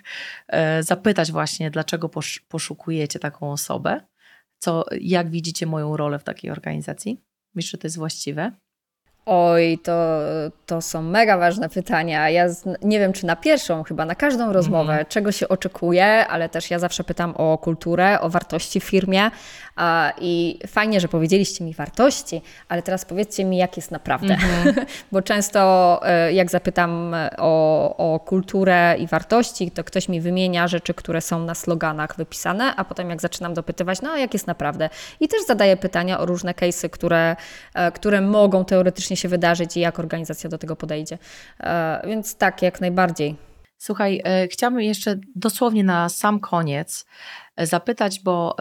[0.47, 2.09] e, zapytać właśnie, dlaczego
[2.47, 4.01] poszukujecie taką osobę,
[4.59, 7.21] co, jak widzicie moją rolę w takiej organizacji?
[7.55, 8.51] Myślisz, że to jest właściwe?
[9.25, 10.19] Oj, to,
[10.65, 12.29] to są mega ważne pytania.
[12.29, 12.45] Ja
[12.81, 15.05] nie wiem, czy na pierwszą, chyba na każdą rozmowę, mm.
[15.09, 19.31] czego się oczekuje, ale też ja zawsze pytam o kulturę, o wartości w firmie.
[20.21, 24.33] I fajnie, że powiedzieliście mi wartości, ale teraz powiedzcie mi, jak jest naprawdę.
[24.33, 24.85] Mm -hmm.
[25.11, 30.93] Bo często, e, jak zapytam o, o kulturę i wartości, to ktoś mi wymienia rzeczy,
[30.93, 34.89] które są na sloganach wypisane, a potem, jak zaczynam dopytywać, no jak jest naprawdę.
[35.19, 37.35] I też zadaję pytania o różne case'y, które,
[37.73, 41.17] e, które mogą teoretycznie się wydarzyć i jak organizacja do tego podejdzie.
[41.59, 43.46] E, więc tak, jak najbardziej.
[43.77, 47.05] Słuchaj, e, chciałabym jeszcze dosłownie na sam koniec
[47.55, 48.55] e, zapytać bo,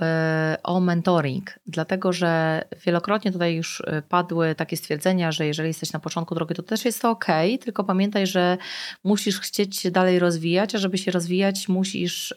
[0.63, 6.35] o mentoring, dlatego że wielokrotnie tutaj już padły takie stwierdzenia, że jeżeli jesteś na początku
[6.35, 7.27] drogi, to też jest to ok,
[7.61, 8.59] tylko pamiętaj, że
[9.05, 12.35] musisz chcieć się dalej rozwijać, a żeby się rozwijać, musisz,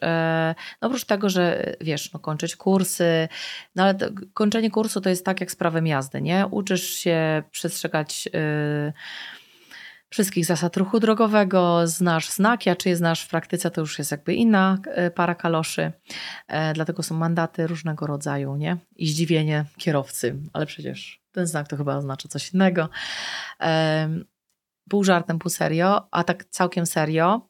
[0.81, 3.27] no oprócz tego, że wiesz, no, kończyć kursy,
[3.75, 6.47] no ale to, kończenie kursu to jest tak jak z prawem jazdy, nie?
[6.51, 8.29] Uczysz się przestrzegać.
[10.09, 14.11] Wszystkich zasad ruchu drogowego, znasz znaki, a czy je znasz w praktyce, to już jest
[14.11, 15.91] jakby inna e, para kaloszy.
[16.47, 18.77] E, dlatego są mandaty różnego rodzaju, nie?
[18.95, 22.89] I zdziwienie kierowcy, ale przecież ten znak to chyba oznacza coś innego.
[24.89, 27.49] Pół żartem, pół serio, a tak całkiem serio,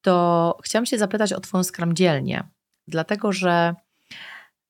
[0.00, 2.48] to chciałam się zapytać o Twoją skramdzielnię,
[2.88, 3.74] dlatego że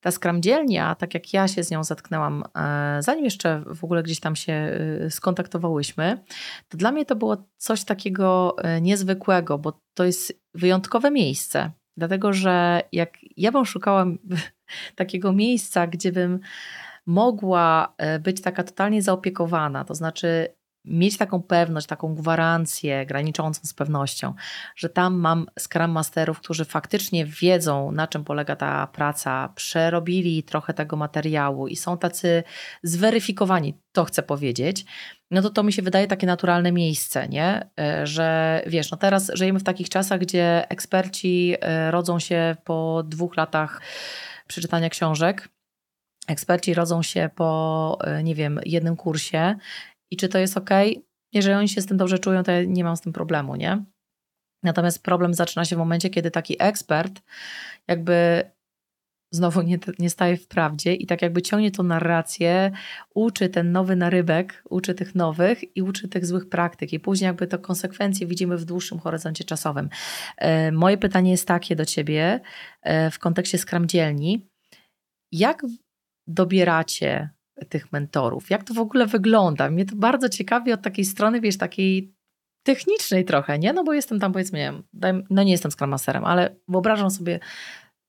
[0.00, 4.20] ta skramdzielnia, tak jak ja się z nią zetknęłam, e, zanim jeszcze w ogóle gdzieś
[4.20, 6.24] tam się e, skontaktowałyśmy,
[6.68, 11.70] to dla mnie to było coś takiego e, niezwykłego, bo to jest wyjątkowe miejsce.
[11.96, 14.06] Dlatego, że jak ja bym szukała
[14.96, 16.40] takiego miejsca, gdzie bym
[17.06, 20.55] mogła być taka totalnie zaopiekowana, to znaczy
[20.86, 24.34] mieć taką pewność, taką gwarancję graniczącą z pewnością,
[24.76, 30.74] że tam mam Scrum Masterów, którzy faktycznie wiedzą, na czym polega ta praca, przerobili trochę
[30.74, 32.42] tego materiału i są tacy
[32.82, 34.84] zweryfikowani, to chcę powiedzieć,
[35.30, 37.70] no to to mi się wydaje takie naturalne miejsce, nie?
[37.80, 43.02] E, że wiesz, no teraz żyjemy w takich czasach, gdzie eksperci e, rodzą się po
[43.06, 43.80] dwóch latach
[44.46, 45.48] przeczytania książek,
[46.26, 49.56] Eksperci rodzą się po, e, nie wiem, jednym kursie
[50.10, 50.70] i czy to jest ok.
[51.32, 53.84] Jeżeli oni się z tym dobrze czują, to ja nie mam z tym problemu, nie?
[54.62, 57.22] Natomiast problem zaczyna się w momencie, kiedy taki ekspert
[57.88, 58.44] jakby
[59.30, 62.72] znowu nie, nie staje w prawdzie i tak jakby ciągnie tą narrację,
[63.14, 67.46] uczy ten nowy narybek, uczy tych nowych i uczy tych złych praktyk i później jakby
[67.46, 69.88] to konsekwencje widzimy w dłuższym horyzoncie czasowym.
[70.36, 72.40] E, moje pytanie jest takie do Ciebie
[72.82, 74.46] e, w kontekście skramdzielni.
[75.32, 75.62] Jak
[76.26, 77.30] dobieracie
[77.68, 78.50] tych mentorów.
[78.50, 79.70] Jak to w ogóle wygląda?
[79.70, 82.14] Mnie to bardzo ciekawi od takiej strony, wiesz, takiej
[82.62, 83.72] technicznej trochę, nie?
[83.72, 87.40] No bo jestem tam, powiedzmy, nie wiem, no nie jestem Scrum Masterem, ale wyobrażam sobie,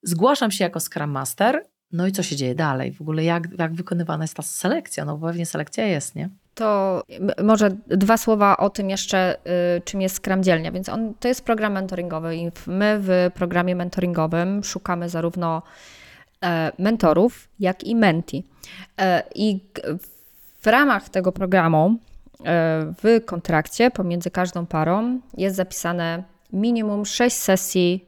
[0.03, 2.91] zgłaszam się jako Scrum Master, no i co się dzieje dalej?
[2.91, 5.05] W ogóle jak, jak wykonywana jest ta selekcja?
[5.05, 6.29] No bo pewnie selekcja jest, nie?
[6.53, 7.01] To
[7.43, 9.37] może dwa słowa o tym jeszcze,
[9.77, 10.71] y, czym jest Scrum Dzielnia.
[10.71, 15.61] Więc on, to jest program mentoringowy i my w programie mentoringowym szukamy zarówno
[16.79, 18.43] mentorów, jak i menti.
[18.99, 19.59] E, I
[20.61, 21.95] w ramach tego programu e,
[23.03, 26.23] w kontrakcie pomiędzy każdą parą jest zapisane
[26.53, 28.05] minimum 6 sesji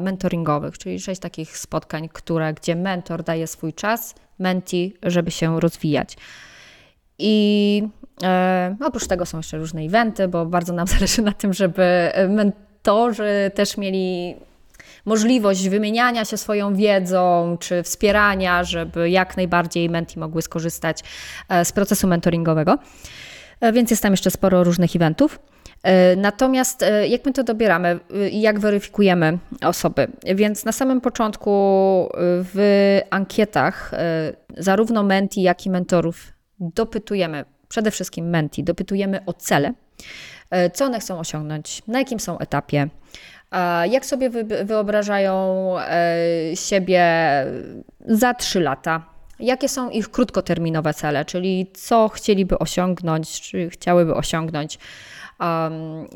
[0.00, 6.16] mentoringowych, czyli 6 takich spotkań, które, gdzie mentor daje swój czas menti, żeby się rozwijać.
[7.18, 7.88] I
[8.22, 13.50] e, oprócz tego są jeszcze różne eventy, bo bardzo nam zależy na tym, żeby mentorzy
[13.54, 14.36] też mieli
[15.04, 21.00] możliwość wymieniania się swoją wiedzą czy wspierania, żeby jak najbardziej menti mogły skorzystać
[21.48, 22.78] e, z procesu mentoringowego.
[23.60, 25.38] E, więc jest tam jeszcze sporo różnych eventów.
[25.82, 28.00] E, natomiast jak my to dobieramy
[28.30, 30.06] i jak weryfikujemy osoby?
[30.34, 31.50] Więc na samym początku
[32.54, 33.90] w ankietach
[34.56, 39.72] zarówno menti, jak i mentorów dopytujemy, przede wszystkim menti, dopytujemy o cele,
[40.74, 42.88] co one chcą osiągnąć, na jakim są etapie,
[43.90, 44.30] jak sobie
[44.64, 46.16] wyobrażają e,
[46.54, 47.04] siebie
[48.06, 49.02] za trzy lata?
[49.40, 54.78] Jakie są ich krótkoterminowe cele, czyli co chcieliby osiągnąć, czy chciałyby osiągnąć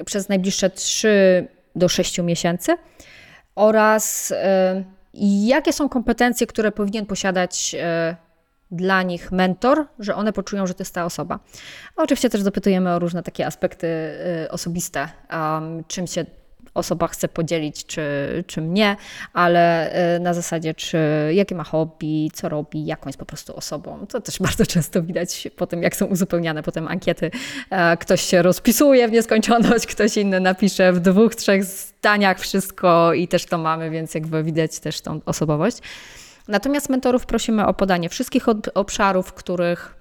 [0.05, 2.77] przez najbliższe 3 do 6 miesięcy?
[3.55, 4.35] Oraz y,
[5.47, 8.17] jakie są kompetencje, które powinien posiadać y,
[8.71, 11.39] dla nich mentor, że one poczują, że to jest ta osoba.
[11.97, 13.89] Oczywiście też dopytujemy o różne takie aspekty
[14.51, 15.09] osobiste,
[15.89, 16.25] czym się
[16.77, 18.03] osoba chce podzielić, czy,
[18.47, 18.97] czy mnie,
[19.32, 20.98] ale e, na zasadzie, czy
[21.32, 24.07] jakie ma hobby, co robi, jaką jest po prostu osobą.
[24.07, 27.31] To też bardzo często widać po tym, jak są uzupełniane potem ankiety.
[27.70, 33.28] E, ktoś się rozpisuje w nieskończoność, ktoś inny napisze w dwóch, trzech zdaniach wszystko i
[33.28, 35.78] też to mamy, więc jakby widać też tą osobowość.
[36.48, 39.95] Natomiast mentorów prosimy o podanie wszystkich obszarów, w których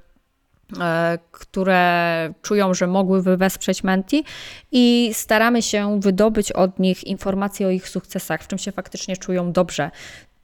[1.31, 4.23] które czują, że mogłyby wesprzeć Menti
[4.71, 9.51] i staramy się wydobyć od nich informacje o ich sukcesach, w czym się faktycznie czują
[9.51, 9.91] dobrze,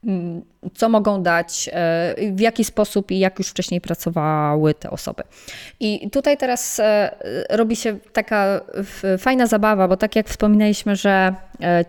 [0.04, 0.42] mm,
[0.76, 5.24] co mogą dać, e, w jaki sposób i jak już wcześniej pracowały te osoby.
[5.80, 7.16] I tutaj teraz e,
[7.50, 8.62] robi się taka
[9.18, 11.36] fajna zabawa, bo tak jak wspominaliśmy, że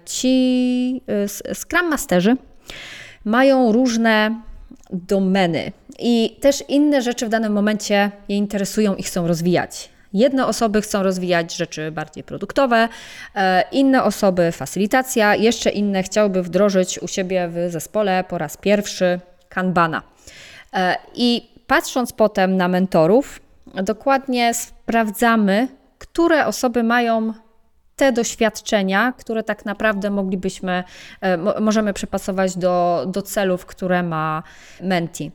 [0.04, 1.02] ci
[1.54, 2.36] Scrum Masterzy
[3.24, 4.42] mają różne
[4.92, 9.88] domeny i też inne rzeczy w danym momencie je interesują i chcą rozwijać.
[10.12, 12.88] Jedne osoby chcą rozwijać rzeczy bardziej produktowe,
[13.34, 19.20] e, inne osoby facylitacja, jeszcze inne chciałyby wdrożyć u siebie w zespole po raz pierwszy
[19.48, 20.02] Kanbana.
[20.72, 27.32] E, I patrząc potem na mentorów, dokładnie sprawdzamy, które osoby mają
[27.96, 30.84] te doświadczenia, które tak naprawdę moglibyśmy,
[31.20, 34.42] e, możemy przepasować do, do celów, które ma
[34.80, 35.30] Menti.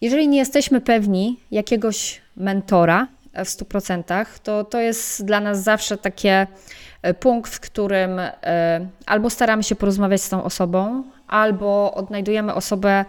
[0.00, 6.46] Jeżeli nie jesteśmy pewni jakiegoś mentora w 100%, to to jest dla nas zawsze takie
[7.02, 13.04] e, punkt, w którym e, albo staramy się porozmawiać z tą osobą, albo odnajdujemy osobę,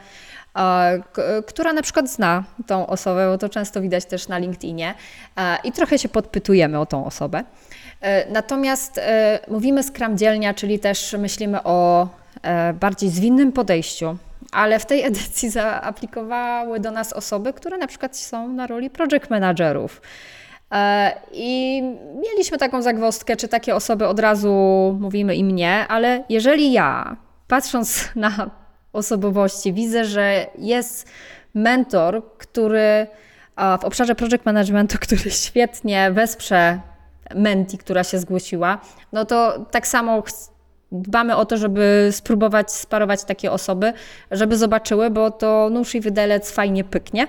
[1.47, 4.95] która na przykład zna tą osobę, bo to często widać też na LinkedInie,
[5.63, 7.43] i trochę się podpytujemy o tą osobę.
[8.03, 12.07] E, natomiast e, mówimy Scrum dzielnia, czyli też myślimy o
[12.41, 14.17] e, bardziej zwinnym podejściu,
[14.51, 19.29] ale w tej edycji zaaplikowały do nas osoby, które na przykład są na roli project
[19.29, 20.01] managerów.
[21.31, 21.83] I
[22.21, 24.51] mieliśmy taką zagwozdkę, czy takie osoby od razu
[24.99, 27.15] mówimy im nie, ale jeżeli ja,
[27.47, 28.49] patrząc na
[28.93, 31.09] osobowości, widzę, że jest
[31.53, 33.07] mentor, który
[33.81, 36.79] w obszarze project managementu, który świetnie wesprze
[37.35, 38.77] Menti, która się zgłosiła,
[39.13, 40.23] no to tak samo
[40.91, 43.93] dbamy o to, żeby spróbować sparować takie osoby,
[44.31, 47.27] żeby zobaczyły, bo to nóż i wydelec fajnie pyknie.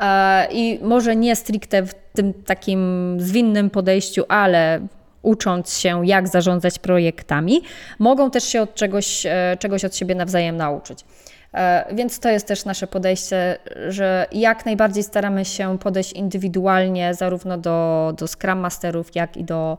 [0.00, 4.80] E, I może nie stricte w tym takim zwinnym podejściu, ale
[5.22, 7.62] ucząc się, jak zarządzać projektami,
[7.98, 11.04] mogą też się od czegoś, e, czegoś od siebie nawzajem nauczyć.
[11.54, 13.58] E, więc to jest też nasze podejście,
[13.88, 19.78] że jak najbardziej staramy się podejść indywidualnie zarówno do, do Scrum Masterów, jak i do,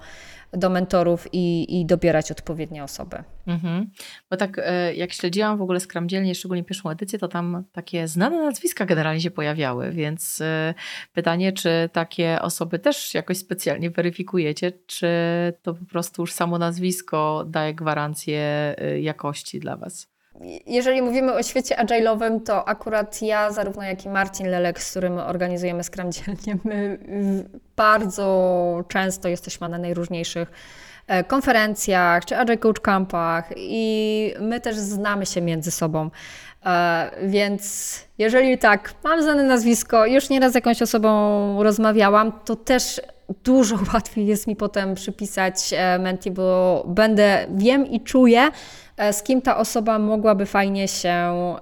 [0.54, 3.24] do mentorów i, i dobierać odpowiednie osoby.
[3.48, 3.90] Mhm.
[4.30, 8.08] Bo tak e, jak śledziłam w ogóle Scrum dzielnie, szczególnie pierwszą edycję, to tam takie
[8.08, 10.74] znane nazwiska generalnie się pojawiały, więc e,
[11.14, 15.08] pytanie, czy takie osoby też jakoś specjalnie weryfikujecie, czy
[15.62, 20.19] to po prostu już samo nazwisko daje gwarancję jakości dla Was?
[20.66, 25.18] Jeżeli mówimy o świecie agile'owym, to akurat ja, zarówno jak i Marcin Lelek, z którym
[25.18, 27.00] organizujemy Scrum dzielnie, my
[27.76, 30.52] bardzo często jesteśmy na najróżniejszych
[31.08, 36.10] e, konferencjach czy Agile Coach Campach i my też znamy się między sobą.
[36.66, 43.02] E, więc jeżeli tak, mam znane nazwisko, już nieraz z jakąś osobą rozmawiałam, to też
[43.44, 48.52] dużo łatwiej jest mi potem przypisać e, menti, bo będę, wiem i czuję,
[49.12, 51.10] z kim ta osoba mogłaby fajnie się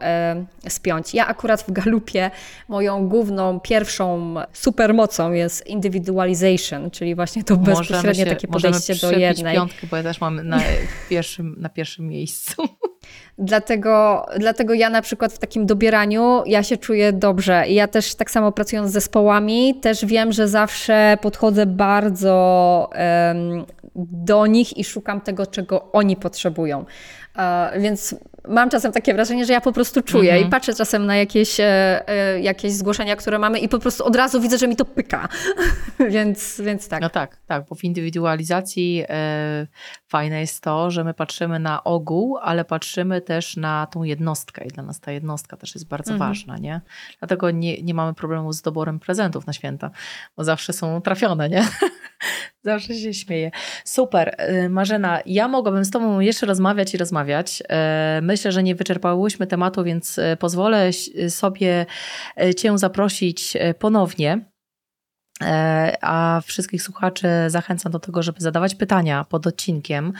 [0.01, 1.13] e, spiąć.
[1.13, 2.31] Ja akurat w Galupie
[2.67, 9.55] moją główną, pierwszą supermocą jest individualization, czyli właśnie to bezpośrednie się, takie podejście do jednej.
[9.55, 10.59] piątkę, bo ja też mam na
[11.09, 12.67] pierwszym, na pierwszym miejscu.
[13.39, 17.63] Dlatego, dlatego ja na przykład w takim dobieraniu ja się czuję dobrze.
[17.67, 23.65] I ja też tak samo pracując z zespołami, też wiem, że zawsze podchodzę bardzo um,
[23.97, 26.85] do nich i szukam tego, czego oni potrzebują.
[27.79, 28.15] Więc
[28.47, 30.47] mam czasem takie wrażenie, że ja po prostu czuję mhm.
[30.47, 34.15] i patrzę czasem na jakieś, e, e, jakieś zgłoszenia, które mamy i po prostu od
[34.15, 35.27] razu widzę, że mi to pyka.
[36.09, 37.01] więc, więc tak.
[37.01, 39.67] No tak, tak, bo w indywidualizacji e,
[40.07, 44.67] fajne jest to, że my patrzymy na ogół, ale patrzymy też na tą jednostkę i
[44.67, 46.29] dla nas ta jednostka też jest bardzo mhm.
[46.29, 46.81] ważna, nie?
[47.19, 49.91] Dlatego nie, nie mamy problemu z doborem prezentów na święta,
[50.37, 51.67] bo zawsze są trafione, nie?
[52.63, 53.51] zawsze się śmieję.
[53.85, 54.35] Super.
[54.37, 57.63] E, Marzena, ja mogłabym z Tobą jeszcze rozmawiać i rozmawiać.
[57.69, 60.89] E, myślę, że nie wyczerpałyśmy tematu, więc e, pozwolę
[61.29, 61.85] sobie
[62.57, 64.45] Cię zaprosić ponownie.
[66.01, 70.13] A wszystkich słuchaczy zachęcam do tego, żeby zadawać pytania pod odcinkiem.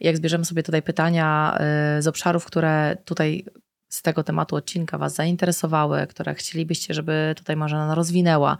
[0.00, 1.58] Jak zbierzemy sobie tutaj pytania
[1.98, 3.44] z obszarów, które tutaj
[3.92, 8.56] z tego tematu odcinka Was zainteresowały, które chcielibyście, żeby tutaj Marzena rozwinęła,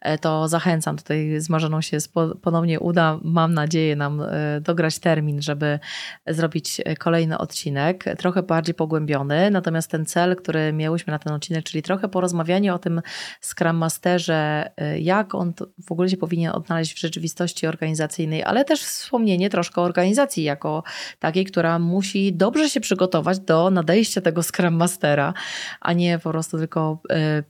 [0.00, 0.96] e, to zachęcam.
[0.96, 1.98] Tutaj z Marzeną się
[2.42, 5.78] ponownie uda, mam nadzieję, nam e, dograć termin, żeby
[6.26, 9.50] zrobić e, kolejny odcinek, trochę bardziej pogłębiony.
[9.50, 13.02] Natomiast ten cel, który miałyśmy na ten odcinek, czyli trochę porozmawianie o tym
[13.40, 15.52] Scrum Masterze, jak on
[15.86, 20.82] w ogóle się powinien odnaleźć w rzeczywistości organizacyjnej, ale też wspomnienie troszkę o organizacji jako
[21.18, 25.34] takiej, która musi dobrze się przygotować do nadejścia tego Scrum Scrum Mastera,
[25.80, 27.42] a nie po prostu tylko e,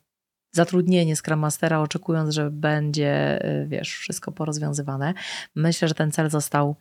[0.52, 5.14] zatrudnienie Scrum Mastera, oczekując, że będzie, wiesz, wszystko porozwiązywane.
[5.55, 6.76] Myślę, że ten cel został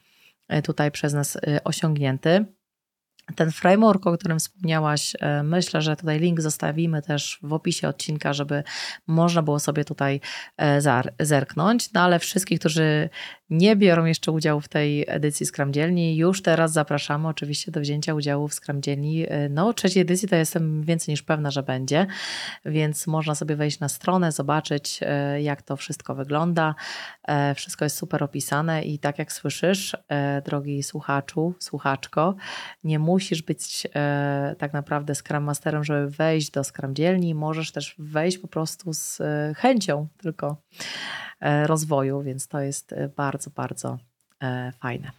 [0.63, 2.45] tutaj przez nas osiągnięty.
[3.35, 8.33] Ten framework, o którym wspomniałaś, e, myślę, że tutaj link zostawimy też w opisie odcinka,
[8.33, 8.63] żeby
[9.07, 10.21] można było sobie tutaj
[10.57, 10.81] e,
[11.19, 11.93] zerknąć.
[11.93, 13.09] No ale wszystkich, którzy
[13.49, 18.13] nie biorą jeszcze udziału w tej edycji Scrum Dzielni, już teraz zapraszamy oczywiście do wzięcia
[18.13, 19.25] udziału w Scrum Dzielni.
[19.27, 22.07] E, no, trzeciej edycji to jestem więcej niż pewna, że będzie,
[22.65, 24.99] więc można sobie wejść na stronę, zobaczyć,
[25.41, 26.75] jak to wszystko wygląda.
[27.55, 29.97] Wszystko jest super opisane i tak jak słyszysz,
[30.45, 32.35] drogi słuchaczu, słuchaczko,
[32.83, 37.35] nie musisz musisz być e, tak naprawdę Scrum Masterem, żeby wejść do Scrum dzielni.
[37.35, 40.57] Możesz też wejść po prostu z e, chęcią tylko
[41.39, 43.97] e, rozwoju, więc to jest e, bardzo, bardzo
[44.41, 45.11] e, fajne.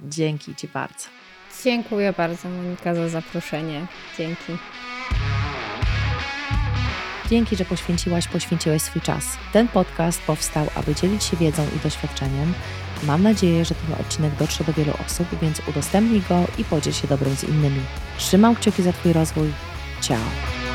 [0.00, 1.08] Dzięki Ci bardzo.
[1.64, 3.86] Dziękuję bardzo Monika za zaproszenie.
[4.18, 4.52] Dzięki.
[7.30, 9.24] Dzięki, że poświęciłaś, poświęciłeś swój czas.
[9.52, 12.54] Ten podcast powstał, aby dzielić się wiedzą i doświadczeniem
[13.02, 17.08] Mam nadzieję, że ten odcinek dotrze do wielu osób, więc udostępnij go i podziel się
[17.08, 17.80] dobrym z innymi.
[18.18, 19.52] Trzymam kciuki za Twój rozwój.
[20.00, 20.65] Ciao!